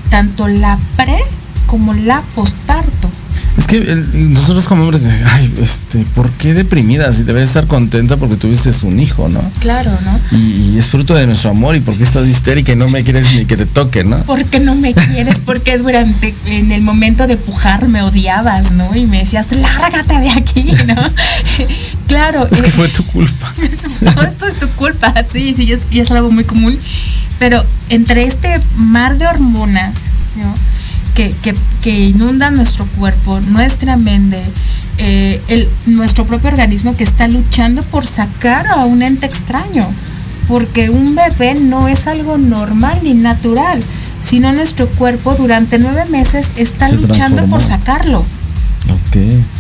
tanto 0.10 0.48
la 0.48 0.80
pre 0.98 1.20
como 1.68 1.94
la 1.94 2.24
postparto. 2.34 3.12
Es 3.58 3.66
que 3.68 3.78
el- 3.78 4.34
nosotros 4.34 4.66
como 4.68 4.84
hombres, 4.84 5.04
ay, 5.26 5.54
este, 5.62 6.00
¿por 6.16 6.30
qué 6.30 6.54
deprimida? 6.54 7.12
Si 7.12 7.24
deberías 7.24 7.50
estar 7.50 7.68
contenta 7.68 8.16
porque 8.18 8.36
tuviste 8.36 8.70
un 8.84 9.00
hijo, 9.00 9.28
¿no? 9.30 9.42
Claro, 9.60 9.92
¿no? 10.06 10.38
Y, 10.38 10.72
y 10.74 10.78
es 10.78 10.86
fruto 10.88 11.14
de 11.16 11.26
nuestro 11.26 11.52
amor 11.52 11.76
y 11.76 11.82
porque 11.82 12.04
estás 12.04 12.28
histérica 12.28 12.72
y 12.72 12.76
no 12.76 12.90
me 12.90 13.04
quieres 13.04 13.34
ni 13.34 13.46
que 13.46 13.58
te 13.58 13.66
toque, 13.66 14.04
¿no? 14.04 14.20
¿Por 14.24 14.46
qué 14.46 14.60
no 14.60 14.76
me 14.76 14.94
quieres? 14.94 15.40
Porque 15.40 15.78
durante, 15.78 16.34
en 16.46 16.72
el 16.72 16.82
momento 16.84 17.28
de 17.28 17.36
pujar 17.38 17.88
me 17.88 18.02
odiabas, 18.02 18.72
¿no? 18.72 18.96
Y 18.96 19.08
me 19.08 19.20
decías, 19.20 19.52
lárgate 19.52 20.20
de 20.20 20.30
aquí, 20.30 20.72
¿no? 20.88 20.96
claro. 22.08 22.48
Es 22.52 22.62
que 22.62 22.70
eh, 22.70 22.72
fue 22.72 22.88
tu 22.90 23.04
culpa. 23.06 23.54
todo 24.14 24.24
esto 24.28 24.48
es 24.48 24.60
tu 24.60 24.68
culpa, 24.70 25.14
sí, 25.28 25.54
sí, 25.56 25.72
es, 25.72 25.88
y 25.92 26.00
es 26.00 26.12
algo 26.12 26.32
muy 26.32 26.44
común. 26.44 26.78
Pero 27.40 27.64
entre 27.90 28.24
este 28.26 28.60
mar 28.76 29.18
de 29.18 29.28
hormonas, 29.28 30.12
¿no? 30.42 30.54
Que, 31.84 31.92
inundan 31.92 32.56
nuestro 32.56 32.86
cuerpo, 32.98 33.40
nuestra 33.42 33.98
mente, 33.98 34.42
eh, 34.98 35.42
el, 35.48 35.68
nuestro 35.88 36.26
propio 36.26 36.50
organismo 36.50 36.96
que 36.96 37.04
está 37.04 37.28
luchando 37.28 37.82
por 37.84 38.06
sacar 38.06 38.68
a 38.68 38.86
un 38.86 39.02
ente 39.02 39.26
extraño. 39.26 39.88
Porque 40.48 40.90
un 40.90 41.14
bebé 41.14 41.56
no 41.56 41.88
es 41.88 42.08
algo 42.08 42.38
normal 42.38 43.00
ni 43.04 43.14
natural, 43.14 43.80
sino 44.22 44.52
nuestro 44.52 44.88
cuerpo 44.88 45.36
durante 45.36 45.78
nueve 45.78 46.06
meses 46.10 46.50
está 46.56 46.90
luchando 46.90 47.46
por 47.48 47.62
sacarlo. 47.62 48.26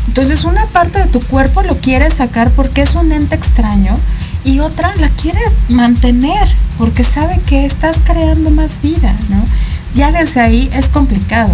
Entonces 0.07 0.43
una 0.43 0.65
parte 0.67 0.99
de 0.99 1.05
tu 1.05 1.19
cuerpo 1.19 1.61
lo 1.61 1.77
quiere 1.77 2.09
sacar 2.09 2.49
porque 2.51 2.81
es 2.81 2.95
un 2.95 3.11
ente 3.11 3.35
extraño 3.35 3.93
y 4.43 4.59
otra 4.59 4.95
la 4.95 5.09
quiere 5.09 5.39
mantener 5.69 6.47
porque 6.77 7.03
sabe 7.03 7.39
que 7.45 7.65
estás 7.65 7.97
creando 8.03 8.49
más 8.49 8.81
vida, 8.81 9.15
¿no? 9.29 9.43
Ya 9.95 10.11
desde 10.11 10.41
ahí 10.41 10.69
es 10.73 10.89
complicado. 10.89 11.51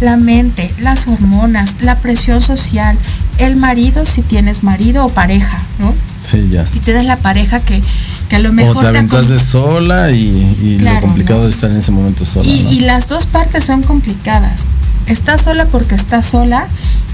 La 0.00 0.16
mente, 0.16 0.70
las 0.80 1.06
hormonas, 1.06 1.76
la 1.80 1.98
presión 1.98 2.40
social, 2.40 2.98
el 3.38 3.56
marido 3.56 4.04
si 4.04 4.22
tienes 4.22 4.62
marido 4.62 5.04
o 5.06 5.08
pareja, 5.08 5.58
¿no? 5.78 5.94
Sí, 6.24 6.48
ya. 6.50 6.68
Si 6.68 6.80
tienes 6.80 7.04
la 7.04 7.16
pareja 7.18 7.60
que, 7.60 7.80
que 8.28 8.36
a 8.36 8.40
lo 8.40 8.52
mejor... 8.52 8.78
O 8.78 8.80
te 8.80 8.86
aventas 8.88 9.28
de 9.28 9.38
sola 9.38 10.10
y, 10.10 10.78
lo 10.80 11.00
complicado 11.00 11.44
de 11.44 11.50
estar 11.50 11.70
en 11.70 11.78
ese 11.78 11.92
momento 11.92 12.24
sola. 12.24 12.48
Y, 12.48 12.66
y 12.70 12.80
las 12.80 13.08
dos 13.08 13.26
partes 13.26 13.64
son 13.64 13.82
complicadas. 13.82 14.64
Estás 15.06 15.42
sola 15.42 15.66
porque 15.66 15.94
estás 15.94 16.26
sola 16.26 16.66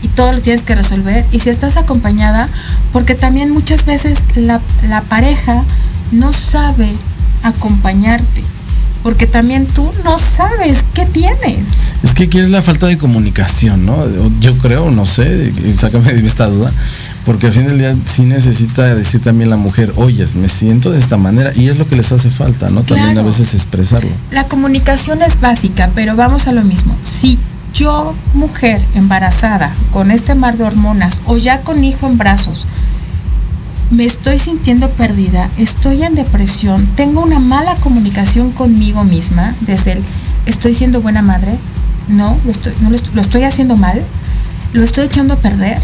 y 0.03 0.09
todo 0.09 0.33
lo 0.33 0.41
tienes 0.41 0.63
que 0.63 0.75
resolver. 0.75 1.25
Y 1.33 1.41
si 1.41 1.51
estás 1.51 1.77
acompañada, 1.77 2.49
porque 2.93 3.15
también 3.15 3.51
muchas 3.51 3.87
veces 3.87 4.19
la, 4.35 4.61
pareja 5.09 5.65
no 6.11 6.33
sabe 6.33 6.93
acompañarte 7.43 8.43
porque 9.03 9.27
también 9.27 9.67
tú 9.67 9.91
no 10.05 10.19
sabes 10.19 10.85
qué 10.95 11.07
tienes. 11.07 11.61
Es 12.03 12.15
que 12.15 12.25
aquí 12.25 12.39
es 12.39 12.51
la 12.51 12.63
falta 12.63 12.87
de 12.87 12.99
comunicación, 12.99 13.87
¿no? 13.87 14.05
Yo 14.41 14.55
creo, 14.55 14.91
no 14.91 15.07
sé, 15.07 15.53
sácame 15.79 16.13
de 16.13 16.27
esta 16.27 16.47
duda, 16.47 16.71
porque 17.25 17.47
al 17.49 17.53
fin 17.53 17.67
del 17.67 17.79
día 17.79 17.97
sí 18.05 18.23
necesita 18.23 18.95
decir 18.95 19.23
también 19.23 19.51
la 19.51 19.57
mujer, 19.57 19.93
oye, 19.97 20.27
me 20.35 20.49
siento 20.49 20.91
de 20.91 20.99
esta 20.99 21.17
manera, 21.17 21.53
y 21.55 21.69
es 21.69 21.79
lo 21.79 21.87
que 21.87 21.97
les 21.97 22.11
hace 22.13 22.31
falta, 22.31 22.69
¿no? 22.69 22.83
También 22.83 23.19
a 23.19 23.23
veces 23.23 23.55
expresarlo. 23.55 24.11
La 24.31 24.49
comunicación 24.49 25.23
es 25.23 25.41
básica, 25.41 25.91
pero 25.95 26.17
vamos 26.17 26.49
a 26.49 26.53
lo 26.53 26.63
mismo. 26.63 26.97
Si 27.03 27.39
yo, 27.73 28.15
mujer 28.35 28.81
embarazada, 28.95 29.75
con 29.93 30.11
este 30.11 30.35
mar 30.35 30.57
de 30.57 30.65
hormonas 30.65 31.21
o 31.27 31.39
ya 31.39 31.61
con 31.61 31.83
hijo 31.85 32.07
en 32.07 32.19
brazos, 32.19 32.67
me 33.93 34.07
estoy 34.07 34.39
sintiendo 34.39 34.89
perdida, 34.91 35.51
estoy 35.59 36.03
en 36.03 36.15
depresión, 36.15 36.87
tengo 36.97 37.21
una 37.21 37.39
mala 37.39 37.75
comunicación 37.75 38.51
conmigo 38.51 39.05
misma, 39.05 39.55
desde 39.61 39.93
el 39.93 40.05
estoy 40.47 40.73
siendo 40.73 41.03
buena 41.03 41.21
madre, 41.21 41.59
no, 42.09 42.39
lo 42.45 43.21
estoy, 43.21 43.43
haciendo 43.43 43.77
mal, 43.77 44.03
lo 44.73 44.83
estoy 44.83 45.05
echando 45.05 45.35
a 45.35 45.37
perder, 45.37 45.79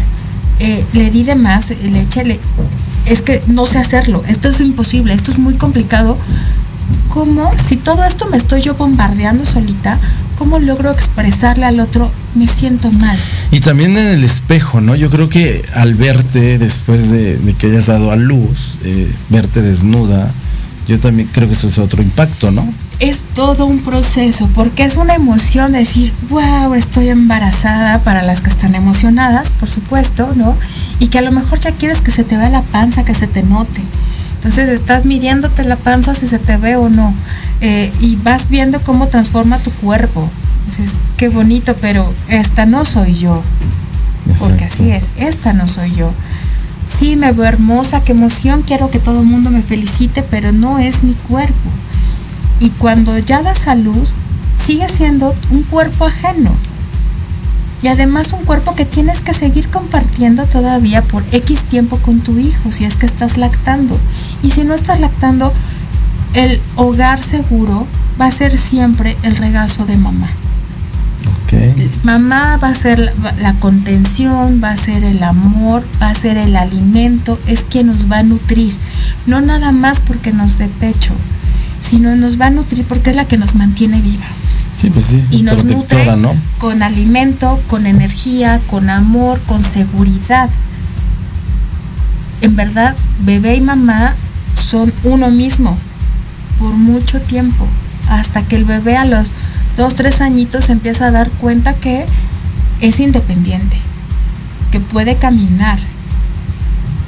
eh, 0.59 0.83
le 0.93 1.11
di 1.11 1.23
de 1.23 1.35
más, 1.35 1.69
le 1.69 2.01
eché, 2.01 2.39
es 3.05 3.21
que 3.21 3.43
no 3.45 3.67
sé 3.67 3.77
hacerlo, 3.77 4.23
esto 4.27 4.49
es 4.49 4.59
imposible, 4.59 5.13
esto 5.13 5.31
es 5.31 5.37
muy 5.37 5.53
complicado. 5.53 6.17
¿Cómo, 7.09 7.51
si 7.67 7.75
todo 7.75 8.03
esto 8.03 8.27
me 8.27 8.37
estoy 8.37 8.61
yo 8.61 8.75
bombardeando 8.75 9.45
solita, 9.45 9.99
¿cómo 10.37 10.59
logro 10.59 10.91
expresarle 10.91 11.65
al 11.65 11.79
otro 11.79 12.11
me 12.35 12.47
siento 12.47 12.91
mal? 12.91 13.17
Y 13.51 13.59
también 13.59 13.97
en 13.97 14.07
el 14.07 14.23
espejo, 14.23 14.79
¿no? 14.79 14.95
Yo 14.95 15.09
creo 15.09 15.27
que 15.27 15.65
al 15.73 15.95
verte 15.95 16.57
después 16.57 17.11
de, 17.11 17.39
que 17.57 17.67
hayas 17.67 17.87
dado 17.87 18.11
a 18.11 18.15
luz, 18.15 18.77
eh, 18.83 19.11
verte 19.29 19.61
desnuda, 19.61 20.29
yo 20.89 20.99
también 20.99 21.29
creo 21.31 21.47
que 21.47 21.53
eso 21.53 21.67
es 21.67 21.77
otro 21.77 22.01
impacto, 22.01 22.49
¿no? 22.49 22.65
Es 22.99 23.23
todo 23.35 23.67
un 23.67 23.77
proceso, 23.77 24.49
porque 24.55 24.83
es 24.83 24.97
una 24.97 25.13
emoción 25.13 25.71
decir, 25.71 26.11
wow, 26.31 26.73
estoy 26.73 27.09
embarazada 27.09 27.99
para 27.99 28.23
las 28.23 28.41
que 28.41 28.49
están 28.49 28.73
emocionadas, 28.73 29.51
por 29.51 29.69
supuesto, 29.69 30.31
¿no? 30.35 30.55
Y 30.97 31.09
que 31.09 31.19
a 31.19 31.21
lo 31.21 31.31
mejor 31.31 31.59
ya 31.59 31.73
quieres 31.73 32.01
que 32.01 32.09
se 32.09 32.23
te 32.23 32.37
vea 32.37 32.49
la 32.49 32.63
panza, 32.63 33.05
que 33.05 33.13
se 33.13 33.27
te 33.27 33.43
note. 33.43 33.83
Entonces 34.39 34.69
estás 34.69 35.03
midiéndote 35.03 35.65
la 35.65 35.75
panza 35.75 36.13
si 36.13 36.25
se 36.25 36.39
te 36.39 36.55
ve 36.55 36.77
o 36.77 36.87
no. 36.87 37.13
Eh, 37.59 37.91
y 37.99 38.15
vas 38.15 38.47
viendo 38.47 38.79
cómo 38.79 39.09
transforma 39.09 39.59
tu 39.59 39.69
cuerpo. 39.71 40.29
Entonces, 40.59 40.95
qué 41.17 41.27
bonito, 41.27 41.75
pero 41.81 42.13
esta 42.29 42.65
no 42.65 42.85
soy 42.85 43.17
yo. 43.17 43.41
Porque 44.39 44.63
así 44.63 44.91
es, 44.91 45.09
esta 45.17 45.51
no 45.51 45.67
soy 45.67 45.91
yo. 45.91 46.13
Sí, 46.97 47.17
me 47.17 47.33
veo 47.33 47.43
hermosa, 47.43 48.01
qué 48.05 48.13
emoción, 48.13 48.63
quiero 48.65 48.89
que 48.89 48.99
todo 48.99 49.19
el 49.19 49.25
mundo 49.25 49.49
me 49.49 49.61
felicite, 49.61 50.23
pero 50.23 50.53
no 50.53 50.79
es 50.79 51.03
mi 51.03 51.15
cuerpo. 51.15 51.69
Y 52.61 52.69
cuando 52.69 53.17
ya 53.17 53.41
das 53.41 53.67
a 53.67 53.75
luz, 53.75 54.13
sigue 54.65 54.87
siendo 54.87 55.35
un 55.51 55.63
cuerpo 55.63 56.05
ajeno 56.05 56.51
y 57.81 57.87
además 57.87 58.33
un 58.33 58.43
cuerpo 58.43 58.75
que 58.75 58.85
tienes 58.85 59.21
que 59.21 59.33
seguir 59.33 59.69
compartiendo 59.69 60.45
todavía 60.45 61.01
por 61.01 61.23
X 61.31 61.63
tiempo 61.63 61.97
con 61.97 62.19
tu 62.19 62.37
hijo 62.37 62.71
si 62.71 62.85
es 62.85 62.95
que 62.95 63.05
estás 63.05 63.37
lactando. 63.37 63.97
Y 64.43 64.51
si 64.51 64.63
no 64.63 64.73
estás 64.73 64.99
lactando, 64.99 65.53
el 66.33 66.61
hogar 66.75 67.23
seguro 67.23 67.87
va 68.19 68.27
a 68.27 68.31
ser 68.31 68.57
siempre 68.57 69.15
el 69.23 69.37
regazo 69.37 69.85
de 69.85 69.97
mamá. 69.97 70.29
Mamá 72.03 72.57
va 72.57 72.69
a 72.69 72.75
ser 72.75 73.13
la, 73.41 73.53
contención, 73.55 74.61
va 74.63 74.69
a 74.71 74.77
ser 74.77 75.03
el 75.03 75.23
amor, 75.23 75.83
va 76.01 76.09
a 76.09 76.15
ser 76.15 76.37
el 76.37 76.55
alimento, 76.55 77.39
es 77.47 77.63
quien 77.63 77.87
nos 77.87 78.11
va 78.11 78.19
a 78.19 78.23
nutrir. 78.23 78.75
No 79.25 79.41
nada 79.41 79.71
más 79.71 79.99
porque 79.99 80.31
nos 80.31 80.59
dé 80.59 80.67
pecho, 80.67 81.13
sino 81.79 82.15
nos 82.15 82.39
va 82.39 82.47
a 82.47 82.51
nutrir 82.51 82.85
porque 82.85 83.09
es 83.09 83.15
la 83.15 83.25
que 83.25 83.37
nos 83.37 83.55
mantiene 83.55 83.99
viva. 84.01 84.25
Pues 84.87 85.17
y 85.29 85.41
nos 85.41 85.65
nutre 85.65 86.07
con 86.57 86.81
alimento, 86.81 87.61
con 87.67 87.85
energía, 87.85 88.61
con 88.67 88.89
amor, 88.89 89.41
con 89.41 89.61
seguridad. 89.61 90.49
En 92.39 92.55
verdad, 92.55 92.95
bebé 93.21 93.55
y 93.55 93.61
mamá 93.61 94.15
son 94.55 94.93
uno 95.03 95.31
mismo 95.31 95.77
por 96.59 96.73
mucho 96.75 97.19
tiempo, 97.19 97.67
hasta 98.09 98.41
que 98.41 98.55
el 98.55 98.63
bebé 98.63 98.95
a 98.95 99.03
los 99.03 99.33
dos, 99.75 99.95
tres 99.95 100.21
añitos 100.21 100.69
empieza 100.69 101.07
a 101.07 101.11
dar 101.11 101.29
cuenta 101.29 101.73
que 101.73 102.05
es 102.79 103.01
independiente, 103.01 103.77
que 104.71 104.79
puede 104.79 105.17
caminar, 105.17 105.79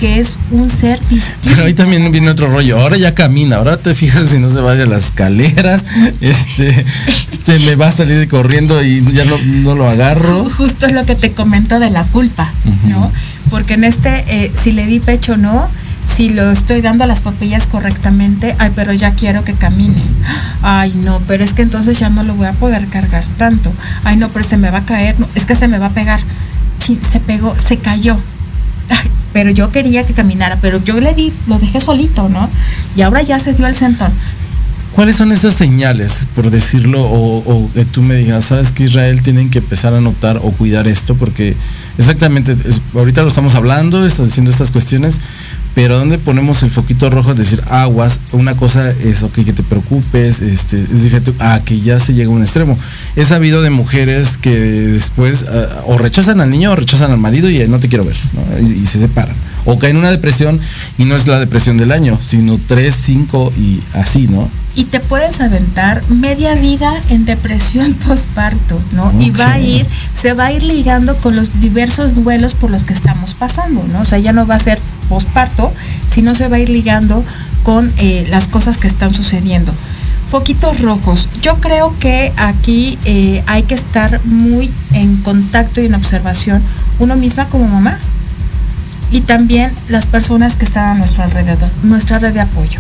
que 0.02 0.20
es 0.20 0.40
un 0.50 0.68
ser 0.68 1.00
distinto. 1.08 1.42
Pero 1.44 1.64
ahí 1.64 1.76
también 1.76 2.12
viene 2.12 2.32
otro 2.32 2.52
rollo. 2.52 2.82
Ahora 2.82 2.98
ya 2.98 3.14
camina, 3.14 3.58
ahora 3.58 3.78
te 3.78 3.94
fijas 3.94 4.30
si 4.32 4.40
no 4.40 4.50
se 4.50 4.60
vaya 4.60 4.84
a 4.84 4.86
las 4.88 5.06
escaleras, 5.06 5.86
este, 6.22 6.86
se 7.46 7.60
me 7.60 7.76
va 7.76 7.90
a 7.90 7.92
salir 7.92 8.28
corriendo 8.28 8.84
y 8.84 9.04
ya 9.14 9.26
no, 9.26 9.38
lo 9.76 9.88
agarro. 9.88 10.50
Justo 10.58 10.88
es 10.88 10.94
lo 10.94 11.06
que 11.06 11.14
te 11.14 11.34
comento 11.34 11.80
de 11.80 11.92
la 11.92 12.04
culpa, 12.04 12.52
¿no? 12.88 13.12
Porque 13.52 13.76
en 13.76 13.84
este, 13.84 14.26
eh, 14.28 14.52
si 14.60 14.72
le 14.72 14.88
di 14.88 15.00
pecho 15.00 15.34
o 15.34 15.38
no, 15.38 15.70
si 16.04 16.30
lo 16.30 16.50
estoy 16.50 16.82
dando 16.82 17.04
a 17.04 17.08
las 17.08 17.22
papillas 17.22 17.68
correctamente, 17.68 18.56
ay, 18.58 18.72
pero 18.76 18.94
ya 18.94 19.12
quiero 19.12 19.44
que 19.44 19.54
camine. 19.54 20.02
Ay, 20.64 20.96
no, 21.04 21.22
pero 21.28 21.44
es 21.44 21.54
que 21.54 21.62
entonces 21.62 22.00
ya 22.00 22.10
no 22.10 22.24
lo 22.24 22.34
voy 22.34 22.48
a 22.48 22.54
poder 22.54 22.88
cargar 22.88 23.24
tanto. 23.38 23.72
Ay, 24.04 24.18
no, 24.18 24.30
pero 24.30 24.44
se 24.44 24.58
me 24.58 24.72
va 24.72 24.80
a 24.80 24.86
caer, 24.86 25.20
no, 25.20 25.28
es 25.36 25.46
que 25.46 25.54
se 25.54 25.68
me 25.68 25.78
va 25.78 25.86
a 25.88 25.92
pegar. 25.92 26.22
se 26.80 27.20
pegó, 27.20 27.56
se 27.68 27.78
cayó 27.78 28.18
pero 29.34 29.52
yo 29.52 29.72
quería 29.72 30.04
que 30.04 30.14
caminara, 30.14 30.58
pero 30.62 30.84
yo 30.84 31.00
le 31.00 31.14
di, 31.14 31.34
lo 31.48 31.58
dejé 31.60 31.82
solito, 31.82 32.30
¿no? 32.30 32.50
Y 32.96 33.02
ahora 33.02 33.22
ya 33.22 33.40
se 33.40 33.54
dio 33.54 33.68
el 33.68 33.76
sentón. 33.76 34.12
¿Cuáles 34.94 35.16
son 35.16 35.32
esas 35.32 35.54
señales, 35.54 36.28
por 36.36 36.52
decirlo, 36.52 37.00
o, 37.02 37.72
que 37.74 37.86
tú 37.86 38.02
me 38.02 38.16
digas, 38.16 38.46
sabes 38.46 38.74
que 38.74 38.84
Israel 38.84 39.22
tienen 39.22 39.50
que 39.50 39.60
empezar 39.60 39.94
a 39.94 40.02
notar 40.02 40.40
o 40.44 40.52
cuidar 40.52 40.86
esto? 40.88 41.16
Porque 41.16 41.56
exactamente, 41.98 42.58
ahorita 42.94 43.22
lo 43.22 43.30
estamos 43.30 43.56
hablando, 43.56 44.06
estás 44.06 44.28
diciendo 44.28 44.52
estas 44.52 44.70
cuestiones, 44.70 45.22
pero 45.74 45.98
¿dónde 45.98 46.18
ponemos 46.18 46.64
el 46.64 46.70
foquito 46.70 47.10
rojo? 47.10 47.32
Es 47.32 47.38
decir, 47.38 47.64
aguas, 47.70 48.20
una 48.34 48.56
cosa 48.56 48.90
es, 48.90 49.24
ok, 49.24 49.34
que 49.46 49.54
te 49.54 49.64
preocupes, 49.64 50.42
este, 50.42 50.78
es 50.78 51.04
diferente 51.04 51.34
a 51.40 51.62
que 51.64 51.80
ya 51.80 52.00
se 52.00 52.14
llega 52.14 52.30
a 52.30 52.34
un 52.34 52.42
extremo. 52.42 52.76
He 53.16 53.24
sabido 53.24 53.62
de 53.62 53.70
mujeres 53.70 54.38
que 54.38 54.52
después 54.52 55.46
ah, 55.50 55.84
o 55.86 55.98
rechazan 55.98 56.42
al 56.42 56.50
niño 56.50 56.72
o 56.72 56.76
rechazan 56.76 57.12
al 57.12 57.18
marido 57.18 57.50
y 57.50 57.66
no 57.68 57.80
te 57.80 57.88
quiero 57.88 58.04
ver, 58.04 58.18
y, 58.62 58.86
se 58.86 59.00
separan. 59.00 59.36
O 59.66 59.78
caen 59.78 59.96
en 59.96 60.00
una 60.00 60.12
depresión 60.12 60.60
y 60.98 61.06
no 61.06 61.16
es 61.16 61.28
la 61.28 61.40
depresión 61.40 61.78
del 61.78 61.92
año, 61.92 62.20
sino 62.22 62.60
tres, 62.68 62.96
cinco 62.96 63.52
y 63.58 63.80
así, 63.94 64.28
¿no? 64.28 64.50
Y 64.76 64.86
te 64.86 65.00
puedes 65.00 65.42
aventar 65.42 66.02
media 66.10 66.56
vida 66.56 66.94
en 67.10 67.26
depresión 67.26 67.94
postparto, 68.08 68.82
¿no? 68.94 69.12
Y 69.20 69.32
va 69.32 69.54
a 69.54 69.60
ir, 69.60 69.86
se 70.20 70.34
va 70.34 70.46
a 70.46 70.52
ir 70.52 70.64
ligando 70.64 71.18
con 71.18 71.36
los 71.36 71.60
diversos 71.60 72.16
duelos 72.16 72.54
por 72.54 72.72
los 72.72 72.84
que 72.84 72.94
estamos 72.94 73.34
pasando, 73.34 73.84
¿no? 73.92 74.00
O 74.00 74.06
sea, 74.06 74.20
ya 74.20 74.34
no 74.34 74.48
va 74.48 74.56
a 74.56 74.60
ser 74.60 74.80
postparto, 75.10 75.74
sino 76.12 76.36
se 76.36 76.48
va 76.48 76.58
a 76.58 76.60
ir 76.60 76.70
ligando 76.70 77.24
con 77.64 77.92
eh, 77.98 78.26
las 78.30 78.48
cosas 78.48 78.78
que 78.78 78.88
están 78.88 79.14
sucediendo. 79.14 79.72
Foquitos 80.30 80.80
rojos. 80.80 81.28
Yo 81.42 81.60
creo 81.60 81.94
que 82.00 82.32
aquí 82.38 82.98
eh, 83.04 83.44
hay 83.48 83.64
que 83.64 83.76
estar 83.76 84.26
muy 84.26 84.72
en 84.94 85.18
contacto 85.18 85.82
y 85.82 85.88
en 85.88 85.96
observación 85.96 86.62
uno 87.00 87.18
misma 87.18 87.50
como 87.50 87.68
mamá 87.68 88.00
y 89.12 89.22
también 89.22 89.74
las 89.90 90.06
personas 90.06 90.56
que 90.56 90.66
están 90.66 90.90
a 90.90 90.94
nuestro 90.94 91.24
alrededor, 91.24 91.70
nuestra 91.84 92.18
red 92.20 92.34
de 92.34 92.42
apoyo. 92.42 92.80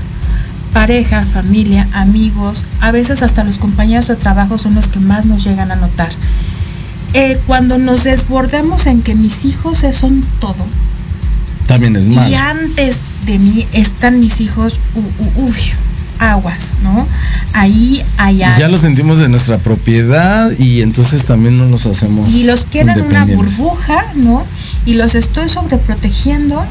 Pareja, 0.74 1.22
familia, 1.24 1.88
amigos, 1.94 2.66
a 2.80 2.92
veces 2.92 3.22
hasta 3.24 3.44
los 3.44 3.58
compañeros 3.58 4.08
de 4.08 4.16
trabajo 4.16 4.58
son 4.58 4.74
los 4.76 4.88
que 4.88 5.00
más 5.00 5.26
nos 5.26 5.44
llegan 5.44 5.72
a 5.72 5.76
notar. 5.76 6.10
eh, 7.14 7.38
cuando 7.46 7.78
nos 7.78 8.06
desbordamos 8.06 8.88
en 8.88 9.02
que 9.02 9.16
mis 9.16 9.44
hijos 9.44 9.80
son 9.92 10.24
todo. 10.40 10.66
También 11.68 11.96
es 11.98 12.06
malo. 12.08 12.30
Y 12.30 12.34
antes 12.36 12.98
de 13.26 13.38
mí 13.38 13.68
están 13.74 14.20
mis 14.22 14.40
hijos, 14.40 14.80
uy, 15.36 15.54
aguas, 16.20 16.76
¿no? 16.84 17.06
Ahí, 17.52 18.02
allá. 18.18 18.58
Ya 18.58 18.70
lo 18.70 18.78
sentimos 18.78 19.20
de 19.20 19.28
nuestra 19.28 19.58
propiedad 19.58 20.52
y 20.58 20.82
entonces 20.82 21.26
también 21.26 21.58
no 21.58 21.66
los 21.66 21.86
hacemos. 21.86 22.30
Y 22.30 22.46
los 22.46 22.64
quieren 22.66 22.98
en 22.98 23.06
una 23.08 23.26
burbuja, 23.26 24.06
¿no? 24.16 24.46
Y 24.86 24.94
los 24.94 25.14
estoy 25.16 25.50
sobreprotegiendo 25.50 26.66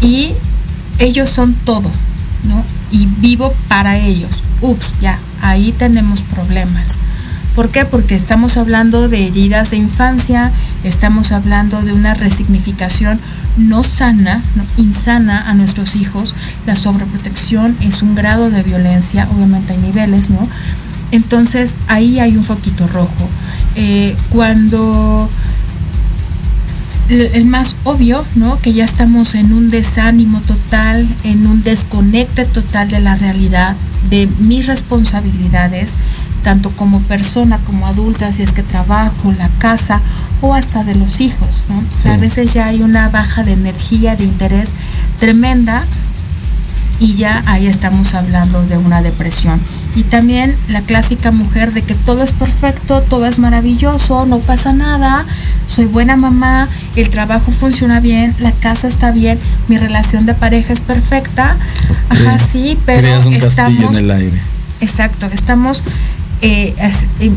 y 0.00 0.34
ellos 1.00 1.28
son 1.28 1.54
todo, 1.54 1.90
¿no? 2.44 2.64
Y 2.90 3.06
vivo 3.06 3.54
para 3.68 3.98
ellos. 3.98 4.42
Ups, 4.60 4.96
ya, 5.00 5.16
ahí 5.40 5.72
tenemos 5.72 6.20
problemas. 6.22 6.98
¿Por 7.54 7.70
qué? 7.70 7.84
Porque 7.84 8.14
estamos 8.14 8.56
hablando 8.56 9.08
de 9.08 9.26
heridas 9.26 9.72
de 9.72 9.76
infancia, 9.76 10.50
estamos 10.84 11.32
hablando 11.32 11.82
de 11.82 11.92
una 11.92 12.14
resignificación 12.14 13.18
no 13.58 13.82
sana, 13.82 14.40
insana 14.78 15.50
a 15.50 15.52
nuestros 15.52 15.96
hijos. 15.96 16.34
La 16.66 16.74
sobreprotección 16.74 17.76
es 17.80 18.00
un 18.02 18.14
grado 18.14 18.50
de 18.50 18.62
violencia, 18.62 19.28
obviamente 19.30 19.74
hay 19.74 19.80
niveles, 19.80 20.30
¿no? 20.30 20.48
Entonces 21.10 21.76
ahí 21.88 22.20
hay 22.20 22.36
un 22.38 22.44
foquito 22.44 22.88
rojo. 22.88 23.28
Eh, 23.74 24.16
cuando 24.30 25.28
el 27.12 27.46
más 27.46 27.76
obvio, 27.84 28.24
¿no? 28.36 28.58
Que 28.60 28.72
ya 28.72 28.84
estamos 28.84 29.34
en 29.34 29.52
un 29.52 29.70
desánimo 29.70 30.40
total, 30.40 31.08
en 31.24 31.46
un 31.46 31.62
desconecte 31.62 32.44
total 32.44 32.90
de 32.90 33.00
la 33.00 33.16
realidad, 33.16 33.76
de 34.08 34.28
mis 34.38 34.66
responsabilidades, 34.66 35.92
tanto 36.42 36.70
como 36.70 37.00
persona 37.02 37.58
como 37.64 37.86
adulta, 37.86 38.32
si 38.32 38.42
es 38.42 38.52
que 38.52 38.62
trabajo, 38.62 39.32
la 39.32 39.48
casa 39.58 40.00
o 40.40 40.54
hasta 40.54 40.84
de 40.84 40.94
los 40.94 41.20
hijos. 41.20 41.62
a 42.04 42.16
veces 42.16 42.52
ya 42.52 42.66
hay 42.66 42.82
una 42.82 43.08
baja 43.08 43.42
de 43.42 43.52
energía, 43.52 44.16
de 44.16 44.24
interés 44.24 44.70
tremenda 45.18 45.84
y 46.98 47.14
ya 47.14 47.42
ahí 47.46 47.66
estamos 47.66 48.14
hablando 48.14 48.64
de 48.64 48.76
una 48.78 49.02
depresión. 49.02 49.60
Y 49.94 50.04
también 50.04 50.56
la 50.68 50.80
clásica 50.80 51.30
mujer 51.30 51.72
de 51.72 51.82
que 51.82 51.94
todo 51.94 52.22
es 52.22 52.32
perfecto, 52.32 53.02
todo 53.02 53.26
es 53.26 53.38
maravilloso, 53.38 54.24
no 54.26 54.38
pasa 54.38 54.72
nada, 54.72 55.26
soy 55.66 55.84
buena 55.84 56.16
mamá, 56.16 56.66
el 56.96 57.10
trabajo 57.10 57.50
funciona 57.50 58.00
bien, 58.00 58.34
la 58.38 58.52
casa 58.52 58.88
está 58.88 59.10
bien, 59.10 59.38
mi 59.68 59.76
relación 59.76 60.24
de 60.24 60.34
pareja 60.34 60.72
es 60.72 60.80
perfecta. 60.80 61.56
Ajá, 62.08 62.38
sí, 62.38 62.78
pero 62.86 63.20
un 63.26 63.34
estamos 63.34 63.90
en 63.90 64.04
el 64.04 64.10
aire. 64.10 64.40
Exacto, 64.80 65.26
estamos 65.26 65.82
eh, 66.44 66.74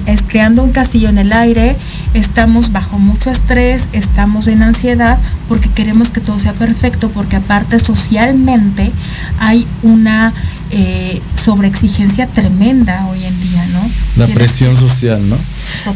es, 0.07 0.23
creando 0.27 0.63
un 0.63 0.71
castillo 0.71 1.09
en 1.09 1.19
el 1.19 1.31
aire, 1.31 1.75
estamos 2.15 2.71
bajo 2.71 2.97
mucho 2.97 3.29
estrés, 3.29 3.87
estamos 3.93 4.47
en 4.47 4.63
ansiedad 4.63 5.19
porque 5.47 5.69
queremos 5.69 6.09
que 6.09 6.21
todo 6.21 6.39
sea 6.39 6.53
perfecto, 6.53 7.11
porque 7.11 7.35
aparte 7.35 7.77
socialmente 7.77 8.91
hay 9.37 9.67
una 9.83 10.33
eh, 10.71 11.21
sobreexigencia 11.43 12.27
tremenda 12.27 13.05
hoy 13.07 13.23
en 13.23 13.41
día, 13.41 13.65
¿no? 13.67 13.89
La 14.17 14.27
presión 14.33 14.75
social, 14.75 15.21
¿no? 15.29 15.37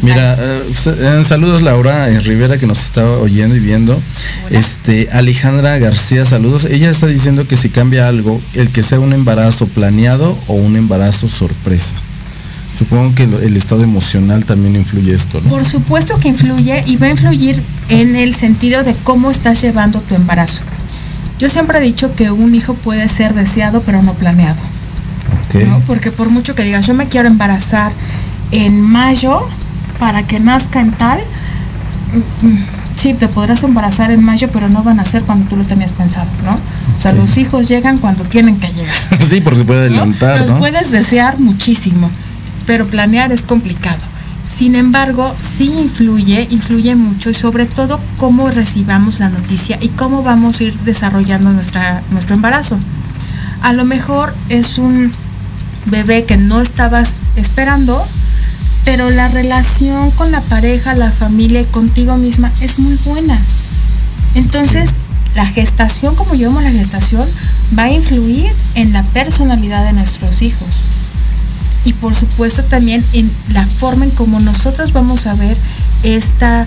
Mira, 0.02 0.36
eh, 0.38 1.22
saludos 1.24 1.62
Laura 1.62 2.06
Rivera 2.20 2.58
que 2.58 2.66
nos 2.66 2.80
está 2.80 3.04
oyendo 3.04 3.56
y 3.56 3.60
viendo. 3.60 4.00
Este 4.50 5.08
Alejandra 5.12 5.78
García, 5.78 6.24
saludos. 6.24 6.66
Ella 6.66 6.90
está 6.90 7.06
diciendo 7.06 7.48
que 7.48 7.56
si 7.56 7.68
cambia 7.68 8.08
algo, 8.08 8.40
el 8.54 8.70
que 8.70 8.82
sea 8.82 9.00
un 9.00 9.12
embarazo 9.12 9.66
planeado 9.66 10.38
o 10.46 10.54
un 10.54 10.76
embarazo 10.76 11.28
sorpresa. 11.28 11.94
Supongo 12.76 13.14
que 13.14 13.24
el 13.24 13.56
estado 13.56 13.82
emocional 13.82 14.44
también 14.44 14.76
influye 14.76 15.12
esto, 15.12 15.40
¿no? 15.42 15.50
Por 15.50 15.64
supuesto 15.64 16.18
que 16.20 16.28
influye 16.28 16.84
y 16.86 16.96
va 16.96 17.08
a 17.08 17.10
influir 17.10 17.60
en 17.88 18.14
el 18.14 18.34
sentido 18.34 18.84
de 18.84 18.94
cómo 19.02 19.30
estás 19.30 19.60
llevando 19.60 20.00
tu 20.00 20.14
embarazo. 20.14 20.62
Yo 21.40 21.48
siempre 21.48 21.78
he 21.78 21.82
dicho 21.82 22.14
que 22.14 22.30
un 22.30 22.54
hijo 22.54 22.74
puede 22.74 23.08
ser 23.08 23.34
deseado 23.34 23.80
pero 23.84 24.00
no 24.02 24.14
planeado. 24.14 24.60
Porque 25.88 26.12
por 26.12 26.30
mucho 26.30 26.54
que 26.54 26.62
digas, 26.62 26.86
yo 26.86 26.94
me 26.94 27.08
quiero 27.08 27.28
embarazar 27.28 27.92
en 28.52 28.80
mayo 28.80 29.40
para 29.98 30.22
que 30.22 30.38
nazca 30.38 30.80
en 30.80 30.92
tal, 30.92 31.18
mm, 31.18 32.54
sí, 32.96 33.14
te 33.14 33.26
podrás 33.26 33.64
embarazar 33.64 34.12
en 34.12 34.22
mayo, 34.22 34.48
pero 34.52 34.68
no 34.68 34.84
van 34.84 35.00
a 35.00 35.04
ser 35.04 35.24
cuando 35.24 35.48
tú 35.48 35.56
lo 35.56 35.64
tenías 35.64 35.92
pensado, 35.92 36.28
¿no? 36.44 36.52
O 36.52 37.02
sea, 37.02 37.12
los 37.12 37.36
hijos 37.36 37.66
llegan 37.66 37.98
cuando 37.98 38.22
tienen 38.22 38.60
que 38.60 38.68
llegar. 38.68 38.94
sí, 39.28 39.40
porque 39.40 39.60
se 39.60 39.64
puede 39.64 39.80
adelantar, 39.80 40.40
Los 40.46 40.58
puedes 40.58 40.92
desear 40.92 41.40
muchísimo 41.40 42.08
pero 42.70 42.86
planear 42.86 43.32
es 43.32 43.42
complicado. 43.42 43.98
Sin 44.56 44.74
embargo, 44.74 45.34
sí 45.56 45.72
influye, 45.72 46.46
influye 46.50 46.94
mucho 46.94 47.30
y 47.30 47.34
sobre 47.34 47.66
todo 47.66 47.98
cómo 48.18 48.50
recibamos 48.50 49.18
la 49.18 49.30
noticia 49.30 49.78
y 49.80 49.88
cómo 49.88 50.22
vamos 50.22 50.60
a 50.60 50.64
ir 50.64 50.78
desarrollando 50.80 51.50
nuestro 51.50 52.34
embarazo. 52.34 52.78
A 53.62 53.72
lo 53.72 53.84
mejor 53.84 54.34
es 54.48 54.76
un 54.78 55.10
bebé 55.86 56.24
que 56.24 56.36
no 56.36 56.60
estabas 56.60 57.24
esperando, 57.36 58.06
pero 58.84 59.08
la 59.08 59.28
relación 59.28 60.10
con 60.10 60.30
la 60.30 60.40
pareja, 60.42 60.94
la 60.94 61.10
familia 61.10 61.62
y 61.62 61.66
contigo 61.66 62.16
misma 62.16 62.52
es 62.60 62.78
muy 62.78 62.96
buena. 63.04 63.40
Entonces, 64.34 64.90
la 65.34 65.46
gestación, 65.46 66.16
como 66.16 66.34
llamamos 66.34 66.64
la 66.64 66.70
gestación, 66.70 67.26
va 67.78 67.84
a 67.84 67.90
influir 67.90 68.52
en 68.74 68.92
la 68.92 69.04
personalidad 69.04 69.84
de 69.84 69.92
nuestros 69.94 70.42
hijos 70.42 70.89
y 71.84 71.92
por 71.94 72.14
supuesto 72.14 72.64
también 72.64 73.04
en 73.12 73.30
la 73.52 73.66
forma 73.66 74.04
en 74.04 74.10
cómo 74.10 74.40
nosotros 74.40 74.92
vamos 74.92 75.26
a 75.26 75.34
ver 75.34 75.56
esta 76.02 76.66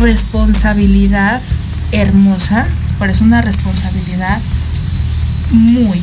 responsabilidad 0.00 1.40
hermosa, 1.92 2.66
pero 2.98 3.10
es 3.10 3.20
una 3.20 3.40
responsabilidad 3.40 4.38
muy, 5.50 6.00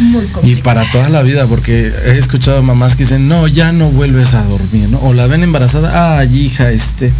muy 0.00 0.24
complicada. 0.26 0.48
Y 0.48 0.56
para 0.62 0.90
toda 0.90 1.08
la 1.08 1.22
vida, 1.22 1.46
porque 1.46 1.92
he 2.06 2.18
escuchado 2.18 2.62
mamás 2.62 2.96
que 2.96 3.04
dicen, 3.04 3.28
no, 3.28 3.46
ya 3.46 3.72
no 3.72 3.90
vuelves 3.90 4.34
a 4.34 4.42
dormir, 4.44 4.88
¿no? 4.88 4.98
O 5.00 5.14
la 5.14 5.26
ven 5.26 5.42
embarazada, 5.42 6.18
ay 6.18 6.36
hija, 6.36 6.70
este, 6.70 7.12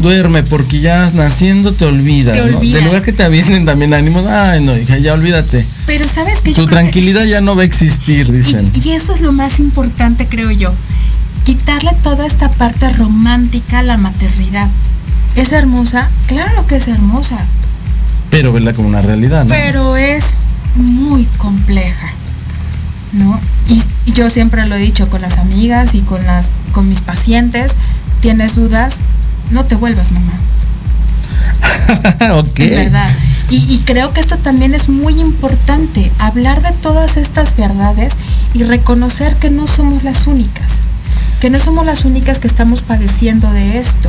duerme 0.00 0.42
porque 0.42 0.80
ya 0.80 1.10
naciendo 1.14 1.72
te 1.72 1.84
olvidas, 1.84 2.46
¿no? 2.46 2.60
De 2.60 2.82
lugar 2.82 3.02
que 3.02 3.12
te 3.12 3.22
avienten 3.22 3.64
también 3.64 3.94
ánimos, 3.94 4.26
ay 4.26 4.64
no, 4.64 4.76
hija, 4.76 4.98
ya 4.98 5.14
olvídate. 5.14 5.66
Pero 5.86 6.06
sabes 6.08 6.40
que 6.40 6.52
tu 6.52 6.66
tranquilidad 6.66 7.24
ya 7.24 7.40
no 7.40 7.56
va 7.56 7.62
a 7.62 7.64
existir, 7.64 8.30
dicen. 8.30 8.70
Y, 8.82 8.90
eso 8.90 9.14
es 9.14 9.20
lo 9.20 9.32
más 9.32 9.58
importante, 9.58 10.26
creo 10.26 10.50
yo. 10.50 10.72
Quitarle 11.44 11.92
toda 12.02 12.26
esta 12.26 12.50
parte 12.50 12.90
romántica 12.90 13.80
a 13.80 13.82
la 13.82 13.96
maternidad. 13.96 14.68
¿Es 15.36 15.52
hermosa? 15.52 16.10
Claro 16.26 16.66
que 16.66 16.76
es 16.76 16.88
hermosa. 16.88 17.38
Pero 18.30 18.52
verla 18.52 18.72
como 18.74 18.88
una 18.88 19.00
realidad, 19.00 19.44
¿no? 19.44 19.50
Pero 19.50 19.96
es 19.96 20.24
muy 20.76 21.24
compleja. 21.38 22.08
¿No? 23.12 23.40
Y, 23.68 23.82
y 24.06 24.12
yo 24.12 24.30
siempre 24.30 24.66
lo 24.66 24.76
he 24.76 24.78
dicho 24.78 25.10
con 25.10 25.20
las 25.20 25.38
amigas 25.38 25.94
y 25.94 26.00
con 26.00 26.24
las 26.24 26.50
con 26.70 26.88
mis 26.88 27.00
pacientes, 27.00 27.74
tienes 28.20 28.54
dudas, 28.54 29.00
no 29.50 29.64
te 29.64 29.74
vuelvas 29.74 30.12
mamá. 30.12 30.32
ok. 32.38 32.58
verdad. 32.58 33.10
Y, 33.52 33.78
creo 33.84 34.12
que 34.12 34.20
esto 34.20 34.38
también 34.38 34.74
es 34.74 34.88
muy 34.88 35.20
importante, 35.20 36.12
hablar 36.20 36.62
de 36.62 36.70
todas 36.70 37.16
estas 37.16 37.56
verdades 37.56 38.14
y 38.54 38.62
reconocer 38.62 39.34
que 39.36 39.50
no 39.50 39.66
somos 39.66 40.04
las 40.04 40.28
únicas, 40.28 40.78
que 41.40 41.50
no 41.50 41.58
somos 41.58 41.84
las 41.84 42.04
únicas 42.04 42.38
que 42.38 42.46
estamos 42.46 42.80
padeciendo 42.80 43.50
de 43.52 43.80
esto. 43.80 44.08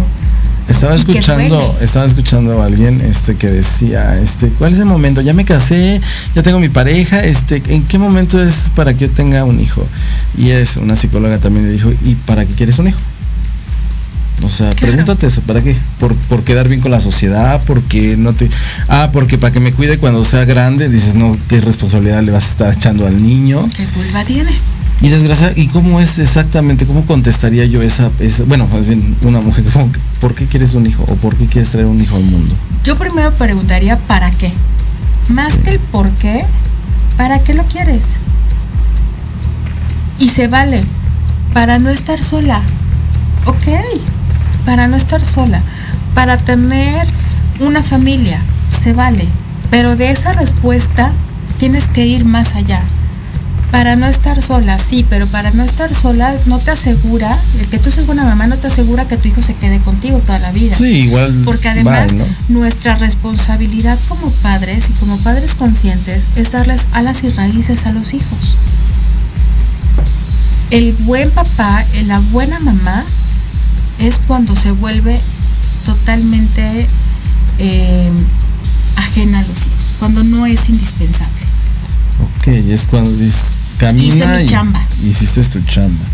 Estaba 0.70 0.94
escuchando, 0.94 1.76
estaba 1.82 2.06
escuchando 2.06 2.62
a 2.62 2.68
alguien 2.68 3.02
este 3.02 3.36
que 3.36 3.48
decía, 3.48 4.16
este, 4.16 4.50
¿cuál 4.50 4.74
es 4.74 4.80
el 4.80 4.86
momento? 4.86 5.22
Ya 5.22 5.34
me 5.34 5.44
casé, 5.44 6.00
ya 6.36 6.44
tengo 6.44 6.60
mi 6.60 6.70
pareja, 6.70 7.24
este, 7.24 7.64
¿en 7.70 7.84
qué 7.84 7.98
momento 7.98 8.42
es 8.42 8.70
para 8.76 8.94
que 8.94 9.08
yo 9.08 9.10
tenga 9.10 9.44
un 9.44 9.60
hijo? 9.60 9.84
Y 10.38 10.52
es 10.52 10.78
una 10.78 10.96
psicóloga 10.96 11.40
también 11.40 11.66
le 11.66 11.74
dijo, 11.74 11.92
¿y 12.06 12.14
para 12.14 12.46
qué 12.46 12.54
quieres 12.54 12.78
un 12.78 12.90
hijo? 12.90 13.00
O 14.44 14.50
sea, 14.50 14.70
pregúntate 14.72 15.28
eso, 15.28 15.42
¿para 15.42 15.62
qué? 15.62 15.76
¿Por, 16.00 16.16
¿Por, 16.16 16.44
quedar 16.44 16.68
bien 16.68 16.82
con 16.82 16.92
la 16.92 17.00
sociedad? 17.00 17.62
Porque 17.66 18.18
no 18.18 18.34
te. 18.34 18.50
Ah, 18.88 19.10
porque 19.14 19.38
para 19.38 19.54
que 19.54 19.60
me 19.60 19.72
cuide 19.74 19.98
cuando 19.98 20.24
sea 20.24 20.46
grande, 20.46 20.90
dices, 20.90 21.16
no, 21.16 21.36
¿qué 21.48 21.62
responsabilidad 21.62 22.22
le 22.24 22.32
vas 22.32 22.46
a 22.46 22.50
estar 22.50 22.74
echando 22.74 23.06
al 23.06 23.22
niño? 23.22 23.64
¿Qué 23.76 23.86
culpa 23.86 24.24
tiene? 24.26 24.52
Y 25.02 25.10
desgracia, 25.10 25.52
¿y 25.56 25.68
cómo 25.68 26.00
es 26.00 26.20
exactamente, 26.20 26.86
cómo 26.86 27.06
contestaría 27.06 27.66
yo 27.66 27.82
esa, 27.82 28.12
esa 28.20 28.44
bueno, 28.44 28.68
más 28.68 28.86
bien 28.86 29.16
una 29.24 29.42
mujer, 29.42 29.64
¿por 30.20 30.36
qué 30.36 30.46
quieres 30.46 30.76
un 30.76 30.86
hijo 30.86 31.04
o 31.08 31.16
por 31.16 31.36
qué 31.36 31.48
quieres 31.48 31.72
traer 31.72 31.88
un 31.88 32.00
hijo 32.00 32.16
al 32.16 32.24
mundo? 32.24 32.54
Yo 32.84 32.96
primero 33.00 33.32
preguntaría, 33.34 33.98
¿para 33.98 34.30
qué? 34.30 34.52
Más 35.30 35.56
que 35.58 35.72
el 35.72 35.80
por 35.80 36.10
qué, 36.12 36.46
¿para 37.18 37.40
qué 37.40 37.56
lo 37.56 37.64
quieres? 37.64 38.18
Y 40.20 40.30
se 40.30 40.48
vale, 40.48 40.82
para 41.52 41.80
no 41.80 41.90
estar 41.90 42.24
sola. 42.24 42.62
Ok, 43.48 43.68
para 44.66 44.88
no 44.88 44.98
estar 44.98 45.24
sola, 45.24 45.62
para 46.14 46.38
tener 46.38 47.08
una 47.60 47.84
familia, 47.84 48.42
se 48.82 48.94
vale. 48.94 49.28
Pero 49.70 49.96
de 49.96 50.12
esa 50.12 50.34
respuesta 50.34 51.12
tienes 51.60 51.86
que 51.86 52.06
ir 52.06 52.26
más 52.26 52.56
allá. 52.56 52.82
Para 53.72 53.96
no 53.96 54.06
estar 54.06 54.42
sola, 54.42 54.78
sí, 54.78 55.06
pero 55.10 55.28
para 55.28 55.52
no 55.52 55.64
estar 55.64 55.94
sola 55.96 56.36
no 56.46 56.60
te 56.60 56.72
asegura, 56.72 57.38
el 57.58 57.68
que 57.68 57.80
tú 57.80 57.90
seas 57.90 58.06
buena 58.06 58.26
mamá 58.26 58.48
no 58.48 58.58
te 58.58 58.68
asegura 58.68 59.08
que 59.08 59.16
tu 59.16 59.30
hijo 59.30 59.42
se 59.42 59.54
quede 59.54 59.80
contigo 59.80 60.18
toda 60.20 60.40
la 60.40 60.52
vida. 60.52 60.76
Sí, 60.76 61.04
igual. 61.04 61.44
Porque 61.46 61.70
además 61.70 62.12
nuestra 62.50 62.96
responsabilidad 62.96 63.98
como 64.10 64.30
padres 64.30 64.90
y 64.90 64.94
como 64.94 65.16
padres 65.20 65.56
conscientes 65.56 66.24
es 66.36 66.52
darles 66.52 66.86
alas 66.92 67.24
y 67.24 67.30
raíces 67.30 67.86
a 67.86 67.94
los 67.94 68.14
hijos. 68.14 68.58
El 70.70 70.92
buen 71.04 71.32
papá, 71.32 71.86
la 72.08 72.20
buena 72.32 72.60
mamá, 72.60 73.06
es 74.00 74.20
cuando 74.28 74.56
se 74.56 74.72
vuelve 74.72 75.20
totalmente 75.86 76.88
eh, 77.60 78.12
ajena 78.96 79.40
a 79.40 79.42
los 79.44 79.58
hijos, 79.60 79.94
cuando 80.00 80.24
no 80.24 80.46
es 80.46 80.70
indispensable. 80.70 81.42
Ok, 82.38 82.48
es 82.48 82.88
cuando 82.88 83.12
dices, 83.12 83.58
camina 83.78 84.42
y 84.42 85.08
hiciste 85.08 85.44
tu 85.46 85.62
chamba. 85.66 86.06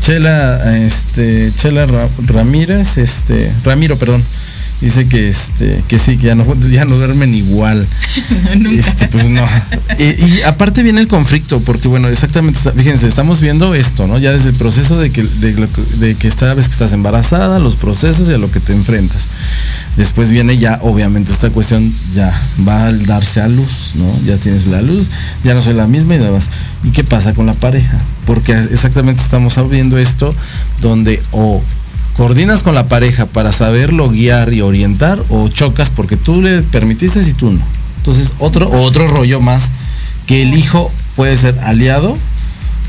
Chela, 0.00 0.76
este, 0.78 1.52
Chela 1.54 1.86
Ramírez, 2.26 2.96
este, 2.98 3.52
Ramiro, 3.64 3.98
perdón, 3.98 4.24
dice 4.80 5.06
que 5.06 5.28
este 5.28 5.84
que 5.88 5.98
sí 5.98 6.16
que 6.16 6.28
ya 6.28 6.34
no 6.34 6.44
ya 6.68 6.84
no 6.84 6.96
duermen 6.96 7.34
igual. 7.34 7.86
Este, 8.70 9.08
pues 9.08 9.28
no. 9.28 9.44
Y, 9.98 10.42
aparte 10.42 10.82
viene 10.82 11.00
el 11.00 11.08
conflicto 11.08 11.60
porque 11.60 11.88
bueno 11.88 12.08
exactamente 12.08 12.58
fíjense 12.76 13.06
estamos 13.06 13.40
viendo 13.40 13.74
esto 13.74 14.06
no 14.06 14.18
ya 14.18 14.32
desde 14.32 14.50
el 14.50 14.56
proceso 14.56 14.98
de 14.98 15.10
que 15.10 15.22
de, 15.22 15.68
de 15.98 16.14
que 16.14 16.28
esta 16.28 16.52
vez 16.54 16.66
que 16.66 16.72
estás 16.72 16.92
embarazada 16.92 17.58
los 17.58 17.76
procesos 17.76 18.28
y 18.28 18.32
a 18.32 18.38
lo 18.38 18.50
que 18.50 18.60
te 18.60 18.72
enfrentas. 18.72 19.28
Después 19.96 20.30
viene 20.30 20.56
ya 20.56 20.78
obviamente 20.82 21.32
esta 21.32 21.50
cuestión 21.50 21.92
ya 22.14 22.32
va 22.66 22.86
a 22.86 22.92
darse 22.92 23.40
a 23.40 23.48
luz 23.48 23.92
no 23.94 24.06
ya 24.24 24.36
tienes 24.36 24.66
la 24.66 24.82
luz 24.82 25.10
ya 25.44 25.54
no 25.54 25.62
soy 25.62 25.74
la 25.74 25.86
misma 25.86 26.14
y 26.14 26.18
demás. 26.18 26.48
Y 26.82 26.90
qué 26.90 27.04
pasa 27.04 27.34
con 27.34 27.46
la 27.46 27.54
pareja 27.54 27.98
porque 28.26 28.52
exactamente 28.52 29.22
estamos 29.22 29.58
viendo 29.68 29.98
esto 29.98 30.34
donde 30.80 31.20
o 31.32 31.62
coordinas 32.16 32.62
con 32.62 32.74
la 32.74 32.86
pareja 32.86 33.26
para 33.26 33.52
saberlo 33.52 34.08
guiar 34.10 34.52
y 34.52 34.60
orientar 34.60 35.22
o 35.28 35.48
chocas 35.48 35.90
porque 35.90 36.16
tú 36.16 36.42
le 36.42 36.62
permitiste 36.62 37.20
y 37.20 37.32
tú 37.32 37.50
no. 37.50 37.60
Entonces, 37.98 38.32
otro, 38.38 38.70
otro 38.70 39.06
rollo 39.06 39.40
más, 39.40 39.70
que 40.26 40.42
el 40.42 40.56
hijo 40.56 40.90
puede 41.16 41.36
ser 41.36 41.58
aliado 41.60 42.16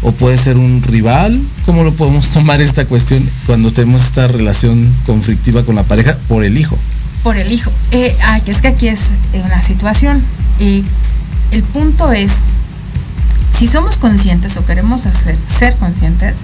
o 0.04 0.12
puede 0.12 0.38
ser 0.38 0.58
un 0.58 0.82
rival. 0.82 1.40
¿Cómo 1.66 1.84
lo 1.84 1.94
podemos 1.94 2.30
tomar 2.30 2.62
esta 2.62 2.86
cuestión 2.86 3.30
cuando 3.46 3.72
tenemos 3.72 4.04
esta 4.04 4.28
relación 4.28 4.92
conflictiva 5.06 5.64
con 5.64 5.76
la 5.76 5.84
pareja 5.84 6.18
por 6.28 6.44
el 6.44 6.58
hijo? 6.58 6.78
Por 7.24 7.38
el 7.38 7.52
hijo. 7.52 7.72
Eh, 7.92 8.16
es 8.46 8.62
que 8.62 8.70
aquí 8.70 8.88
es 8.88 9.16
una 9.34 9.62
situación. 9.62 10.24
y 10.60 10.84
el 11.52 11.64
punto 11.64 12.14
es, 12.14 12.32
si 13.58 13.68
somos 13.68 13.98
conscientes 13.98 14.56
o 14.56 14.66
queremos 14.66 15.06
hacer, 15.06 15.38
ser 15.48 15.76
conscientes, 15.76 16.38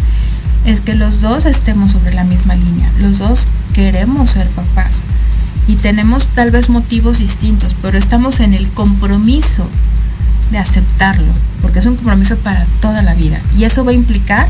es 0.67 0.81
que 0.81 0.95
los 0.95 1.21
dos 1.21 1.45
estemos 1.45 1.93
sobre 1.93 2.13
la 2.13 2.25
misma 2.25 2.53
línea, 2.53 2.91
los 2.99 3.19
dos 3.19 3.45
queremos 3.73 4.31
ser 4.31 4.47
papás 4.49 5.03
y 5.65 5.75
tenemos 5.75 6.27
tal 6.27 6.51
vez 6.51 6.69
motivos 6.69 7.19
distintos, 7.19 7.73
pero 7.81 7.97
estamos 7.97 8.41
en 8.41 8.53
el 8.53 8.69
compromiso 8.69 9.65
de 10.51 10.57
aceptarlo, 10.57 11.31
porque 11.61 11.79
es 11.79 11.85
un 11.85 11.95
compromiso 11.95 12.35
para 12.35 12.65
toda 12.81 13.01
la 13.01 13.13
vida 13.13 13.39
y 13.57 13.63
eso 13.63 13.85
va 13.85 13.91
a 13.91 13.95
implicar 13.95 14.45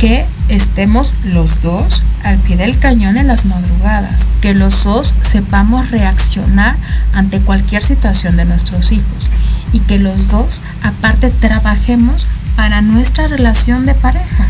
que 0.00 0.26
estemos 0.48 1.12
los 1.24 1.62
dos 1.62 2.02
al 2.24 2.38
pie 2.38 2.56
del 2.56 2.76
cañón 2.80 3.16
en 3.16 3.28
las 3.28 3.44
madrugadas, 3.44 4.26
que 4.40 4.52
los 4.52 4.82
dos 4.82 5.14
sepamos 5.22 5.92
reaccionar 5.92 6.74
ante 7.14 7.38
cualquier 7.38 7.84
situación 7.84 8.36
de 8.36 8.46
nuestros 8.46 8.90
hijos 8.90 9.30
y 9.72 9.78
que 9.78 10.00
los 10.00 10.26
dos 10.26 10.60
aparte 10.82 11.30
trabajemos 11.30 12.26
para 12.56 12.82
nuestra 12.82 13.28
relación 13.28 13.86
de 13.86 13.94
pareja. 13.94 14.48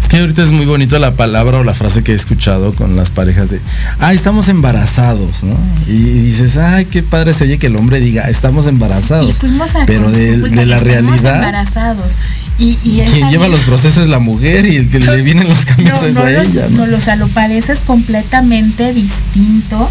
Es 0.00 0.08
que 0.08 0.18
ahorita 0.18 0.42
es 0.42 0.50
muy 0.50 0.66
bonito 0.66 0.98
la 0.98 1.12
palabra 1.12 1.58
o 1.58 1.64
la 1.64 1.74
frase 1.74 2.02
que 2.02 2.12
he 2.12 2.14
escuchado 2.14 2.72
con 2.72 2.96
las 2.96 3.10
parejas 3.10 3.50
de, 3.50 3.60
ay, 3.98 4.16
estamos 4.16 4.48
embarazados, 4.48 5.44
¿no? 5.44 5.56
Y 5.86 6.02
dices, 6.02 6.56
ay, 6.56 6.84
qué 6.86 7.02
padre 7.02 7.32
se 7.32 7.44
oye 7.44 7.58
que 7.58 7.68
el 7.68 7.76
hombre 7.76 8.00
diga, 8.00 8.24
estamos 8.28 8.66
embarazados. 8.66 9.40
pero 9.86 10.10
de, 10.10 10.66
la 10.66 10.78
realidad. 10.78 11.36
embarazados. 11.36 12.16
Y, 12.58 12.76
quien 12.76 13.30
lleva 13.30 13.48
los 13.48 13.60
procesos 13.60 14.02
es 14.02 14.08
la 14.08 14.18
mujer 14.18 14.66
y 14.66 14.76
el 14.76 14.90
que 14.90 15.00
le 15.00 15.22
vienen 15.22 15.48
los 15.48 15.64
cambios 15.64 16.02
es 16.02 16.16
a 16.18 16.30
ella. 16.30 16.68
¿no? 16.68 16.86
no, 16.86 16.96
o 16.96 17.00
sea, 17.00 17.16
lo 17.16 17.26
pareces 17.28 17.80
completamente 17.80 18.92
distinto 18.92 19.90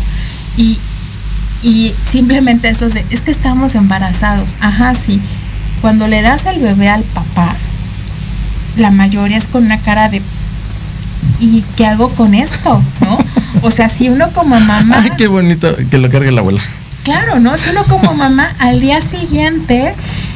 y, 0.55 0.77
y 1.63 1.93
simplemente 2.09 2.69
eso 2.69 2.87
de, 2.89 3.03
es 3.09 3.21
que 3.21 3.31
estamos 3.31 3.73
embarazados. 3.73 4.51
Ajá, 4.61 4.93
sí. 4.93 5.19
Cuando 5.81 6.07
le 6.07 6.21
das 6.21 6.45
el 6.45 6.59
bebé 6.59 6.89
al 6.89 7.03
papá, 7.03 7.55
la 8.77 8.91
mayoría 8.91 9.37
es 9.37 9.47
con 9.47 9.65
una 9.65 9.79
cara 9.79 10.09
de 10.09 10.21
¿y 11.39 11.63
qué 11.75 11.85
hago 11.85 12.09
con 12.09 12.33
esto? 12.33 12.81
¿No? 13.01 13.17
O 13.61 13.71
sea, 13.71 13.89
si 13.89 14.09
uno 14.09 14.31
como 14.31 14.59
mamá. 14.59 15.01
Ay, 15.01 15.11
qué 15.17 15.27
bonito 15.27 15.73
que 15.89 15.97
lo 15.97 16.09
cargue 16.09 16.31
la 16.31 16.41
abuela. 16.41 16.61
Claro, 17.03 17.39
¿no? 17.39 17.57
Si 17.57 17.69
uno 17.69 17.83
como 17.85 18.13
mamá 18.13 18.49
al 18.59 18.79
día 18.79 19.01
siguiente 19.01 19.93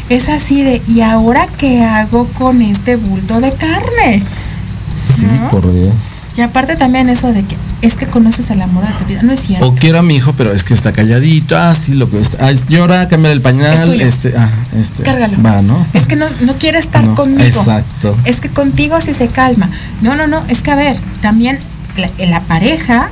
es 0.10 0.30
así 0.30 0.62
de 0.64 0.82
¿y 0.88 1.02
ahora 1.02 1.48
qué 1.58 1.84
hago 1.84 2.26
con 2.34 2.62
este 2.62 2.96
bulto 2.96 3.40
de 3.40 3.52
carne? 3.52 4.22
Sí, 4.22 5.28
por 5.52 5.72
Dios. 5.74 6.13
Y 6.36 6.42
aparte 6.42 6.76
también 6.76 7.10
eso 7.10 7.32
de 7.32 7.44
que 7.44 7.56
es 7.82 7.96
que 7.96 8.08
conoces 8.08 8.50
el 8.50 8.62
amor 8.62 8.88
de 8.88 8.94
tu 8.94 9.06
vida, 9.06 9.22
no 9.22 9.34
es 9.34 9.42
cierto. 9.42 9.68
O 9.68 9.76
quiero 9.76 10.00
a 10.00 10.02
mi 10.02 10.16
hijo, 10.16 10.34
pero 10.36 10.54
es 10.54 10.64
que 10.64 10.74
está 10.74 10.92
calladito, 10.92 11.56
ah, 11.58 11.76
sí, 11.76 11.94
lo 11.94 12.10
que 12.10 12.20
está. 12.20 12.48
Ah, 12.48 12.52
llora, 12.70 13.08
cambia 13.08 13.32
el 13.32 13.42
pañal, 13.42 14.02
este, 14.02 14.34
ah, 14.36 14.50
este. 14.80 15.04
Cárgalo. 15.04 15.42
Va, 15.44 15.62
¿no? 15.62 15.78
Es 15.94 16.08
que 16.08 16.16
no, 16.16 16.26
no 16.42 16.58
quiere 16.58 16.80
estar 16.80 17.14
conmigo. 17.14 17.44
Exacto. 17.44 18.18
Es 18.26 18.40
que 18.40 18.50
contigo 18.50 19.00
sí 19.00 19.14
se 19.14 19.28
calma. 19.28 19.70
No, 20.02 20.16
no, 20.16 20.26
no, 20.26 20.44
es 20.48 20.64
que 20.64 20.72
a 20.72 20.76
ver, 20.76 20.98
también 21.22 21.60
la, 21.98 22.10
la 22.26 22.42
pareja 22.42 23.10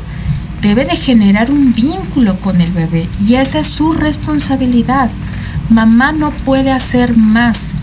debe 0.61 0.85
de 0.85 0.95
generar 0.95 1.51
un 1.51 1.73
vínculo 1.73 2.39
con 2.39 2.59
el 2.61 2.71
bebé 2.71 3.07
y 3.19 3.35
esa 3.35 3.59
es 3.59 3.67
su 3.67 3.91
responsabilidad. 3.93 5.09
Mamá 5.69 6.11
no 6.11 6.31
puede 6.31 6.71
hacer 6.71 7.15
más. 7.17 7.73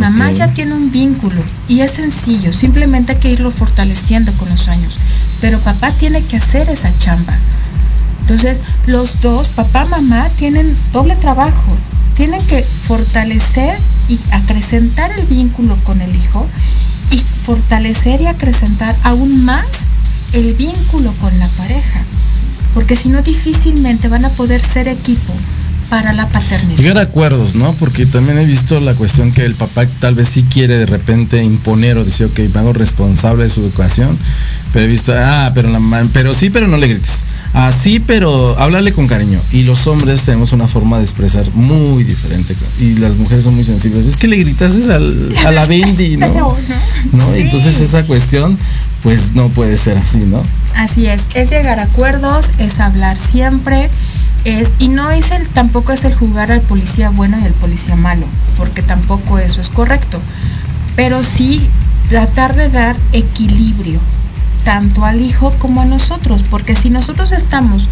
Mamá 0.00 0.30
ya 0.30 0.48
tiene 0.48 0.72
un 0.72 0.90
vínculo 0.90 1.42
y 1.68 1.80
es 1.80 1.90
sencillo, 1.90 2.54
simplemente 2.54 3.12
hay 3.12 3.18
que 3.18 3.30
irlo 3.30 3.50
fortaleciendo 3.50 4.32
con 4.32 4.48
los 4.48 4.66
años. 4.68 4.96
Pero 5.42 5.58
papá 5.58 5.90
tiene 5.90 6.22
que 6.22 6.38
hacer 6.38 6.70
esa 6.70 6.90
chamba. 6.98 7.36
Entonces, 8.22 8.60
los 8.86 9.20
dos, 9.20 9.48
papá, 9.48 9.84
mamá, 9.84 10.30
tienen 10.30 10.74
doble 10.94 11.16
trabajo. 11.16 11.76
Tienen 12.14 12.40
que 12.46 12.62
fortalecer 12.62 13.78
y 14.08 14.18
acrecentar 14.30 15.12
el 15.12 15.26
vínculo 15.26 15.76
con 15.84 16.00
el 16.00 16.16
hijo 16.16 16.46
y 17.10 17.18
fortalecer 17.18 18.22
y 18.22 18.26
acrecentar 18.26 18.96
aún 19.02 19.44
más 19.44 19.66
el 20.32 20.54
vínculo 20.54 21.12
con 21.20 21.38
la 21.38 21.48
pareja. 21.48 22.00
Porque 22.72 22.96
si 22.96 23.10
no, 23.10 23.20
difícilmente 23.20 24.08
van 24.08 24.24
a 24.24 24.30
poder 24.30 24.62
ser 24.62 24.88
equipo 24.88 25.34
para 25.90 26.12
la 26.12 26.26
paternidad. 26.28 26.78
Llegar 26.78 26.98
a 26.98 27.02
acuerdos, 27.02 27.56
¿no? 27.56 27.72
Porque 27.74 28.06
también 28.06 28.38
he 28.38 28.44
visto 28.44 28.78
la 28.80 28.94
cuestión 28.94 29.32
que 29.32 29.44
el 29.44 29.54
papá 29.54 29.86
tal 29.98 30.14
vez 30.14 30.28
sí 30.28 30.44
quiere 30.44 30.76
de 30.76 30.86
repente 30.86 31.42
imponer 31.42 31.98
o 31.98 32.04
decir, 32.04 32.26
ok, 32.26 32.38
me 32.54 32.60
hago 32.60 32.72
responsable 32.72 33.42
de 33.42 33.50
su 33.50 33.60
educación, 33.60 34.16
pero 34.72 34.86
he 34.86 34.88
visto, 34.88 35.12
ah, 35.14 35.50
pero, 35.52 35.68
la, 35.68 35.80
pero 36.12 36.32
sí, 36.32 36.48
pero 36.48 36.68
no 36.68 36.76
le 36.76 36.86
grites. 36.86 37.24
Ah, 37.52 37.72
sí, 37.72 37.98
pero 37.98 38.56
háblale 38.60 38.92
con 38.92 39.08
cariño. 39.08 39.40
Y 39.50 39.64
los 39.64 39.88
hombres 39.88 40.22
tenemos 40.22 40.52
una 40.52 40.68
forma 40.68 40.98
de 40.98 41.02
expresar 41.02 41.44
muy 41.54 42.04
diferente. 42.04 42.54
Y 42.78 42.94
las 42.94 43.16
mujeres 43.16 43.44
son 43.44 43.56
muy 43.56 43.64
sensibles. 43.64 44.06
Es 44.06 44.16
que 44.16 44.28
le 44.28 44.36
gritas 44.36 44.88
al, 44.88 45.34
a 45.44 45.50
la 45.50 45.66
Bendy, 45.66 46.16
¿no? 46.16 46.56
¿No? 47.12 47.34
Entonces 47.34 47.80
esa 47.80 48.04
cuestión, 48.04 48.56
pues 49.02 49.34
no 49.34 49.48
puede 49.48 49.76
ser 49.76 49.98
así, 49.98 50.18
¿no? 50.18 50.40
Así 50.76 51.06
es. 51.06 51.26
Es 51.34 51.50
llegar 51.50 51.80
a 51.80 51.84
acuerdos, 51.84 52.50
es 52.58 52.78
hablar 52.78 53.18
siempre 53.18 53.90
y 54.78 54.88
no 54.88 55.10
es 55.10 55.30
el, 55.30 55.46
tampoco 55.48 55.92
es 55.92 56.04
el 56.04 56.14
jugar 56.14 56.50
al 56.50 56.62
policía 56.62 57.10
bueno 57.10 57.38
y 57.38 57.44
al 57.44 57.52
policía 57.52 57.96
malo, 57.96 58.26
porque 58.56 58.82
tampoco 58.82 59.38
eso 59.38 59.60
es 59.60 59.68
correcto. 59.68 60.20
Pero 60.96 61.22
sí 61.22 61.66
tratar 62.08 62.56
de 62.56 62.68
dar 62.68 62.96
equilibrio, 63.12 64.00
tanto 64.64 65.04
al 65.04 65.20
hijo 65.20 65.50
como 65.58 65.82
a 65.82 65.84
nosotros, 65.84 66.42
porque 66.48 66.74
si 66.74 66.90
nosotros 66.90 67.32
estamos, 67.32 67.88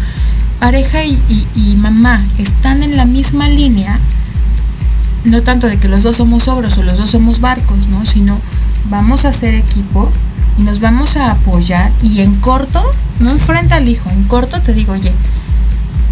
pareja 0.59 1.03
y, 1.03 1.17
y 1.55 1.77
mamá, 1.79 2.23
están 2.37 2.83
en 2.83 2.97
la 2.97 3.05
misma 3.05 3.47
línea, 3.47 3.99
no 5.23 5.41
tanto 5.41 5.67
de 5.67 5.77
que 5.77 5.87
los 5.87 6.03
dos 6.03 6.17
somos 6.17 6.47
obras 6.47 6.77
o 6.77 6.83
los 6.83 6.97
dos 6.97 7.11
somos 7.11 7.41
barcos, 7.41 7.87
¿no? 7.87 8.05
Sino 8.05 8.37
vamos 8.89 9.25
a 9.25 9.33
ser 9.33 9.53
equipo 9.53 10.09
y 10.57 10.63
nos 10.63 10.79
vamos 10.79 11.15
a 11.15 11.31
apoyar 11.31 11.91
y 12.01 12.21
en 12.21 12.35
corto, 12.35 12.83
no 13.19 13.31
enfrenta 13.31 13.75
al 13.75 13.87
hijo, 13.87 14.09
en 14.09 14.23
corto 14.23 14.61
te 14.61 14.73
digo, 14.73 14.93
oye, 14.93 15.13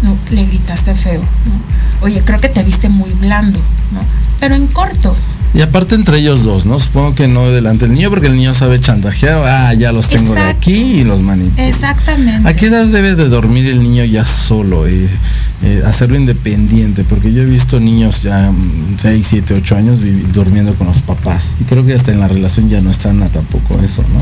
no, 0.02 0.16
le 0.30 0.44
gritaste 0.46 0.94
feo, 0.94 1.20
¿no? 1.20 2.06
Oye, 2.06 2.22
creo 2.24 2.38
que 2.38 2.48
te 2.48 2.62
viste 2.62 2.88
muy 2.88 3.10
blando, 3.14 3.58
¿no? 3.92 4.00
Pero 4.40 4.54
en 4.54 4.66
corto. 4.68 5.14
Y 5.54 5.62
aparte 5.62 5.94
entre 5.94 6.18
ellos 6.18 6.44
dos, 6.44 6.66
¿no? 6.66 6.78
Supongo 6.78 7.14
que 7.14 7.26
no 7.26 7.50
delante 7.50 7.86
del 7.86 7.94
niño 7.94 8.10
porque 8.10 8.26
el 8.26 8.34
niño 8.34 8.52
sabe 8.52 8.80
chantajear, 8.80 9.42
ah, 9.46 9.74
ya 9.74 9.92
los 9.92 10.08
tengo 10.08 10.34
de 10.34 10.42
aquí 10.42 11.00
y 11.00 11.04
los 11.04 11.22
manipulo. 11.22 11.66
Exactamente. 11.66 12.48
¿A 12.48 12.52
qué 12.54 12.66
edad 12.66 12.86
debe 12.86 13.14
de 13.14 13.28
dormir 13.28 13.66
el 13.66 13.82
niño 13.82 14.04
ya 14.04 14.26
solo? 14.26 14.86
eh, 14.86 15.82
hacerlo 15.86 16.16
independiente, 16.16 17.02
porque 17.02 17.32
yo 17.32 17.42
he 17.42 17.46
visto 17.46 17.80
niños 17.80 18.22
ya 18.22 18.52
6, 19.00 19.26
7, 19.28 19.54
8 19.54 19.76
años 19.76 20.00
durmiendo 20.32 20.72
con 20.74 20.86
los 20.86 20.98
papás 20.98 21.54
y 21.60 21.64
creo 21.64 21.84
que 21.84 21.94
hasta 21.94 22.12
en 22.12 22.20
la 22.20 22.28
relación 22.28 22.68
ya 22.68 22.80
no 22.80 22.90
está 22.90 23.12
nada 23.12 23.32
tampoco 23.32 23.80
eso, 23.80 24.02
¿no? 24.02 24.20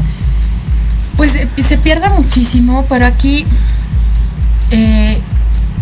Pues 1.17 1.35
eh, 1.35 1.49
se 1.67 1.77
pierde 1.77 2.09
muchísimo, 2.11 2.87
pero 2.89 3.05
aquí 3.05 3.45
eh, 4.71 5.19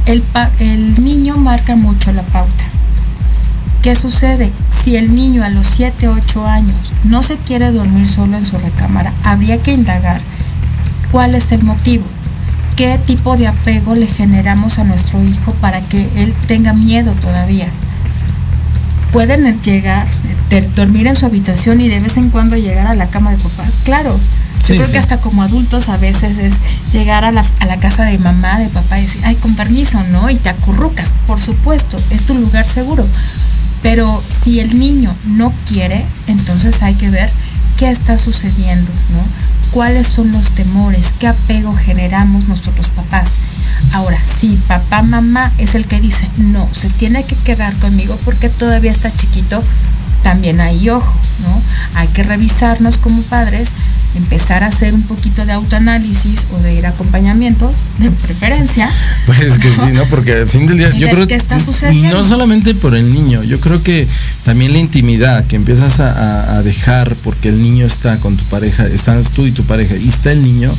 el, 0.06 1.04
niño 1.04 1.36
marca 1.36 1.76
mucho 1.76 2.12
la 2.12 2.22
pauta. 2.22 2.64
¿Qué 3.82 3.94
sucede? 3.94 4.50
Si 4.70 4.96
el 4.96 5.14
niño 5.14 5.44
a 5.44 5.50
los 5.50 5.66
7, 5.66 6.08
8 6.08 6.46
años 6.46 6.92
no 7.04 7.22
se 7.22 7.36
quiere 7.36 7.70
dormir 7.70 8.08
solo 8.08 8.36
en 8.36 8.46
su 8.46 8.56
recámara, 8.58 9.12
habría 9.22 9.62
que 9.62 9.72
indagar 9.72 10.20
cuál 11.10 11.34
es 11.34 11.52
el 11.52 11.62
motivo 11.62 12.04
qué 12.76 12.98
tipo 13.06 13.36
de 13.36 13.46
apego 13.46 13.94
le 13.94 14.06
generamos 14.06 14.78
a 14.78 14.84
nuestro 14.84 15.22
hijo 15.22 15.54
para 15.54 15.80
que 15.80 16.08
él 16.16 16.32
tenga 16.46 16.72
miedo 16.72 17.12
todavía. 17.12 17.68
Pueden 19.12 19.60
llegar, 19.62 20.06
dormir 20.74 21.06
en 21.06 21.16
su 21.16 21.26
habitación 21.26 21.80
y 21.80 21.88
de 21.88 22.00
vez 22.00 22.16
en 22.16 22.30
cuando 22.30 22.56
llegar 22.56 22.86
a 22.88 22.94
la 22.94 23.08
cama 23.08 23.30
de 23.30 23.36
papás, 23.36 23.78
claro. 23.84 24.18
Yo 24.66 24.76
creo 24.76 24.90
que 24.90 24.98
hasta 24.98 25.18
como 25.18 25.42
adultos 25.42 25.88
a 25.88 25.96
veces 25.96 26.38
es 26.38 26.54
llegar 26.92 27.24
a 27.24 27.30
la, 27.30 27.44
a 27.60 27.66
la, 27.66 27.78
casa 27.80 28.04
de 28.04 28.18
mamá, 28.18 28.58
de 28.58 28.68
papá 28.68 28.98
y 28.98 29.02
decir, 29.02 29.20
ay, 29.24 29.36
con 29.36 29.54
permiso, 29.56 30.02
¿no? 30.04 30.30
Y 30.30 30.36
te 30.36 30.48
acurrucas, 30.48 31.10
por 31.26 31.40
supuesto, 31.40 31.98
es 32.10 32.24
tu 32.24 32.34
lugar 32.34 32.66
seguro. 32.66 33.06
Pero 33.82 34.22
si 34.42 34.60
el 34.60 34.78
niño 34.78 35.14
no 35.26 35.52
quiere, 35.68 36.04
entonces 36.26 36.82
hay 36.82 36.94
que 36.94 37.10
ver 37.10 37.30
qué 37.78 37.90
está 37.90 38.16
sucediendo, 38.16 38.90
¿no? 39.14 39.22
cuáles 39.74 40.06
son 40.06 40.30
los 40.30 40.50
temores, 40.50 41.12
qué 41.18 41.26
apego 41.26 41.74
generamos 41.74 42.46
nosotros 42.46 42.86
papás. 42.94 43.32
Ahora, 43.92 44.18
si 44.38 44.56
papá, 44.68 45.02
mamá 45.02 45.52
es 45.58 45.74
el 45.74 45.86
que 45.86 46.00
dice, 46.00 46.30
no, 46.36 46.68
se 46.72 46.88
tiene 46.90 47.24
que 47.24 47.34
quedar 47.34 47.74
conmigo 47.80 48.16
porque 48.24 48.48
todavía 48.48 48.92
está 48.92 49.14
chiquito, 49.14 49.60
también 50.24 50.60
hay 50.60 50.88
ojo, 50.88 51.14
¿no? 51.42 51.62
Hay 52.00 52.08
que 52.08 52.24
revisarnos 52.24 52.98
como 52.98 53.22
padres 53.22 53.70
empezar 54.16 54.62
a 54.62 54.68
hacer 54.68 54.94
un 54.94 55.02
poquito 55.02 55.44
de 55.44 55.52
autoanálisis 55.52 56.46
o 56.52 56.58
de 56.62 56.74
ir 56.74 56.86
a 56.86 56.90
acompañamientos, 56.90 57.88
de 57.98 58.10
preferencia. 58.10 58.88
Pues 59.26 59.40
es 59.40 59.58
que 59.58 59.68
sí, 59.70 59.88
¿no? 59.92 60.04
Porque 60.04 60.32
al 60.32 60.48
fin 60.48 60.66
del 60.66 60.78
día, 60.78 60.90
yo 60.90 61.10
creo 61.10 61.26
que 61.26 61.34
está 61.34 61.58
no 61.58 62.24
solamente 62.24 62.74
por 62.74 62.94
el 62.94 63.12
niño, 63.12 63.42
yo 63.42 63.60
creo 63.60 63.82
que 63.82 64.06
también 64.44 64.72
la 64.72 64.78
intimidad 64.78 65.44
que 65.46 65.56
empiezas 65.56 66.00
a, 66.00 66.62
dejar 66.64 67.14
porque 67.16 67.48
el 67.48 67.60
niño 67.60 67.84
está 67.84 68.18
con 68.18 68.36
tu 68.36 68.44
pareja, 68.44 68.86
estás 68.86 69.30
tú 69.30 69.46
y 69.46 69.52
tu 69.52 69.64
pareja 69.64 69.96
y 69.96 70.08
está 70.08 70.32
el 70.32 70.42
niño, 70.42 70.70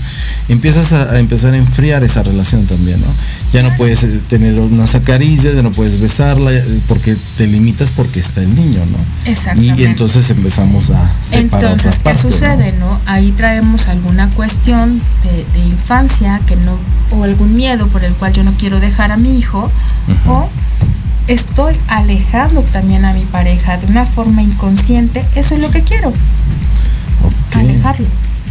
empiezas 0.48 0.94
a, 0.94 1.20
empezar 1.20 1.54
a 1.54 1.58
enfriar 1.58 2.04
esa 2.04 2.24
relación 2.24 2.66
también, 2.66 3.00
¿no? 3.02 3.08
Ya 3.56 3.64
no 3.64 3.74
puedes 3.78 4.04
eh, 4.04 4.20
tener 4.28 4.60
unas 4.60 4.96
acaricias, 4.96 5.54
ya 5.54 5.62
no 5.62 5.72
puedes 5.72 6.02
besarla, 6.02 6.52
porque 6.90 7.16
te 7.38 7.48
limitas 7.48 7.90
porque 7.92 8.20
está 8.20 8.42
el 8.42 8.54
niño, 8.54 8.86
¿no? 8.86 8.98
Exactamente. 9.32 9.82
Y 9.82 9.86
entonces 9.86 10.30
empezamos 10.30 10.90
a 10.90 11.10
separar 11.22 11.72
Entonces, 11.72 12.02
¿qué 12.04 12.18
sucede, 12.18 12.74
no? 12.74 13.00
Ahí 13.06 13.32
traemos 13.32 13.88
alguna 13.88 14.30
cuestión 14.32 15.02
de, 15.24 15.60
infancia 15.66 16.42
que 16.46 16.58
no, 16.58 16.78
o 17.12 17.24
algún 17.24 17.54
miedo 17.54 17.88
por 17.88 18.04
el 18.04 18.14
cual 18.16 18.34
yo 18.34 18.44
no 18.44 18.52
quiero 18.52 18.82
dejar 18.82 19.14
a 19.14 19.16
mi 19.16 19.40
hijo, 19.40 19.72
o 20.28 20.50
estoy 21.30 21.76
alejando 21.88 22.62
también 22.62 23.06
a 23.06 23.14
mi 23.14 23.24
pareja 23.24 23.78
de 23.78 23.88
una 23.88 24.06
forma 24.06 24.42
inconsciente, 24.42 25.24
eso 25.34 25.56
es 25.56 25.62
lo 25.62 25.72
que 25.72 25.82
quiero. 25.82 26.12
Alejarlo. 27.54 28.08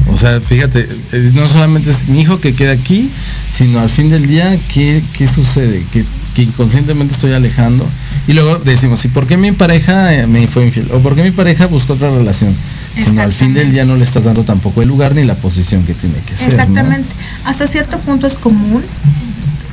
O 0.09 0.17
sea, 0.17 0.41
fíjate, 0.41 0.87
eh, 1.13 1.31
no 1.35 1.49
solamente 1.49 1.91
es 1.91 2.09
mi 2.09 2.21
hijo 2.21 2.41
que 2.41 2.55
queda 2.55 2.73
aquí, 2.73 3.11
sino 3.51 3.81
al 3.81 3.91
fin 3.91 4.11
del 4.11 4.27
día, 4.27 4.57
¿qué, 4.73 5.03
qué 5.17 5.27
sucede? 5.27 5.83
Que, 5.93 6.05
que 6.35 6.43
inconscientemente 6.43 7.15
estoy 7.15 7.33
alejando. 7.33 7.87
Y 8.27 8.33
luego 8.33 8.57
decimos, 8.57 9.05
¿y 9.05 9.09
por 9.09 9.27
qué 9.27 9.37
mi 9.37 9.53
pareja 9.53 10.15
eh, 10.15 10.27
me 10.27 10.47
fue 10.47 10.65
infiel? 10.65 10.91
¿O 10.93 11.01
por 11.01 11.15
qué 11.15 11.23
mi 11.23 11.31
pareja 11.31 11.67
buscó 11.67 11.95
otra 11.95 12.11
relación? 12.11 12.55
Sino 12.97 13.23
al 13.23 13.33
fin 13.33 13.55
del 13.55 13.71
día 13.71 13.85
no 13.85 13.97
le 13.97 14.05
estás 14.05 14.25
dando 14.25 14.45
tampoco 14.45 14.83
el 14.83 14.89
lugar 14.89 15.15
ni 15.15 15.25
la 15.25 15.35
posición 15.35 15.85
que 15.85 15.95
tiene 15.95 16.17
que 16.21 16.37
ser. 16.37 16.51
Exactamente. 16.51 17.09
Hasta 17.45 17.67
cierto 17.67 17.99
punto 17.99 18.27
es 18.27 18.35
común, 18.35 18.83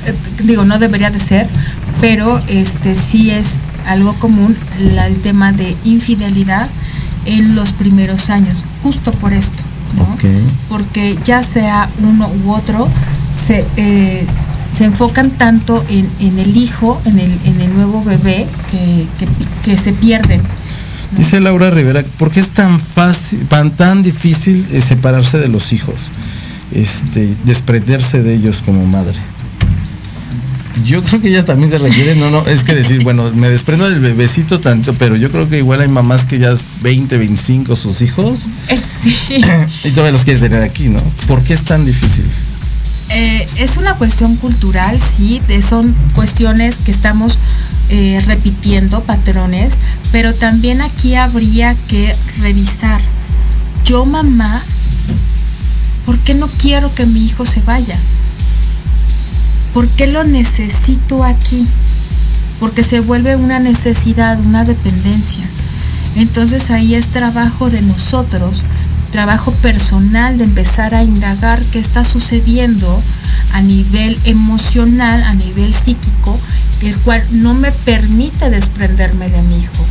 eh, 0.05 0.13
digo, 0.43 0.65
no 0.65 0.80
debería 0.80 1.11
de 1.11 1.19
ser, 1.19 1.47
pero 2.01 2.41
este 2.47 2.95
sí 2.95 3.32
es 3.32 3.59
algo 3.88 4.13
común 4.19 4.55
el 4.80 5.22
tema 5.22 5.53
de 5.53 5.76
infidelidad 5.86 6.69
en 7.26 7.55
los 7.55 7.74
primeros 7.74 8.30
años, 8.30 8.63
justo 8.84 9.11
por 9.11 9.34
esto. 9.34 9.70
Porque 10.69 11.17
ya 11.23 11.43
sea 11.43 11.89
uno 12.01 12.29
u 12.45 12.51
otro, 12.51 12.87
se, 13.47 13.65
eh, 13.77 14.25
se 14.75 14.85
enfocan 14.85 15.31
tanto 15.31 15.83
en, 15.89 16.39
el 16.39 16.57
hijo, 16.57 16.99
en 17.05 17.19
el, 17.19 17.31
en 17.45 17.61
el 17.61 17.73
nuevo 17.75 18.03
bebé, 18.03 18.47
que, 19.63 19.77
se 19.77 19.93
pierden. 19.93 20.41
Dice 21.17 21.39
Laura 21.41 21.69
Rivera, 21.69 22.03
¿por 22.17 22.31
qué 22.31 22.39
es 22.39 22.51
tan 22.51 22.79
fácil, 22.79 23.45
tan, 23.77 24.01
difícil 24.01 24.65
eh, 24.71 24.81
separarse 24.81 25.39
de 25.39 25.49
los 25.49 25.73
hijos? 25.73 26.07
Este, 26.71 27.35
desprenderse 27.43 28.23
de 28.23 28.33
ellos 28.33 28.61
como 28.65 28.85
madre. 28.85 29.19
Yo 30.84 31.03
creo 31.03 31.21
que 31.21 31.29
ella 31.29 31.45
también 31.45 31.69
se 31.69 31.77
requiere, 31.77 32.15
no, 32.15 32.32
no, 32.32 32.45
es 32.47 32.63
que 32.63 32.73
decir, 32.73 33.03
bueno, 33.03 33.32
me 33.34 33.49
desprendo 33.49 33.89
del 33.89 33.99
bebecito 33.99 34.59
tanto, 34.59 34.93
pero 34.93 35.15
yo 35.15 35.29
creo 35.29 35.49
que 35.49 35.57
igual 35.57 35.82
hay 35.82 35.89
mamás 35.89 36.25
que 36.25 36.39
ya 36.39 36.51
es 36.51 36.65
20, 36.82 37.17
25 37.17 37.75
sus 37.75 38.01
hijos. 38.01 38.47
Sí. 39.03 39.17
y 39.84 39.91
todavía 39.91 40.11
los 40.11 40.23
quiere 40.23 40.39
tener 40.39 40.63
aquí, 40.63 40.89
¿no? 40.89 40.99
¿Por 41.27 41.43
qué 41.43 41.53
es 41.53 41.63
tan 41.63 41.86
difícil? 41.86 42.25
Eh, 43.13 43.45
es 43.57 43.75
una 43.75 43.95
cuestión 43.95 44.38
cultural, 44.38 45.01
sí, 45.01 45.41
son 45.67 45.93
cuestiones 46.15 46.77
que 46.77 46.91
estamos 46.91 47.38
eh, 47.89 48.21
repitiendo, 48.25 49.01
patrones, 49.01 49.77
pero 50.13 50.34
también 50.34 50.82
aquí 50.82 51.15
habría 51.15 51.75
que 51.89 52.15
revisar, 52.39 53.01
yo 53.84 54.05
mamá, 54.05 54.63
¿por 56.05 56.17
qué 56.19 56.36
no 56.36 56.47
quiero 56.47 56.93
que 56.95 57.05
mi 57.05 57.25
hijo 57.25 57.45
se 57.45 57.59
vaya? 57.61 57.97
¿Por 59.74 59.88
qué 59.88 60.07
lo 60.07 60.24
necesito 60.24 61.24
aquí? 61.24 61.67
Porque 62.59 62.84
se 62.84 62.99
vuelve 62.99 63.36
una 63.36 63.59
necesidad, 63.59 64.39
una 64.39 64.63
dependencia. 64.63 65.45
Entonces 66.15 66.69
ahí 66.69 66.95
es 66.95 67.07
trabajo 67.07 67.69
de 67.69 67.82
nosotros 67.82 68.63
trabajo 69.11 69.51
personal 69.51 70.38
de 70.38 70.45
empezar 70.45 70.95
a 70.95 71.03
indagar 71.03 71.61
qué 71.65 71.80
está 71.80 72.03
sucediendo 72.03 73.01
a 73.53 73.61
nivel 73.61 74.17
emocional, 74.24 75.24
a 75.24 75.34
nivel 75.34 75.74
psíquico, 75.74 76.39
el 76.82 76.97
cual 76.97 77.22
no 77.32 77.53
me 77.53 77.72
permite 77.72 78.49
desprenderme 78.49 79.30
de 79.30 79.41
mi 79.43 79.59
hijo. 79.59 79.86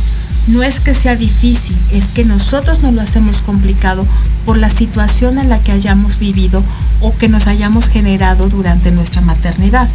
No 0.47 0.63
es 0.63 0.79
que 0.79 0.93
sea 0.93 1.15
difícil, 1.15 1.77
es 1.91 2.05
que 2.05 2.25
nosotros 2.25 2.81
nos 2.81 2.93
lo 2.93 3.01
hacemos 3.01 3.41
complicado 3.41 4.05
por 4.45 4.57
la 4.57 4.69
situación 4.69 5.37
en 5.37 5.49
la 5.49 5.59
que 5.59 5.71
hayamos 5.71 6.17
vivido 6.17 6.63
o 6.99 7.15
que 7.15 7.29
nos 7.29 7.47
hayamos 7.47 7.89
generado 7.89 8.49
durante 8.49 8.91
nuestra 8.91 9.21
maternidad, 9.21 9.87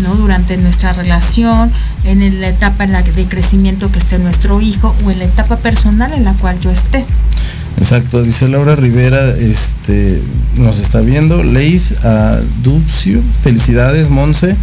¿no? 0.00 0.14
durante 0.16 0.56
nuestra 0.56 0.92
relación, 0.92 1.70
en 2.04 2.40
la 2.40 2.48
etapa 2.48 2.86
de 2.86 3.26
crecimiento 3.26 3.92
que 3.92 4.00
esté 4.00 4.18
nuestro 4.18 4.60
hijo 4.60 4.94
o 5.04 5.10
en 5.10 5.20
la 5.20 5.24
etapa 5.24 5.56
personal 5.58 6.12
en 6.12 6.24
la 6.24 6.34
cual 6.34 6.58
yo 6.60 6.70
esté. 6.70 7.06
Exacto, 7.82 8.22
dice 8.22 8.46
Laura 8.46 8.76
Rivera, 8.76 9.28
este, 9.30 10.22
nos 10.56 10.78
está 10.78 11.00
viendo. 11.00 11.42
Leith 11.42 11.82
a 12.04 12.38
felicidades, 13.42 14.08
Monse. 14.08 14.56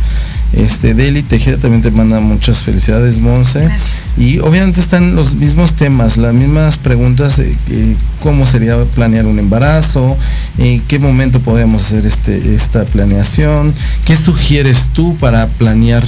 Este, 0.54 0.94
Deli 0.94 1.22
Tejeda 1.22 1.58
también 1.58 1.82
te 1.82 1.92
manda 1.92 2.22
muchas 2.22 2.64
felicidades, 2.64 3.20
Monse. 3.20 3.70
Y 4.18 4.40
obviamente 4.40 4.80
están 4.80 5.18
los 5.18 5.36
mismos 5.36 5.74
temas, 5.74 6.16
las 6.16 6.34
mismas 6.34 6.78
preguntas 6.78 7.36
de 7.36 7.98
cómo 8.22 8.46
sería 8.46 8.78
planear 8.86 9.26
un 9.26 9.38
embarazo, 9.38 10.16
en 10.58 10.80
qué 10.80 10.98
momento 10.98 11.42
podemos 11.42 11.88
hacer 11.88 12.06
este, 12.06 12.56
esta 12.56 12.86
planeación, 12.86 13.74
qué 14.06 14.16
sugieres 14.16 14.92
tú 14.94 15.18
para 15.18 15.48
planear 15.48 16.06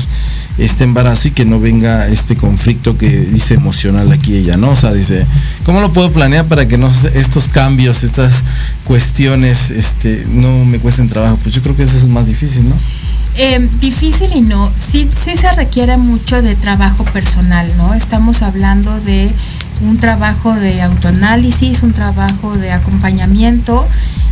este 0.63 0.83
embarazo 0.83 1.27
y 1.27 1.31
que 1.31 1.45
no 1.45 1.59
venga 1.59 2.07
este 2.07 2.35
conflicto 2.35 2.97
que 2.97 3.09
dice 3.09 3.55
emocional 3.55 4.11
aquí 4.11 4.35
ella, 4.35 4.57
¿no? 4.57 4.71
O 4.71 4.75
sea, 4.75 4.93
dice, 4.93 5.25
¿cómo 5.65 5.81
lo 5.81 5.91
puedo 5.91 6.11
planear 6.11 6.45
para 6.45 6.67
que 6.67 6.77
no 6.77 6.91
estos 7.13 7.47
cambios, 7.47 8.03
estas 8.03 8.43
cuestiones, 8.85 9.71
este, 9.71 10.25
no 10.29 10.65
me 10.65 10.79
cuesten 10.79 11.07
trabajo? 11.07 11.37
Pues 11.41 11.55
yo 11.55 11.61
creo 11.61 11.75
que 11.75 11.83
eso 11.83 11.97
es 11.97 12.07
más 12.07 12.27
difícil, 12.27 12.69
¿no? 12.69 12.75
Eh, 13.35 13.69
difícil 13.79 14.29
y 14.35 14.41
no, 14.41 14.71
sí, 14.75 15.07
sí 15.11 15.37
se 15.37 15.51
requiere 15.53 15.95
mucho 15.97 16.41
de 16.41 16.55
trabajo 16.55 17.05
personal, 17.05 17.71
¿no? 17.77 17.93
Estamos 17.93 18.41
hablando 18.41 18.99
de 19.01 19.31
un 19.81 19.97
trabajo 19.97 20.53
de 20.53 20.81
autoanálisis, 20.81 21.83
un 21.83 21.93
trabajo 21.93 22.55
de 22.57 22.71
acompañamiento 22.71 23.87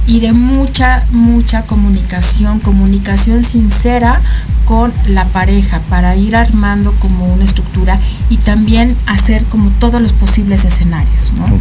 y 0.08 0.20
de 0.20 0.34
mucha, 0.34 1.00
mucha 1.12 1.64
comunicación, 1.64 2.60
comunicación 2.60 3.44
sincera 3.44 4.22
con 4.66 4.92
la 5.08 5.26
pareja 5.26 5.82
para 5.90 6.16
ir 6.16 6.36
armando 6.36 6.94
como 7.00 7.32
una 7.32 7.44
estructura 7.44 7.98
y 8.30 8.38
también 8.38 8.96
hacer 9.08 9.44
como 9.46 9.70
todos 9.80 10.02
los 10.02 10.14
posibles 10.14 10.66
escenarios. 10.66 11.34
¿no? 11.34 11.60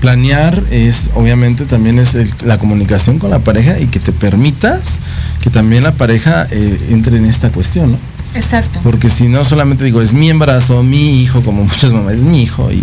Planear 0.00 0.62
es, 0.70 1.10
obviamente, 1.14 1.64
también 1.66 1.98
es 1.98 2.16
la 2.42 2.58
comunicación 2.58 3.18
con 3.18 3.30
la 3.30 3.40
pareja 3.40 3.78
y 3.80 3.86
que 3.86 3.98
te 3.98 4.12
permitas 4.12 5.00
que 5.40 5.50
también 5.50 5.82
la 5.82 5.92
pareja 5.92 6.46
eh, 6.50 6.78
entre 6.90 7.16
en 7.16 7.26
esta 7.26 7.50
cuestión. 7.50 7.98
Exacto. 8.34 8.80
Porque 8.82 9.08
si 9.08 9.28
no 9.28 9.44
solamente 9.44 9.84
digo, 9.84 10.00
es 10.00 10.12
mi 10.12 10.30
embarazo, 10.30 10.82
mi 10.82 11.22
hijo, 11.22 11.42
como 11.42 11.64
muchas 11.64 11.92
mamás, 11.92 12.16
es 12.16 12.22
mi 12.22 12.42
hijo 12.42 12.70
y, 12.70 12.82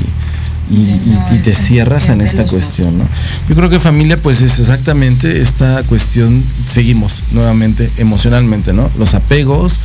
y, 0.72 1.40
te 1.44 1.54
cierras 1.54 2.10
en 2.10 2.22
esta 2.22 2.46
cuestión, 2.46 2.98
¿no? 2.98 3.06
Yo 3.48 3.56
creo 3.56 3.70
que 3.70 3.80
familia, 3.80 4.18
pues 4.18 4.42
es 4.42 4.60
exactamente 4.60 5.42
esta 5.42 5.84
cuestión, 5.84 6.44
seguimos 6.68 7.24
nuevamente 7.32 7.90
emocionalmente, 7.98 8.74
¿no? 8.74 8.90
Los 8.98 9.14
apegos, 9.14 9.80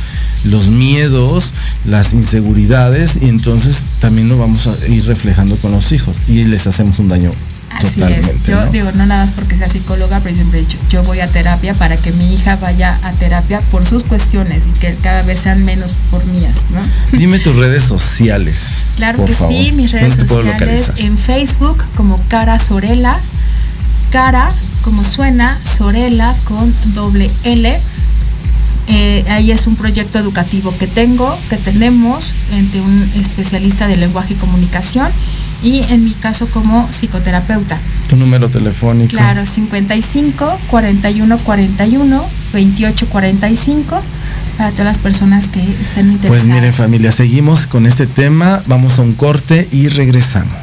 los 0.45 0.69
miedos, 0.69 1.53
las 1.85 2.13
inseguridades, 2.13 3.19
y 3.21 3.29
entonces 3.29 3.85
también 3.99 4.29
lo 4.29 4.39
vamos 4.39 4.67
a 4.67 4.87
ir 4.87 5.05
reflejando 5.05 5.55
con 5.57 5.71
los 5.71 5.91
hijos 5.91 6.15
y 6.27 6.45
les 6.45 6.65
hacemos 6.65 6.97
un 6.97 7.09
daño 7.09 7.29
Así 7.73 8.01
es. 8.03 8.43
Yo 8.45 8.65
digo, 8.67 8.91
no 8.91 9.05
nada 9.05 9.21
más 9.21 9.31
porque 9.31 9.55
sea 9.55 9.69
psicóloga, 9.69 10.19
pero 10.21 10.35
siempre 10.35 10.59
he 10.59 10.61
dicho, 10.63 10.77
yo 10.89 11.03
voy 11.03 11.19
a 11.19 11.27
terapia 11.27 11.73
para 11.73 11.95
que 11.97 12.11
mi 12.11 12.33
hija 12.33 12.55
vaya 12.57 12.99
a 13.03 13.11
terapia 13.11 13.61
por 13.71 13.85
sus 13.85 14.03
cuestiones 14.03 14.67
y 14.67 14.79
que 14.79 14.95
cada 15.01 15.21
vez 15.21 15.41
sean 15.41 15.63
menos 15.63 15.93
por 16.09 16.25
mías, 16.25 16.65
¿no? 16.69 16.81
Dime 17.17 17.39
tus 17.39 17.55
redes 17.57 17.83
sociales. 17.83 18.81
Claro 18.97 19.23
que 19.25 19.33
sí, 19.33 19.71
mis 19.71 19.91
redes 19.91 20.15
sociales 20.15 20.91
en 20.97 21.17
Facebook 21.17 21.83
como 21.95 22.21
Cara 22.27 22.59
Sorela, 22.59 23.19
Cara 24.11 24.49
como 24.83 25.03
suena, 25.03 25.59
Sorela 25.63 26.35
con 26.43 26.73
doble 26.93 27.29
L. 27.43 27.79
Eh, 28.87 29.23
ahí 29.29 29.51
es 29.51 29.67
un 29.67 29.75
proyecto 29.75 30.19
educativo 30.19 30.73
que 30.77 30.87
tengo, 30.87 31.37
que 31.49 31.55
tenemos 31.55 32.33
entre 32.51 32.81
un 32.81 33.09
especialista 33.15 33.87
de 33.87 33.95
lenguaje 33.95 34.33
y 34.33 34.37
comunicación 34.37 35.07
y 35.63 35.83
en 35.89 36.03
mi 36.03 36.11
caso 36.13 36.47
como 36.47 36.87
psicoterapeuta. 36.91 37.79
¿Tu 38.09 38.15
número 38.15 38.49
telefónico? 38.49 39.11
Claro, 39.11 39.45
55 39.45 40.59
41 40.69 41.37
41 41.39 42.25
28 42.53 43.05
45 43.07 43.99
para 44.57 44.71
todas 44.71 44.85
las 44.85 44.97
personas 44.97 45.49
que 45.49 45.59
estén 45.59 46.11
interesadas. 46.11 46.43
Pues 46.43 46.45
miren 46.45 46.73
familia, 46.73 47.11
seguimos 47.11 47.67
con 47.67 47.85
este 47.85 48.07
tema, 48.07 48.61
vamos 48.67 48.99
a 48.99 49.01
un 49.01 49.13
corte 49.13 49.67
y 49.71 49.87
regresamos. 49.87 50.53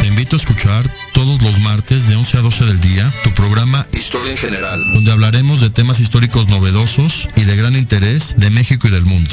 Te 0.00 0.06
invito 0.06 0.36
a 0.36 0.38
escuchar 0.38 0.88
todos 1.12 1.42
los 1.42 1.60
martes 1.60 2.08
de 2.08 2.16
11 2.16 2.38
a 2.38 2.40
12 2.40 2.64
del 2.64 2.80
día 2.80 3.12
tu 3.22 3.30
programa 3.30 3.86
en 4.32 4.38
General, 4.38 4.82
donde 4.94 5.12
hablaremos 5.12 5.60
de 5.60 5.68
temas 5.68 6.00
históricos 6.00 6.48
novedosos 6.48 7.28
y 7.36 7.42
de 7.44 7.54
gran 7.54 7.76
interés 7.76 8.34
de 8.38 8.48
México 8.50 8.88
y 8.88 8.90
del 8.90 9.04
mundo. 9.04 9.30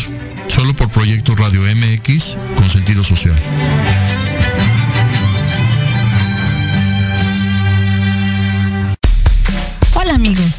Solo 0.47 0.73
por 0.73 0.89
Proyecto 0.89 1.35
Radio 1.35 1.61
MX 1.61 2.35
con 2.57 2.69
sentido 2.69 3.03
social. 3.03 3.39
Hola 9.95 10.15
amigos, 10.15 10.58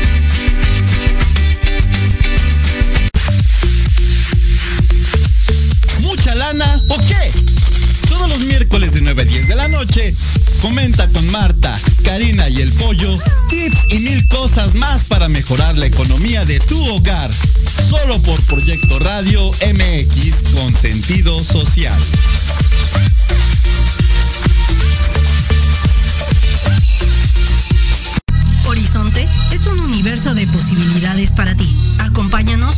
¿Mucha 6.51 6.65
lana 6.65 6.81
o 6.89 6.97
qué? 6.97 7.31
Todos 8.09 8.29
los 8.29 8.39
miércoles 8.39 8.93
de 8.93 9.01
9 9.01 9.21
a 9.21 9.25
10 9.25 9.47
de 9.47 9.55
la 9.55 9.67
noche, 9.69 10.13
comenta 10.61 11.07
con 11.09 11.25
Marta, 11.31 11.79
Karina 12.03 12.49
y 12.49 12.57
el 12.61 12.71
Pollo 12.73 13.17
tips 13.47 13.85
y 13.89 13.99
mil 13.99 14.27
cosas 14.27 14.75
más 14.75 15.05
para 15.05 15.29
mejorar 15.29 15.77
la 15.77 15.85
economía 15.85 16.43
de 16.43 16.59
tu 16.59 16.83
hogar. 16.93 17.29
Solo 17.89 18.21
por 18.23 18.41
Proyecto 18.43 18.99
Radio 18.99 19.49
MX 19.49 20.51
con 20.53 20.73
sentido 20.73 21.41
social. 21.41 21.99
Horizonte 28.65 29.27
es 29.53 29.65
un 29.67 29.79
universo 29.79 30.33
de 30.33 30.47
posibilidades 30.47 31.31
para 31.31 31.55
ti. 31.55 31.73
Acompáñanos 31.99 32.77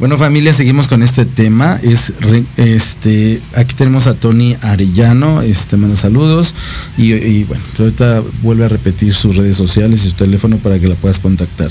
Bueno 0.00 0.18
familia, 0.18 0.52
seguimos 0.52 0.88
con 0.88 1.04
este 1.04 1.24
tema. 1.24 1.78
Es 1.80 2.12
este 2.56 3.40
aquí 3.54 3.76
tenemos 3.76 4.08
a 4.08 4.14
Tony 4.14 4.56
Arellano, 4.60 5.40
este 5.40 5.76
manda 5.76 5.96
saludos 5.96 6.52
y, 6.98 7.44
bueno, 7.44 7.62
ahorita 7.78 8.20
vuelve 8.42 8.64
a 8.64 8.68
repetir 8.68 9.14
sus 9.14 9.36
redes 9.36 9.56
sociales 9.56 10.04
y 10.04 10.10
su 10.10 10.16
teléfono 10.16 10.56
para 10.56 10.80
que 10.80 10.88
la 10.88 10.96
puedas 10.96 11.20
contactar. 11.20 11.70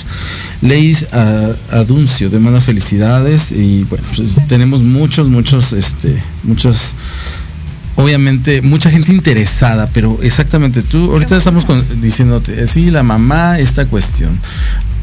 Leis 0.62 1.08
Aduncio 1.72 2.30
te 2.30 2.40
manda 2.40 2.62
felicidades 2.62 3.52
y 3.52 3.84
bueno, 3.90 4.06
pues, 4.16 4.48
tenemos 4.48 4.82
muchos, 4.82 5.28
muchos, 5.28 5.74
este, 5.74 6.18
muchos 6.44 6.94
obviamente 7.96 8.62
mucha 8.62 8.90
gente 8.90 9.12
interesada, 9.12 9.90
pero 9.94 10.18
exactamente 10.22 10.82
tú, 10.82 11.12
ahorita 11.12 11.36
estamos 11.36 11.68
diciéndote, 12.02 12.68
sí, 12.68 12.90
la 12.90 13.04
mamá, 13.04 13.60
esta 13.60 13.86
cuestión. 13.86 14.40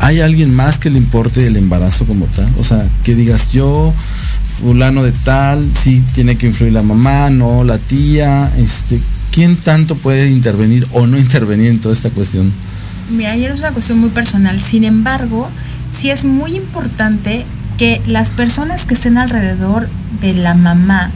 ¿Hay 0.01 0.21
alguien 0.21 0.55
más 0.55 0.79
que 0.79 0.89
le 0.89 0.97
importe 0.97 1.47
el 1.47 1.57
embarazo 1.57 2.07
como 2.07 2.25
tal? 2.25 2.49
O 2.59 2.65
sea, 2.65 2.89
que 3.05 3.15
digas 3.15 3.53
yo, 3.53 3.93
fulano 4.61 5.03
de 5.03 5.13
tal, 5.13 5.71
sí 5.77 6.03
tiene 6.15 6.37
que 6.37 6.47
influir 6.47 6.73
la 6.73 6.83
mamá, 6.83 7.29
no, 7.29 7.65
la 7.65 7.77
tía, 7.77 8.51
este, 8.57 8.99
¿quién 9.31 9.57
tanto 9.57 9.97
puede 9.97 10.31
intervenir 10.31 10.87
o 10.93 11.07
no 11.07 11.19
intervenir 11.19 11.71
en 11.71 11.81
toda 11.81 11.93
esta 11.93 12.09
cuestión? 12.09 12.51
Mira, 13.11 13.33
ayer 13.33 13.51
es 13.51 13.61
una 13.61 13.73
cuestión 13.73 13.99
muy 13.99 14.09
personal, 14.09 14.59
sin 14.59 14.85
embargo, 14.85 15.51
sí 15.95 16.11
es 16.11 16.25
muy 16.25 16.57
importante 16.57 17.45
que 17.77 18.01
las 18.07 18.31
personas 18.31 18.87
que 18.87 18.95
estén 18.95 19.19
alrededor 19.19 19.87
de 20.23 20.33
la 20.33 20.55
mamá, 20.55 21.11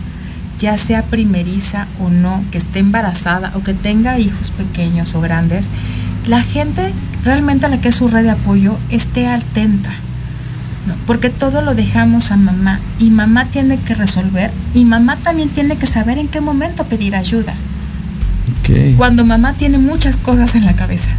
ya 0.59 0.77
sea 0.77 1.05
primeriza 1.05 1.87
o 2.01 2.11
no, 2.11 2.45
que 2.51 2.59
esté 2.59 2.81
embarazada 2.81 3.51
o 3.55 3.63
que 3.63 3.73
tenga 3.73 4.19
hijos 4.19 4.51
pequeños 4.51 5.15
o 5.15 5.23
grandes, 5.23 5.71
la 6.27 6.43
gente 6.43 6.93
realmente 7.25 7.67
a 7.67 7.69
la 7.69 7.81
que 7.81 7.89
es 7.89 7.95
su 7.95 8.09
red 8.09 8.23
de 8.25 8.31
apoyo 8.31 8.77
esté 8.91 9.27
atenta. 9.29 9.91
Porque 11.07 11.31
todo 11.31 11.63
lo 11.63 11.75
dejamos 11.75 12.31
a 12.31 12.37
mamá 12.37 12.79
y 12.99 13.11
mamá 13.11 13.47
tiene 13.47 13.79
que 13.79 13.95
resolver 13.95 14.51
y 14.75 14.85
mamá 14.85 15.17
también 15.17 15.49
tiene 15.49 15.77
que 15.77 15.87
saber 15.87 16.19
en 16.19 16.29
qué 16.29 16.41
momento 16.43 16.85
pedir 16.85 17.17
ayuda. 17.17 17.55
Ok. 18.61 18.97
Cuando 18.99 19.25
mamá 19.25 19.55
tiene 19.55 19.79
muchas 19.79 20.19
cosas 20.19 20.55
en 20.55 20.67
la 20.67 20.77
cabeza. 20.77 21.11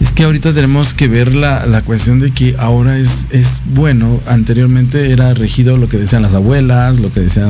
Es 0.00 0.12
que 0.12 0.24
ahorita 0.24 0.54
tenemos 0.54 0.94
que 0.94 1.08
ver 1.08 1.34
la, 1.34 1.66
la 1.66 1.82
cuestión 1.82 2.18
de 2.18 2.30
que 2.30 2.56
ahora 2.58 2.96
es, 2.98 3.28
es 3.30 3.60
bueno, 3.74 4.18
anteriormente 4.26 5.12
era 5.12 5.34
regido 5.34 5.76
lo 5.76 5.88
que 5.88 5.98
decían 5.98 6.22
las 6.22 6.32
abuelas, 6.34 6.98
lo 6.98 7.12
que 7.12 7.20
decía 7.20 7.46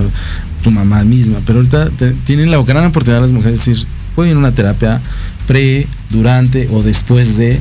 tu 0.64 0.70
mamá 0.72 1.04
misma, 1.04 1.38
pero 1.46 1.58
ahorita 1.60 1.90
te- 1.90 2.12
tienen 2.12 2.50
la 2.50 2.60
gran 2.62 2.84
oportunidad 2.84 3.22
las 3.22 3.32
mujeres 3.32 3.64
de 3.64 3.70
decir, 3.72 3.86
pueden 4.14 4.32
ir 4.32 4.36
a 4.36 4.40
una 4.40 4.52
terapia 4.52 5.00
pre, 5.46 5.86
durante 6.10 6.68
o 6.72 6.82
después 6.82 7.36
de, 7.38 7.58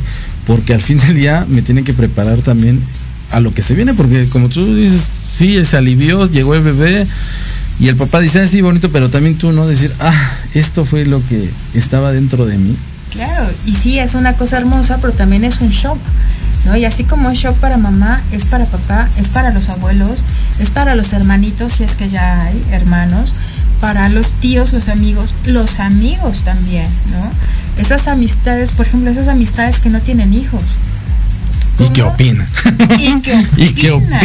porque 0.48 0.74
al 0.74 0.82
fin 0.82 0.98
del 0.98 1.16
día 1.16 1.46
me 1.48 1.62
tienen 1.62 1.84
que 1.84 1.94
preparar 1.94 2.42
también 2.42 2.82
a 3.32 3.39
lo 3.39 3.54
que 3.54 3.62
se 3.62 3.76
viene, 3.76 3.94
porque 3.94 4.28
como 4.30 4.50
tú 4.50 4.76
dices, 4.76 5.04
sí, 5.34 5.64
se 5.66 5.78
alivió, 5.78 6.26
llegó 6.26 6.56
el 6.56 6.62
bebé 6.62 7.08
y 7.80 7.88
el 7.88 7.96
papá 7.96 8.20
dice, 8.20 8.42
ah, 8.42 8.48
sí, 8.48 8.62
bonito, 8.62 8.92
pero 8.92 9.10
también 9.10 9.38
tú, 9.38 9.52
¿no? 9.52 9.68
Decir, 9.68 9.92
ah, 10.00 10.14
esto 10.54 10.86
fue 10.86 11.06
lo 11.06 11.22
que 11.28 11.50
estaba 11.74 12.12
dentro 12.12 12.46
de 12.46 12.58
mí. 12.58 12.76
Claro, 13.12 13.50
y 13.66 13.74
sí, 13.74 14.00
es 14.00 14.14
una 14.14 14.34
cosa 14.34 14.58
hermosa, 14.58 15.00
pero 15.02 15.14
también 15.14 15.44
es 15.44 15.62
un 15.62 15.70
shock. 15.70 15.98
¿no? 16.66 16.78
Y 16.78 16.86
así 16.86 17.04
como 17.04 17.30
es 17.30 17.39
shock 17.39 17.56
para 17.58 17.78
mamá, 17.78 18.22
es 18.32 18.46
para 18.46 18.66
papá, 18.66 19.10
es 19.18 19.28
para 19.30 19.52
los 19.52 19.70
abuelos, 19.70 20.20
es 20.60 20.70
para 20.70 20.96
los 20.96 21.12
hermanitos, 21.14 21.74
si 21.74 21.84
es 21.84 21.96
que 21.96 22.08
ya 22.08 22.39
hay 22.39 22.64
hermanos, 22.72 23.34
para 23.80 24.10
los 24.10 24.34
tíos, 24.34 24.74
los 24.74 24.88
amigos, 24.88 25.34
los 25.46 25.80
amigos 25.80 26.44
también, 26.44 26.88
¿no? 27.12 27.30
Esas 27.82 28.08
amistades, 28.08 28.72
por 28.72 28.86
ejemplo, 28.88 29.10
esas 29.12 29.28
amistades 29.28 29.80
que 29.80 29.90
no 29.90 30.00
tienen 30.00 30.34
hijos. 30.34 30.78
¿Y 31.80 31.90
qué 31.90 32.04
opinan? 32.04 32.48
Y 33.00 33.22
que 33.22 33.46
¿Y 33.58 33.74
qué 33.74 33.92
opinan? 33.92 34.20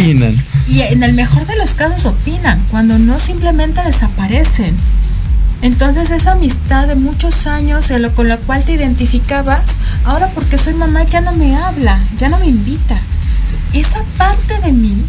Y 0.68 0.80
en 0.82 1.02
el 1.02 1.14
mejor 1.14 1.46
de 1.46 1.56
los 1.56 1.74
casos 1.74 2.04
opinan, 2.06 2.62
cuando 2.70 2.98
no 2.98 3.18
simplemente 3.18 3.80
desaparecen. 3.82 4.76
Entonces 5.62 6.10
esa 6.10 6.32
amistad 6.32 6.86
de 6.86 6.96
muchos 6.96 7.46
años 7.46 7.90
en 7.90 8.02
lo- 8.02 8.14
con 8.14 8.28
la 8.28 8.36
cual 8.36 8.62
te 8.64 8.72
identificabas, 8.72 9.62
ahora 10.04 10.28
porque 10.34 10.58
soy 10.58 10.74
mamá 10.74 11.04
ya 11.04 11.22
no 11.22 11.32
me 11.32 11.56
habla, 11.56 11.98
ya 12.18 12.28
no 12.28 12.38
me 12.38 12.46
invita. 12.46 12.98
Esa 13.72 14.02
parte 14.18 14.58
de 14.60 14.72
mí, 14.72 15.02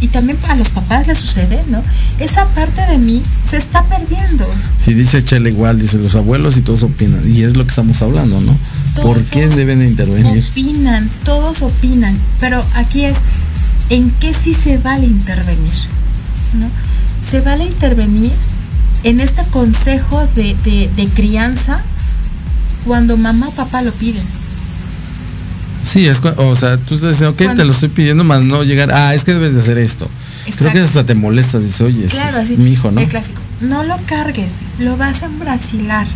y 0.00 0.08
también 0.08 0.38
a 0.48 0.54
los 0.56 0.68
papás 0.68 1.06
les 1.06 1.18
sucede, 1.18 1.58
¿no? 1.68 1.82
Esa 2.18 2.46
parte 2.48 2.82
de 2.82 2.98
mí 2.98 3.22
se 3.50 3.56
está 3.56 3.82
perdiendo. 3.84 4.46
Si 4.78 4.92
dice 4.94 5.24
Chela 5.24 5.48
igual, 5.48 5.80
dice 5.80 5.98
los 5.98 6.14
abuelos 6.14 6.56
y 6.56 6.62
todos 6.62 6.82
opinan. 6.82 7.22
Y 7.24 7.42
es 7.42 7.56
lo 7.56 7.64
que 7.64 7.70
estamos 7.70 8.02
hablando, 8.02 8.40
¿no? 8.40 8.56
¿Por 9.02 9.22
qué 9.24 9.48
deben 9.48 9.78
de 9.80 9.86
intervenir? 9.88 10.44
Opinan, 10.50 11.08
todos 11.24 11.62
opinan, 11.62 12.18
pero 12.40 12.62
aquí 12.74 13.04
es 13.04 13.18
en 13.90 14.10
qué 14.20 14.32
sí 14.34 14.52
se 14.54 14.78
vale 14.78 15.06
intervenir. 15.06 15.72
¿no? 16.54 16.66
Se 17.30 17.40
vale 17.40 17.64
intervenir 17.64 18.32
en 19.02 19.20
este 19.20 19.42
consejo 19.46 20.26
de, 20.34 20.54
de- 20.64 20.90
de 20.94 21.06
crianza 21.08 21.82
cuando 22.86 23.16
mamá 23.16 23.48
o 23.48 23.52
papá 23.52 23.82
lo 23.82 23.92
piden. 23.92 24.22
Sí, 25.86 26.06
es, 26.08 26.20
o 26.20 26.56
sea, 26.56 26.78
tú 26.78 26.96
estás 26.96 27.10
diciendo, 27.10 27.30
ok, 27.30 27.36
Cuando- 27.44 27.62
te 27.62 27.64
lo 27.64 27.72
estoy 27.72 27.88
pidiendo, 27.88 28.24
más 28.24 28.42
no 28.42 28.64
llegar, 28.64 28.90
ah, 28.92 29.14
es 29.14 29.22
que 29.22 29.32
debes 29.32 29.54
de 29.54 29.60
hacer 29.60 29.78
esto. 29.78 30.08
Creo 30.58 30.72
que 30.72 30.80
hasta 30.80 31.04
te 31.04 31.14
molesta, 31.14 31.58
dice, 31.60 31.84
oye, 31.84 32.06
Claro, 32.06 32.28
es 32.28 32.36
así. 32.36 32.56
mi 32.56 32.72
hijo, 32.72 32.90
¿no? 32.90 33.00
El 33.00 33.06
clásico. 33.08 33.40
No 33.60 33.84
lo 33.84 33.96
cargues, 34.06 34.58
lo 34.80 34.96
vas 34.96 35.22
a 35.22 35.26
embrasilar. 35.26 36.06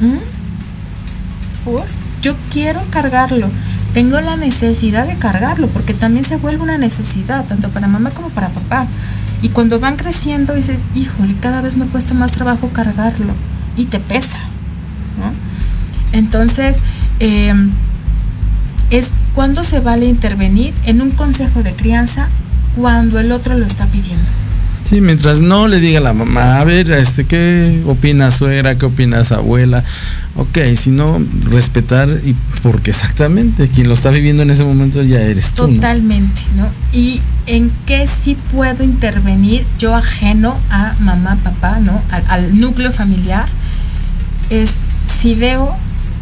¿Mm? 0.00 1.64
¿Por? 1.64 1.84
Yo 2.22 2.36
quiero 2.52 2.80
cargarlo. 2.90 3.48
Tengo 3.92 4.20
la 4.20 4.36
necesidad 4.36 5.06
de 5.06 5.16
cargarlo, 5.16 5.66
porque 5.68 5.94
también 5.94 6.24
se 6.24 6.36
vuelve 6.36 6.62
una 6.62 6.78
necesidad, 6.78 7.44
tanto 7.46 7.70
para 7.70 7.88
mamá 7.88 8.10
como 8.10 8.28
para 8.30 8.48
papá. 8.50 8.86
Y 9.42 9.48
cuando 9.48 9.80
van 9.80 9.96
creciendo 9.96 10.54
dices, 10.54 10.80
híjole, 10.94 11.34
cada 11.40 11.60
vez 11.60 11.76
me 11.76 11.86
cuesta 11.86 12.14
más 12.14 12.32
trabajo 12.32 12.68
cargarlo. 12.72 13.32
Y 13.76 13.86
te 13.86 13.98
pesa. 14.00 14.38
¿no? 15.18 15.32
Entonces, 16.16 16.78
eh, 17.20 17.52
es 18.90 19.12
cuando 19.34 19.64
se 19.64 19.80
vale 19.80 20.06
intervenir 20.06 20.72
en 20.84 21.00
un 21.00 21.10
consejo 21.10 21.62
de 21.62 21.74
crianza 21.74 22.28
cuando 22.76 23.18
el 23.18 23.32
otro 23.32 23.56
lo 23.58 23.66
está 23.66 23.86
pidiendo. 23.86 24.24
Sí, 24.88 25.00
mientras 25.00 25.40
no 25.40 25.66
le 25.66 25.80
diga 25.80 25.98
a 25.98 26.02
la 26.02 26.12
mamá, 26.12 26.60
a 26.60 26.64
ver, 26.64 26.92
este, 26.92 27.24
¿qué 27.24 27.82
opina 27.86 28.30
suegra? 28.30 28.76
¿Qué 28.76 28.86
opinas 28.86 29.32
abuela? 29.32 29.82
Ok, 30.36 30.58
sino 30.76 31.20
respetar 31.42 32.08
y 32.24 32.36
porque 32.62 32.90
exactamente 32.90 33.66
quien 33.66 33.88
lo 33.88 33.94
está 33.94 34.10
viviendo 34.10 34.44
en 34.44 34.50
ese 34.50 34.64
momento 34.64 35.02
ya 35.02 35.20
eres 35.22 35.54
tú. 35.54 35.66
Totalmente, 35.66 36.40
¿no? 36.56 36.68
Y 36.92 37.20
en 37.46 37.72
qué 37.84 38.06
sí 38.06 38.36
puedo 38.52 38.84
intervenir 38.84 39.66
yo 39.76 39.92
ajeno 39.92 40.56
a 40.70 40.94
mamá, 41.00 41.36
papá, 41.42 41.80
¿no? 41.80 42.00
Al, 42.12 42.22
al 42.28 42.60
núcleo 42.60 42.92
familiar, 42.92 43.46
es 44.50 44.70
si 44.70 45.34
veo 45.34 45.74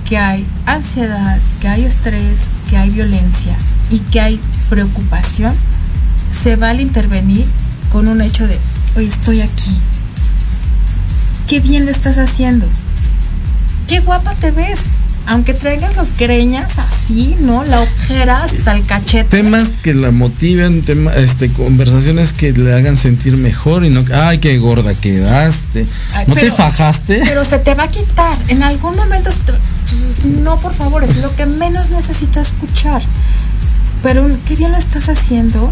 que 0.08 0.18
hay 0.18 0.46
ansiedad, 0.66 1.38
que 1.60 1.68
hay 1.68 1.84
estrés, 1.84 2.48
que 2.68 2.76
hay 2.76 2.90
violencia 2.90 3.56
y 3.90 3.98
que 4.00 4.20
hay 4.20 4.40
preocupación, 4.68 5.54
se 6.30 6.56
vale 6.56 6.82
intervenir 6.82 7.46
con 7.90 8.08
un 8.08 8.20
hecho 8.20 8.46
de, 8.46 8.58
oye, 8.96 9.06
estoy 9.06 9.40
aquí. 9.40 9.78
Qué 11.48 11.60
bien 11.60 11.84
lo 11.84 11.90
estás 11.90 12.18
haciendo. 12.18 12.66
Qué 13.86 14.00
guapa 14.00 14.34
te 14.34 14.50
ves. 14.50 14.80
Aunque 15.26 15.54
traigas 15.54 15.96
las 15.96 16.16
greñas 16.18 16.72
así, 16.78 17.34
¿no? 17.40 17.64
La 17.64 17.80
ojera 17.80 18.44
hasta 18.44 18.76
el 18.76 18.84
cachete. 18.84 19.24
Temas 19.38 19.70
que 19.82 19.94
la 19.94 20.10
motiven, 20.10 20.82
tema, 20.82 21.14
este, 21.14 21.48
conversaciones 21.50 22.32
que 22.34 22.52
le 22.52 22.74
hagan 22.74 22.96
sentir 22.96 23.36
mejor 23.38 23.84
y 23.86 23.90
no, 23.90 24.04
ay, 24.14 24.38
qué 24.38 24.58
gorda 24.58 24.92
quedaste. 24.94 25.86
Ay, 26.12 26.24
¿No 26.26 26.34
pero- 26.34 26.46
te 26.48 26.52
fajaste? 26.52 27.22
Pero 27.26 27.44
se 27.44 27.58
te 27.58 27.72
va 27.74 27.84
a 27.84 27.88
quitar. 27.88 28.36
En 28.48 28.62
algún 28.62 28.96
momento, 28.96 29.32
se 29.32 29.40
te- 29.44 29.52
pues, 29.52 30.24
no, 30.42 30.56
por 30.56 30.74
favor, 30.74 31.02
es 31.04 31.16
lo 31.18 31.34
que 31.34 31.46
menos 31.46 31.88
necesito 31.90 32.40
escuchar. 32.40 33.00
Pero 34.02 34.28
qué 34.46 34.56
bien 34.56 34.72
lo 34.72 34.78
estás 34.78 35.08
haciendo. 35.08 35.70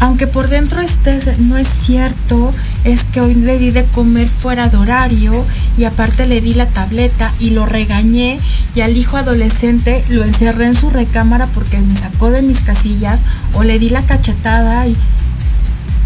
Aunque 0.00 0.28
por 0.28 0.48
dentro 0.48 0.80
estés, 0.80 1.38
no 1.38 1.56
es 1.56 1.68
cierto, 1.68 2.52
es 2.84 3.02
que 3.04 3.20
hoy 3.20 3.34
le 3.34 3.58
di 3.58 3.70
de 3.70 3.84
comer 3.84 4.28
fuera 4.28 4.68
de 4.68 4.76
horario 4.76 5.32
y 5.76 5.84
aparte 5.84 6.26
le 6.26 6.40
di 6.40 6.54
la 6.54 6.66
tableta 6.66 7.32
y 7.40 7.50
lo 7.50 7.66
regañé 7.66 8.38
y 8.76 8.80
al 8.80 8.96
hijo 8.96 9.16
adolescente 9.16 10.04
lo 10.08 10.24
encerré 10.24 10.66
en 10.66 10.76
su 10.76 10.90
recámara 10.90 11.46
porque 11.48 11.78
me 11.78 11.96
sacó 11.96 12.30
de 12.30 12.42
mis 12.42 12.60
casillas 12.60 13.22
o 13.54 13.64
le 13.64 13.78
di 13.78 13.88
la 13.88 14.02
cachetada 14.02 14.86
y... 14.86 14.96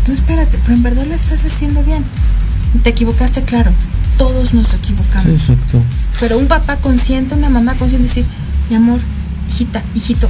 No, 0.07 0.15
espérate, 0.15 0.59
pero 0.63 0.75
en 0.75 0.83
verdad 0.83 1.07
lo 1.07 1.15
estás 1.15 1.45
haciendo 1.45 1.83
bien. 1.85 2.03
Te 2.83 2.91
equivocaste, 2.91 3.43
claro. 3.43 3.71
Todos 4.17 4.55
nos 4.55 4.73
equivocamos. 4.75 5.25
Sí, 5.25 5.53
exacto. 5.53 5.81
Pero 6.19 6.39
un 6.39 6.47
papá 6.47 6.77
consciente, 6.77 7.35
una 7.35 7.51
mamá 7.51 7.75
consciente, 7.75 8.09
decir, 8.09 8.27
mi 8.71 8.77
amor, 8.77 9.01
hijita, 9.51 9.83
hijito, 9.95 10.29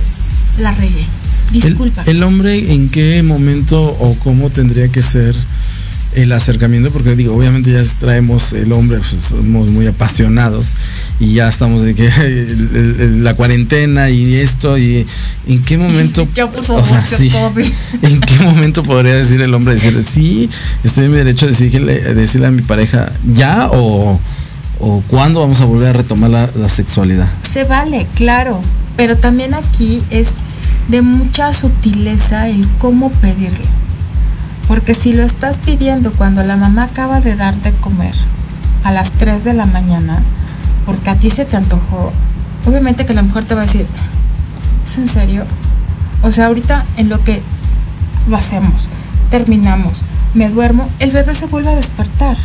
la 0.58 0.72
regué. 0.72 1.06
Disculpa. 1.52 2.02
El, 2.06 2.16
el 2.16 2.22
hombre 2.22 2.72
en 2.72 2.88
qué 2.88 3.22
momento 3.22 3.78
o 3.80 4.16
cómo 4.22 4.50
tendría 4.50 4.88
que 4.88 5.02
ser 5.02 5.34
el 6.14 6.30
acercamiento, 6.32 6.90
porque 6.90 7.16
digo, 7.16 7.34
obviamente 7.34 7.72
ya 7.72 7.82
traemos 7.98 8.52
el 8.52 8.70
hombre, 8.72 8.98
pues, 8.98 9.22
somos 9.24 9.70
muy 9.70 9.86
apasionados 9.86 10.72
y 11.18 11.32
ya 11.32 11.48
estamos 11.48 11.80
de 11.82 11.94
que 11.94 12.06
el- 12.20 12.68
el- 12.74 12.96
el- 13.00 13.24
la 13.24 13.32
cuarentena 13.32 14.10
y 14.10 14.34
esto 14.36 14.76
y 14.76 15.06
en 15.48 15.62
qué 15.62 15.78
momento, 15.78 16.28
Yo, 16.34 16.50
por 16.52 16.60
o 16.60 16.64
favor, 16.64 16.86
sea, 16.86 17.02
qué 17.08 17.16
sí, 17.16 17.30
pobre. 17.30 17.64
en 18.02 18.20
qué 18.20 18.44
momento 18.44 18.82
podría 18.82 19.14
decir 19.14 19.40
el 19.40 19.54
hombre 19.54 19.74
decir 19.74 20.02
sí, 20.02 20.50
estoy 20.84 21.06
en 21.06 21.12
mi 21.12 21.16
derecho 21.16 21.46
de 21.46 21.52
decirle, 21.52 22.00
decirle 22.14 22.46
a 22.48 22.50
mi 22.50 22.62
pareja 22.62 23.10
ya 23.34 23.68
o 23.72 24.20
o 24.84 25.00
cuándo 25.06 25.40
vamos 25.40 25.60
a 25.60 25.64
volver 25.64 25.90
a 25.90 25.92
retomar 25.92 26.28
la, 26.28 26.50
la 26.56 26.68
sexualidad. 26.68 27.28
Se 27.50 27.62
vale, 27.64 28.06
claro. 28.16 28.60
Pero 28.96 29.16
también 29.16 29.54
aquí 29.54 30.02
es 30.10 30.30
de 30.92 31.00
mucha 31.00 31.54
sutileza 31.54 32.48
el 32.48 32.68
cómo 32.78 33.10
pedirlo. 33.10 33.64
Porque 34.68 34.92
si 34.92 35.14
lo 35.14 35.22
estás 35.22 35.56
pidiendo 35.56 36.12
cuando 36.12 36.44
la 36.44 36.58
mamá 36.58 36.84
acaba 36.84 37.18
de 37.20 37.34
darte 37.34 37.72
comer 37.72 38.14
a 38.84 38.92
las 38.92 39.12
3 39.12 39.42
de 39.42 39.54
la 39.54 39.64
mañana, 39.64 40.22
porque 40.84 41.08
a 41.08 41.16
ti 41.16 41.30
se 41.30 41.46
te 41.46 41.56
antojó, 41.56 42.12
obviamente 42.66 43.06
que 43.06 43.14
la 43.14 43.22
mujer 43.22 43.46
te 43.46 43.54
va 43.54 43.62
a 43.62 43.64
decir, 43.64 43.86
¿es 44.84 44.98
en 44.98 45.08
serio? 45.08 45.46
O 46.20 46.30
sea, 46.30 46.48
ahorita 46.48 46.84
en 46.98 47.08
lo 47.08 47.24
que 47.24 47.40
lo 48.28 48.36
hacemos, 48.36 48.90
terminamos, 49.30 50.02
me 50.34 50.50
duermo, 50.50 50.86
el 50.98 51.10
bebé 51.10 51.34
se 51.34 51.46
vuelve 51.46 51.70
a 51.70 51.74
despertar. 51.74 52.36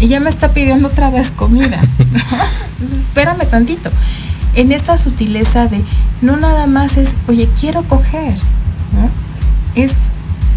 Y 0.00 0.08
ya 0.08 0.18
me 0.18 0.30
está 0.30 0.52
pidiendo 0.52 0.88
otra 0.88 1.10
vez 1.10 1.30
comida. 1.30 1.78
Entonces, 1.98 3.00
espérame 3.00 3.46
tantito. 3.48 3.90
En 4.54 4.72
esta 4.72 4.98
sutileza 4.98 5.66
de 5.66 5.82
no 6.22 6.36
nada 6.36 6.66
más 6.66 6.96
es, 6.96 7.10
oye, 7.28 7.48
quiero 7.58 7.82
coger. 7.84 8.34
Es, 9.74 9.96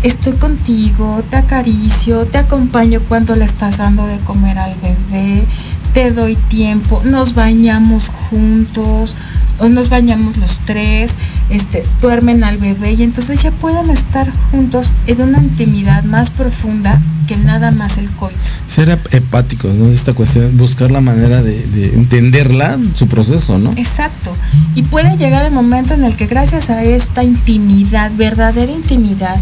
estoy 0.02 0.34
contigo, 0.34 1.20
te 1.30 1.36
acaricio, 1.36 2.26
te 2.26 2.39
acompaño 2.39 3.00
cuando 3.08 3.36
le 3.36 3.46
estás 3.46 3.78
dando 3.78 4.06
de 4.06 4.18
comer 4.20 4.58
al 4.58 4.76
bebé, 4.82 5.46
te 5.94 6.12
doy 6.12 6.36
tiempo, 6.36 7.02
nos 7.04 7.36
bañamos 7.36 8.10
juntos, 8.10 9.16
o 9.60 9.70
nos 9.70 9.89
bañamos 9.89 10.38
los 10.38 10.58
tres, 10.66 11.14
este, 11.50 11.84
duermen 12.02 12.44
al 12.44 12.58
bebé 12.58 12.94
y 12.94 13.04
entonces 13.04 13.41
ya 13.41 13.52
pueden 13.52 13.89
estar 13.89 14.32
juntos 14.52 14.94
en 15.08 15.22
una 15.22 15.41
intimidad 15.41 16.04
más 16.04 16.30
profunda 16.30 17.02
que 17.28 17.38
nada 17.38 17.72
más 17.72 17.98
el 17.98 18.10
coito. 18.12 18.38
Ser 18.68 18.89
hepáticos, 19.12 19.76
¿no? 19.76 19.88
Esta 19.89 20.14
cuestión, 20.14 20.58
buscar 20.58 20.91
la 20.91 21.02
manera 21.02 21.41
de, 21.41 21.66
de, 21.68 21.96
entenderla, 21.96 22.78
su 22.96 23.08
proceso, 23.08 23.58
¿no? 23.60 23.72
Exacto. 23.78 24.34
Y 24.76 24.84
puede 24.84 25.18
llegar 25.18 25.46
el 25.46 25.54
momento 25.54 25.94
en 25.94 26.04
el 26.04 26.16
que 26.16 26.28
gracias 26.28 26.70
a 26.70 26.84
esta 26.84 27.24
intimidad, 27.24 28.12
verdadera 28.16 28.72
intimidad, 28.72 29.39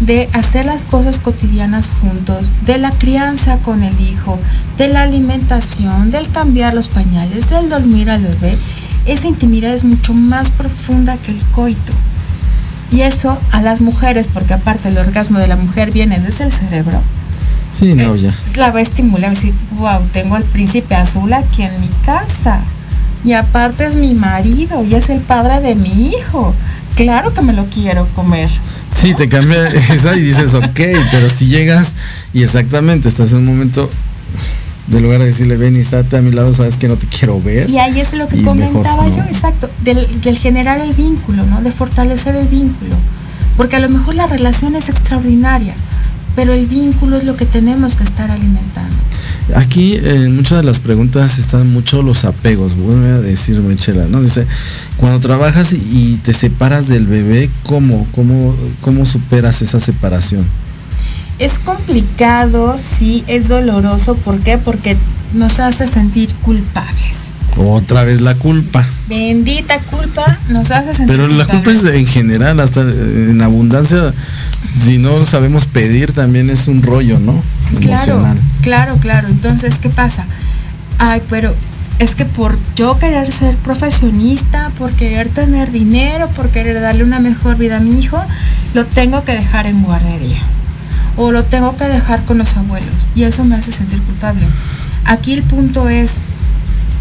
de 0.00 0.28
hacer 0.32 0.64
las 0.64 0.84
cosas 0.84 1.20
cotidianas 1.20 1.90
juntos, 2.00 2.50
de 2.64 2.78
la 2.78 2.90
crianza 2.90 3.58
con 3.58 3.82
el 3.82 4.00
hijo, 4.00 4.38
de 4.78 4.88
la 4.88 5.02
alimentación, 5.02 6.10
del 6.10 6.28
cambiar 6.30 6.74
los 6.74 6.88
pañales, 6.88 7.50
del 7.50 7.68
dormir 7.68 8.10
al 8.10 8.22
bebé, 8.22 8.56
esa 9.12 9.28
intimidad 9.28 9.74
es 9.74 9.84
mucho 9.84 10.14
más 10.14 10.50
profunda 10.50 11.16
que 11.16 11.32
el 11.32 11.42
coito. 11.46 11.92
Y 12.92 13.02
eso 13.02 13.38
a 13.52 13.62
las 13.62 13.80
mujeres, 13.80 14.28
porque 14.32 14.54
aparte 14.54 14.88
el 14.88 14.98
orgasmo 14.98 15.38
de 15.38 15.46
la 15.46 15.56
mujer 15.56 15.92
viene 15.92 16.18
desde 16.18 16.44
el 16.44 16.52
cerebro. 16.52 17.00
Sí, 17.72 17.94
no, 17.94 18.14
eh, 18.14 18.20
ya. 18.20 18.34
La 18.56 18.72
va 18.72 18.80
a 18.80 18.82
estimular, 18.82 19.30
decir, 19.30 19.54
wow, 19.76 20.00
tengo 20.12 20.34
al 20.34 20.42
príncipe 20.44 20.94
azul 20.94 21.32
aquí 21.32 21.62
en 21.62 21.80
mi 21.80 21.88
casa. 22.04 22.62
Y 23.24 23.32
aparte 23.34 23.86
es 23.86 23.96
mi 23.96 24.14
marido 24.14 24.84
y 24.84 24.94
es 24.94 25.08
el 25.10 25.20
padre 25.20 25.60
de 25.60 25.74
mi 25.74 26.08
hijo. 26.08 26.54
Claro 26.96 27.32
que 27.32 27.42
me 27.42 27.52
lo 27.52 27.64
quiero 27.66 28.08
comer. 28.14 28.50
Sí, 29.00 29.14
te 29.14 29.28
cambia 29.28 29.68
esa 29.92 30.16
y 30.16 30.20
dices, 30.20 30.54
ok, 30.54 30.80
pero 31.10 31.30
si 31.30 31.46
llegas 31.46 31.94
y 32.32 32.42
exactamente 32.42 33.08
estás 33.08 33.32
en 33.32 33.38
un 33.38 33.46
momento 33.46 33.88
de 34.86 35.00
lugar 35.00 35.20
de 35.20 35.26
decirle, 35.26 35.56
ven 35.56 35.76
y 35.76 35.80
estate 35.80 36.16
a 36.16 36.22
mi 36.22 36.32
lado, 36.32 36.52
sabes 36.54 36.76
que 36.76 36.88
no 36.88 36.96
te 36.96 37.06
quiero 37.06 37.40
ver. 37.40 37.68
Y 37.68 37.78
ahí 37.78 38.00
es 38.00 38.12
lo 38.12 38.26
que 38.26 38.42
comentaba 38.42 39.08
yo, 39.08 39.22
exacto, 39.22 39.70
del, 39.82 40.06
generar 40.36 40.80
el 40.80 40.92
vínculo, 40.92 41.44
¿no? 41.46 41.62
De 41.62 41.70
fortalecer 41.70 42.34
el 42.36 42.48
vínculo. 42.48 42.94
Porque 43.56 43.76
a 43.76 43.80
lo 43.80 43.88
mejor 43.88 44.14
la 44.14 44.26
relación 44.26 44.74
es 44.74 44.88
extraordinaria, 44.88 45.74
pero 46.34 46.52
el 46.52 46.66
vínculo 46.66 47.16
es 47.16 47.24
lo 47.24 47.36
que 47.36 47.46
tenemos 47.46 47.94
que 47.94 48.04
estar 48.04 48.30
alimentando. 48.30 48.96
Aquí 49.54 49.96
en 49.96 50.36
muchas 50.36 50.58
de 50.58 50.64
las 50.64 50.78
preguntas 50.78 51.38
están 51.38 51.72
mucho 51.72 52.02
los 52.02 52.24
apegos, 52.24 52.76
voy 52.76 52.94
a 52.94 53.20
decir 53.20 53.60
Michela, 53.60 54.06
¿no? 54.06 54.22
Dice, 54.22 54.46
cuando 54.96 55.20
trabajas 55.20 55.72
y 55.72 56.20
te 56.22 56.32
separas 56.32 56.88
del 56.88 57.06
bebé, 57.06 57.50
¿cómo, 57.64 58.06
cómo, 58.12 58.56
cómo 58.80 59.04
superas 59.06 59.60
esa 59.62 59.80
separación? 59.80 60.46
Es 61.40 61.58
complicado, 61.58 62.76
sí, 62.76 63.24
es 63.26 63.48
doloroso. 63.48 64.14
¿Por 64.14 64.40
qué? 64.40 64.58
Porque 64.58 64.94
nos 65.32 65.58
hace 65.58 65.86
sentir 65.86 66.30
culpables. 66.34 67.32
Otra 67.56 68.04
vez 68.04 68.20
la 68.20 68.34
culpa. 68.34 68.86
Bendita 69.08 69.78
culpa 69.78 70.38
nos 70.50 70.70
hace 70.70 70.92
sentir 70.92 71.16
Pero 71.16 71.28
la 71.28 71.46
culpa 71.46 71.72
es 71.72 71.82
en 71.86 72.04
general, 72.04 72.60
hasta 72.60 72.82
en 72.82 73.40
abundancia, 73.40 74.12
si 74.84 74.98
no 74.98 75.24
sabemos 75.24 75.64
pedir 75.64 76.12
también 76.12 76.50
es 76.50 76.68
un 76.68 76.82
rollo, 76.82 77.18
¿no? 77.18 77.40
Claro, 77.80 78.22
claro, 78.60 78.96
claro. 78.96 79.28
Entonces, 79.28 79.78
¿qué 79.78 79.88
pasa? 79.88 80.26
Ay, 80.98 81.22
pero 81.30 81.54
es 81.98 82.14
que 82.14 82.26
por 82.26 82.58
yo 82.76 82.98
querer 82.98 83.32
ser 83.32 83.56
profesionista, 83.56 84.72
por 84.76 84.92
querer 84.92 85.30
tener 85.30 85.72
dinero, 85.72 86.28
por 86.28 86.50
querer 86.50 86.82
darle 86.82 87.02
una 87.02 87.18
mejor 87.18 87.56
vida 87.56 87.78
a 87.78 87.80
mi 87.80 87.98
hijo, 87.98 88.22
lo 88.74 88.84
tengo 88.84 89.24
que 89.24 89.32
dejar 89.32 89.66
en 89.66 89.82
guardería 89.82 90.38
o 91.16 91.32
lo 91.32 91.44
tengo 91.44 91.76
que 91.76 91.84
dejar 91.84 92.24
con 92.24 92.38
los 92.38 92.56
abuelos 92.56 92.94
y 93.14 93.24
eso 93.24 93.44
me 93.44 93.56
hace 93.56 93.72
sentir 93.72 94.00
culpable. 94.02 94.46
Aquí 95.04 95.32
el 95.32 95.42
punto 95.42 95.88
es, 95.88 96.20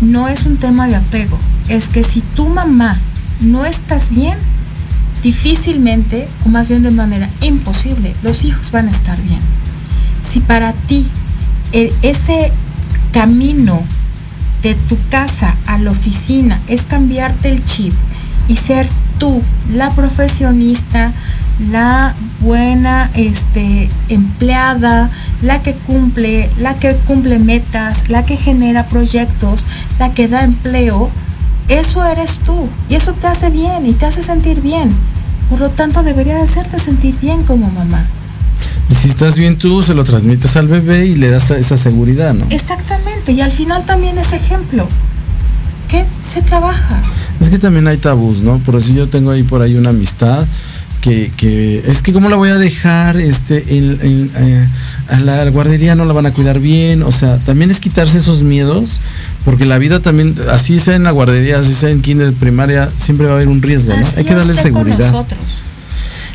no 0.01 0.27
es 0.27 0.45
un 0.45 0.57
tema 0.57 0.87
de 0.87 0.95
apego, 0.95 1.37
es 1.67 1.89
que 1.89 2.03
si 2.03 2.21
tu 2.21 2.49
mamá 2.49 2.97
no 3.41 3.65
estás 3.65 4.09
bien, 4.09 4.37
difícilmente, 5.23 6.27
o 6.45 6.49
más 6.49 6.69
bien 6.69 6.83
de 6.83 6.91
manera 6.91 7.29
imposible, 7.41 8.13
los 8.23 8.45
hijos 8.45 8.71
van 8.71 8.87
a 8.87 8.91
estar 8.91 9.21
bien. 9.21 9.39
Si 10.27 10.39
para 10.39 10.73
ti 10.73 11.07
ese 12.01 12.51
camino 13.11 13.83
de 14.61 14.75
tu 14.75 14.97
casa 15.09 15.55
a 15.65 15.77
la 15.77 15.91
oficina 15.91 16.59
es 16.67 16.83
cambiarte 16.83 17.49
el 17.49 17.63
chip 17.63 17.93
y 18.47 18.55
ser 18.55 18.87
tú 19.17 19.41
la 19.73 19.89
profesionista, 19.89 21.13
la 21.59 22.13
buena 22.39 23.11
este, 23.13 23.89
empleada, 24.07 25.09
la 25.41 25.61
que 25.61 25.73
cumple, 25.73 26.49
la 26.57 26.75
que 26.75 26.95
cumple 26.95 27.39
metas, 27.39 28.09
la 28.09 28.25
que 28.25 28.37
genera 28.37 28.87
proyectos, 28.87 29.65
la 29.99 30.13
que 30.13 30.27
da 30.27 30.43
empleo, 30.43 31.09
eso 31.67 32.03
eres 32.05 32.39
tú 32.39 32.67
y 32.89 32.95
eso 32.95 33.13
te 33.13 33.27
hace 33.27 33.49
bien 33.49 33.85
y 33.85 33.93
te 33.93 34.05
hace 34.05 34.21
sentir 34.21 34.61
bien. 34.61 34.89
Por 35.49 35.59
lo 35.59 35.69
tanto, 35.69 36.03
debería 36.03 36.35
de 36.35 36.43
hacerte 36.43 36.79
sentir 36.79 37.15
bien 37.19 37.43
como 37.43 37.69
mamá. 37.71 38.05
Y 38.89 38.95
si 38.95 39.09
estás 39.09 39.37
bien 39.37 39.57
tú, 39.57 39.83
se 39.83 39.93
lo 39.93 40.03
transmites 40.03 40.55
al 40.55 40.67
bebé 40.67 41.05
y 41.05 41.15
le 41.15 41.29
das 41.29 41.51
esa 41.51 41.77
seguridad, 41.77 42.33
¿no? 42.33 42.45
Exactamente, 42.49 43.33
y 43.33 43.41
al 43.41 43.51
final 43.51 43.85
también 43.85 44.17
es 44.17 44.33
ejemplo. 44.33 44.87
¿Qué 45.87 46.05
se 46.27 46.41
trabaja? 46.41 47.01
Es 47.39 47.49
que 47.49 47.57
también 47.57 47.87
hay 47.87 47.97
tabús, 47.97 48.43
¿no? 48.43 48.59
Por 48.59 48.75
eso 48.75 48.93
yo 48.93 49.07
tengo 49.09 49.31
ahí 49.31 49.43
por 49.43 49.61
ahí 49.61 49.75
una 49.75 49.89
amistad 49.89 50.45
que, 51.01 51.83
es 51.87 52.01
que 52.01 52.13
cómo 52.13 52.29
la 52.29 52.35
voy 52.35 52.49
a 52.49 52.57
dejar 52.57 53.17
este 53.17 53.63
eh, 53.67 54.67
a 55.07 55.19
la 55.19 55.49
guardería 55.49 55.95
no 55.95 56.05
la 56.05 56.13
van 56.13 56.25
a 56.25 56.33
cuidar 56.33 56.59
bien 56.59 57.03
o 57.03 57.11
sea 57.11 57.37
también 57.37 57.71
es 57.71 57.79
quitarse 57.79 58.17
esos 58.17 58.43
miedos 58.43 58.99
porque 59.45 59.65
la 59.65 59.77
vida 59.77 60.01
también 60.01 60.35
así 60.49 60.77
sea 60.79 60.95
en 60.95 61.03
la 61.03 61.11
guardería 61.11 61.59
así 61.59 61.73
sea 61.73 61.89
en 61.89 62.01
kinder 62.01 62.33
primaria 62.33 62.89
siempre 62.89 63.25
va 63.25 63.33
a 63.33 63.35
haber 63.35 63.47
un 63.47 63.61
riesgo 63.61 63.93
¿no? 63.95 64.05
hay 64.17 64.23
que 64.23 64.35
darle 64.35 64.53
seguridad 64.53 65.25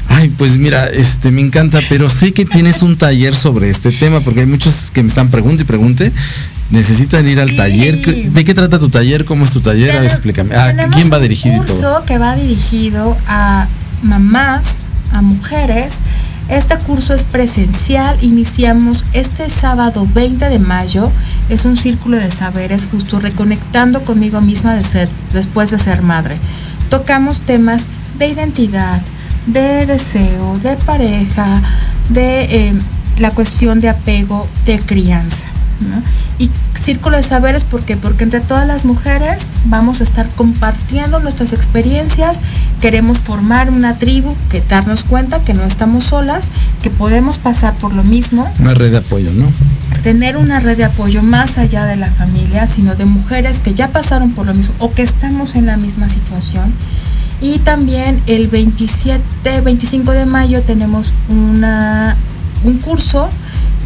Ay, 0.09 0.29
pues 0.37 0.57
mira, 0.59 0.87
este 0.87 1.31
me 1.31 1.41
encanta, 1.41 1.81
pero 1.89 2.09
sé 2.09 2.33
que 2.33 2.45
tienes 2.45 2.83
un 2.83 2.97
taller 2.97 3.35
sobre 3.35 3.71
este 3.71 3.91
tema, 3.91 4.21
porque 4.21 4.41
hay 4.41 4.47
muchos 4.47 4.91
que 4.91 5.03
me 5.03 5.09
están 5.09 5.29
preguntando 5.29 5.63
y 5.63 5.67
pregunte. 5.67 6.13
Necesitan 6.71 7.29
ir 7.29 7.41
al 7.41 7.55
taller. 7.57 8.01
¿De 8.01 8.45
qué 8.45 8.55
trata 8.55 8.79
tu 8.79 8.89
taller? 8.89 9.25
¿Cómo 9.25 9.45
es 9.45 9.51
tu 9.51 9.61
taller? 9.61 10.03
explícame. 10.03 10.55
¿A 10.55 10.69
ah, 10.69 10.89
quién 10.93 11.11
va 11.13 11.19
dirigido 11.21 11.63
y 11.63 11.67
todo? 11.67 12.03
que 12.05 12.19
va 12.19 12.35
dirigido 12.35 13.17
a 13.27 13.69
mamás, 14.03 14.79
a 15.13 15.23
mujeres. 15.23 15.99
Este 16.49 16.77
curso 16.77 17.15
es 17.15 17.23
presencial, 17.23 18.19
iniciamos 18.23 19.05
este 19.15 19.49
sábado 19.49 20.07
20 20.13 20.51
de 20.51 20.59
mayo, 20.59 21.11
es 21.49 21.65
un 21.65 21.79
círculo 21.79 22.19
de 22.19 22.31
saberes 22.31 22.87
justo 22.91 23.19
reconectando 23.19 24.05
conmigo 24.05 24.43
misma 24.43 24.75
de 24.75 24.85
ser, 24.85 25.09
después 25.33 25.71
de 25.71 25.79
ser 25.79 26.03
madre. 26.03 26.37
Tocamos 26.91 27.41
temas 27.41 27.85
de 28.19 28.29
identidad, 28.29 29.01
de 29.47 29.87
deseo, 29.87 30.59
de 30.59 30.77
pareja, 30.77 31.63
de 32.11 32.45
eh, 32.45 32.75
la 33.19 33.31
cuestión 33.31 33.81
de 33.81 33.89
apego, 33.89 34.49
de 34.67 34.79
crianza. 34.79 35.47
Y 36.39 36.51
círculo 36.75 37.17
de 37.17 37.23
saberes, 37.23 37.65
¿por 37.65 37.85
qué? 37.85 37.97
Porque 37.97 38.25
entre 38.25 38.41
todas 38.41 38.67
las 38.67 38.85
mujeres 38.85 39.51
vamos 39.67 40.01
a 40.01 40.05
estar 40.05 40.29
compartiendo 40.35 41.21
nuestras 41.21 41.53
experiencias, 41.53 42.41
queremos 42.81 43.21
formar 43.21 43.71
una 43.71 43.97
tribu, 43.97 44.35
que 44.51 44.61
darnos 44.63 45.05
cuenta 45.05 45.41
que 45.41 45.55
no 45.55 45.65
estamos 45.65 46.05
solas, 46.05 46.49
que 46.83 46.91
podemos 46.91 47.39
pasar 47.39 47.75
por 47.75 47.95
lo 47.95 48.03
mismo. 48.03 48.51
Una 48.61 48.75
red 48.75 48.93
de 48.93 48.99
apoyo, 48.99 49.31
¿no? 49.33 49.51
Tener 50.03 50.37
una 50.37 50.61
red 50.61 50.77
de 50.77 50.85
apoyo 50.85 51.23
más 51.23 51.59
allá 51.59 51.85
de 51.85 51.97
la 51.97 52.11
familia, 52.11 52.67
sino 52.67 52.95
de 52.95 53.05
mujeres 53.05 53.59
que 53.59 53.75
ya 53.75 53.89
pasaron 53.89 54.31
por 54.31 54.47
lo 54.47 54.55
mismo 54.55 54.75
o 54.79 54.91
que 54.91 55.03
estamos 55.03 55.55
en 55.55 55.67
la 55.67 55.77
misma 55.77 56.09
situación. 56.09 56.73
Y 57.45 57.59
también 57.59 58.23
el 58.27 58.49
27, 58.49 59.61
25 59.61 60.13
de 60.13 60.25
mayo 60.25 60.63
tenemos 60.63 61.13
una, 61.29 62.17
un 62.65 62.79
curso 62.79 63.29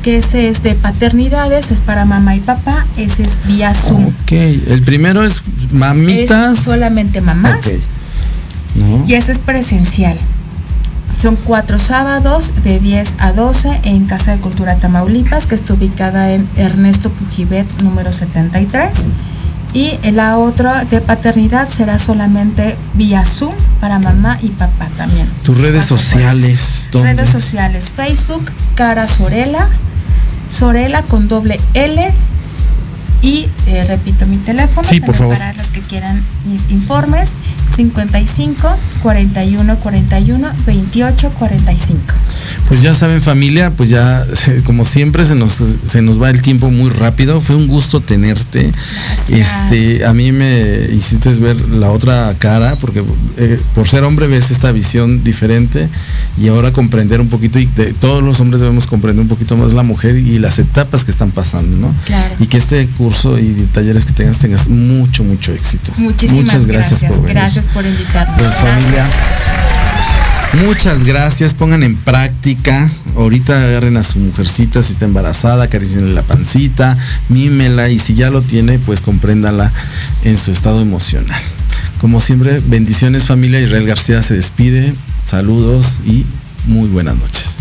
que 0.05 0.19
ese 0.19 0.49
es 0.49 0.63
de 0.63 0.77
paternidades, 0.77 1.73
es 1.73 1.81
para 1.81 2.05
mamá 2.05 2.37
y 2.37 2.41
papá, 2.41 2.87
ese 2.97 3.25
es 3.25 3.45
vía 3.49 3.75
Zoom. 3.75 4.07
Ok, 4.07 4.31
el 4.31 4.83
primero 4.85 5.25
es 5.25 5.43
mamitas. 5.73 6.57
solamente 6.57 7.21
mamás. 7.21 7.63
Y 9.09 9.15
ese 9.15 9.33
es 9.33 9.41
presencial. 9.41 10.17
Son 11.21 11.35
cuatro 11.35 11.81
sábados 11.81 12.53
de 12.63 12.79
10 12.79 13.17
a 13.19 13.33
12 13.33 13.81
en 13.83 14.07
Casa 14.07 14.37
de 14.37 14.39
Cultura 14.41 14.77
Tamaulipas, 14.77 15.49
que 15.49 15.57
está 15.57 15.75
ubicada 15.75 16.33
en 16.33 16.49
Ernesto 16.57 17.11
Pujibet 17.11 17.67
número 17.83 18.13
73. 18.13 18.89
Y 19.75 19.99
la 20.13 20.39
otra 20.39 20.85
de 20.85 21.01
paternidad 21.01 21.69
será 21.69 21.99
solamente 21.99 22.77
vía 22.95 23.25
Zoom 23.25 23.55
para 23.81 23.99
mamá 23.99 24.39
y 24.43 24.49
papá 24.49 24.89
también. 24.97 25.29
Tus 25.43 25.59
redes 25.61 25.85
sociales. 25.85 26.89
Redes 26.93 27.29
sociales, 27.29 27.93
Facebook, 27.95 28.51
Cara 28.75 29.07
Sorela, 29.09 29.69
Sorela 30.49 31.03
con 31.03 31.29
doble 31.29 31.61
L 31.75 32.13
y 33.21 33.49
eh, 33.67 33.85
repito 33.85 34.27
mi 34.27 34.37
teléfono 34.37 34.89
sí, 34.89 35.01
por 35.01 35.17
favor. 35.17 35.37
para 35.37 35.53
los 35.53 35.71
que 35.71 35.81
quieran 35.81 36.23
informes 36.69 37.33
55 37.79 38.77
41 39.03 39.77
41 39.79 40.53
28 40.67 41.31
45. 41.31 42.03
Pues 42.67 42.83
ya 42.83 42.93
saben 42.93 43.23
familia, 43.23 43.71
pues 43.71 43.89
ya 43.89 44.27
como 44.65 44.85
siempre 44.85 45.25
se 45.25 45.37
nos, 45.37 45.63
se 45.87 46.03
nos 46.03 46.21
va 46.21 46.29
el 46.31 46.43
tiempo 46.43 46.73
muy 46.73 46.91
rápido. 46.91 47.41
Fue 47.41 47.55
un 47.55 47.69
gusto 47.69 48.01
tenerte. 48.01 48.73
Este, 49.29 50.05
a 50.05 50.13
mí 50.13 50.33
me 50.33 50.89
hiciste 50.93 51.31
ver 51.35 51.61
la 51.69 51.93
otra 51.93 52.33
cara, 52.39 52.77
porque 52.77 53.05
eh, 53.37 53.61
por 53.77 53.89
ser 53.89 54.03
hombre 54.03 54.27
ves 54.27 54.51
esta 54.51 54.73
visión 54.73 55.23
diferente 55.23 55.89
y 56.37 56.49
ahora 56.49 56.73
comprender 56.73 57.21
un 57.21 57.29
poquito, 57.29 57.61
y 57.61 57.67
de, 57.67 57.93
todos 57.93 58.25
los 58.25 58.41
hombres 58.41 58.61
debemos 58.61 58.89
comprender 58.89 59.23
un 59.23 59.29
poquito 59.29 59.57
más 59.57 59.73
la 59.73 59.85
mujer 59.85 60.17
y 60.17 60.39
las 60.39 60.59
etapas 60.59 61.05
que 61.05 61.13
están 61.13 61.31
pasando, 61.31 61.77
¿no? 61.77 61.95
Y 62.41 62.49
que 62.49 62.57
este 62.57 62.87
curso 62.89 63.39
y 63.39 63.53
talleres 63.73 64.05
que 64.05 64.13
tengas 64.13 64.39
tengas 64.39 64.69
mucho, 64.69 65.23
mucho 65.23 65.53
éxito. 65.53 65.93
Muchísimas 65.97 66.45
Muchas 66.45 66.67
gracias, 66.67 67.05
por 67.05 67.21
venir. 67.21 67.35
Gracias 67.35 67.68
por 67.73 67.85
invitarnos. 67.85 68.37
Pues 68.37 68.55
familia. 68.55 69.05
Muchas 70.65 71.05
gracias, 71.05 71.55
pongan 71.55 71.83
en 71.83 71.95
práctica. 71.95 72.91
Ahorita 73.17 73.63
agarren 73.63 73.97
a 73.97 74.03
su 74.03 74.19
mujercita 74.19 74.83
si 74.83 74.95
está 74.95 75.05
embarazada, 75.05 75.65
acaricienle 75.65 76.13
la 76.15 76.23
pancita, 76.23 76.97
mímela 77.29 77.91
y 77.91 77.99
si 77.99 78.15
ya 78.15 78.31
lo 78.31 78.41
tiene, 78.41 78.79
pues 78.79 79.01
compréndala 79.01 79.71
en 80.25 80.39
su 80.39 80.51
estado 80.51 80.81
emocional. 80.81 81.41
Como 82.01 82.21
siempre, 82.21 82.61
bendiciones 82.67 83.27
familia. 83.27 83.61
Israel 83.61 83.87
García 83.87 84.23
se 84.23 84.35
despide. 84.35 84.95
Saludos 85.25 86.01
y 86.07 86.25
muy 86.67 86.89
buenas 86.89 87.17
noches. 87.17 87.58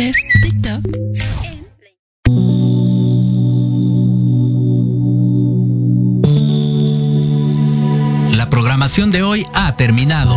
TikTok. 0.00 0.80
La 8.34 8.48
programación 8.48 9.10
de 9.10 9.22
hoy 9.22 9.46
ha 9.52 9.76
terminado, 9.76 10.34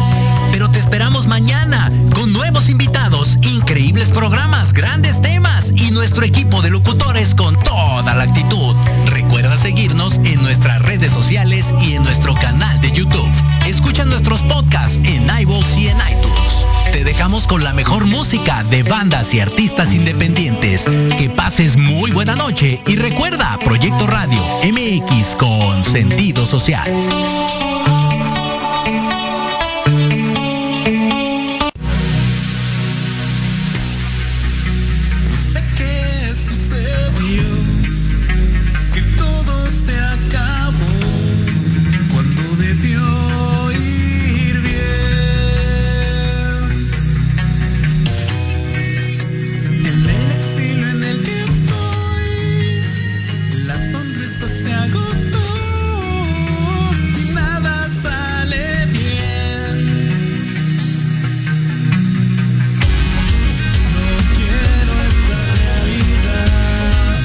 pero 0.52 0.70
te 0.70 0.80
esperamos 0.80 1.28
mañana 1.28 1.90
con 2.14 2.34
nuevos 2.34 2.68
invitados, 2.68 3.38
increíbles 3.42 4.10
programas, 4.10 4.74
grandes 4.74 5.22
temas 5.22 5.72
y 5.74 5.92
nuestro 5.92 6.26
equipo 6.26 6.62
de 6.62 6.70
locutores 6.70 7.34
con 7.34 7.58
toda 7.64 7.73
Con 17.48 17.64
la 17.64 17.74
mejor 17.74 18.06
música 18.06 18.64
de 18.64 18.84
bandas 18.84 19.34
y 19.34 19.40
artistas 19.40 19.94
independientes. 19.94 20.86
Que 21.18 21.30
pases 21.30 21.78
muy 21.78 22.12
buena 22.12 22.36
noche 22.36 22.82
y 22.88 22.96
recuerda 22.96 23.58
Proyecto 23.64 24.08
Radio 24.08 24.42
MX 24.64 25.36
con 25.36 25.84
sentido 25.84 26.46
social. 26.46 26.92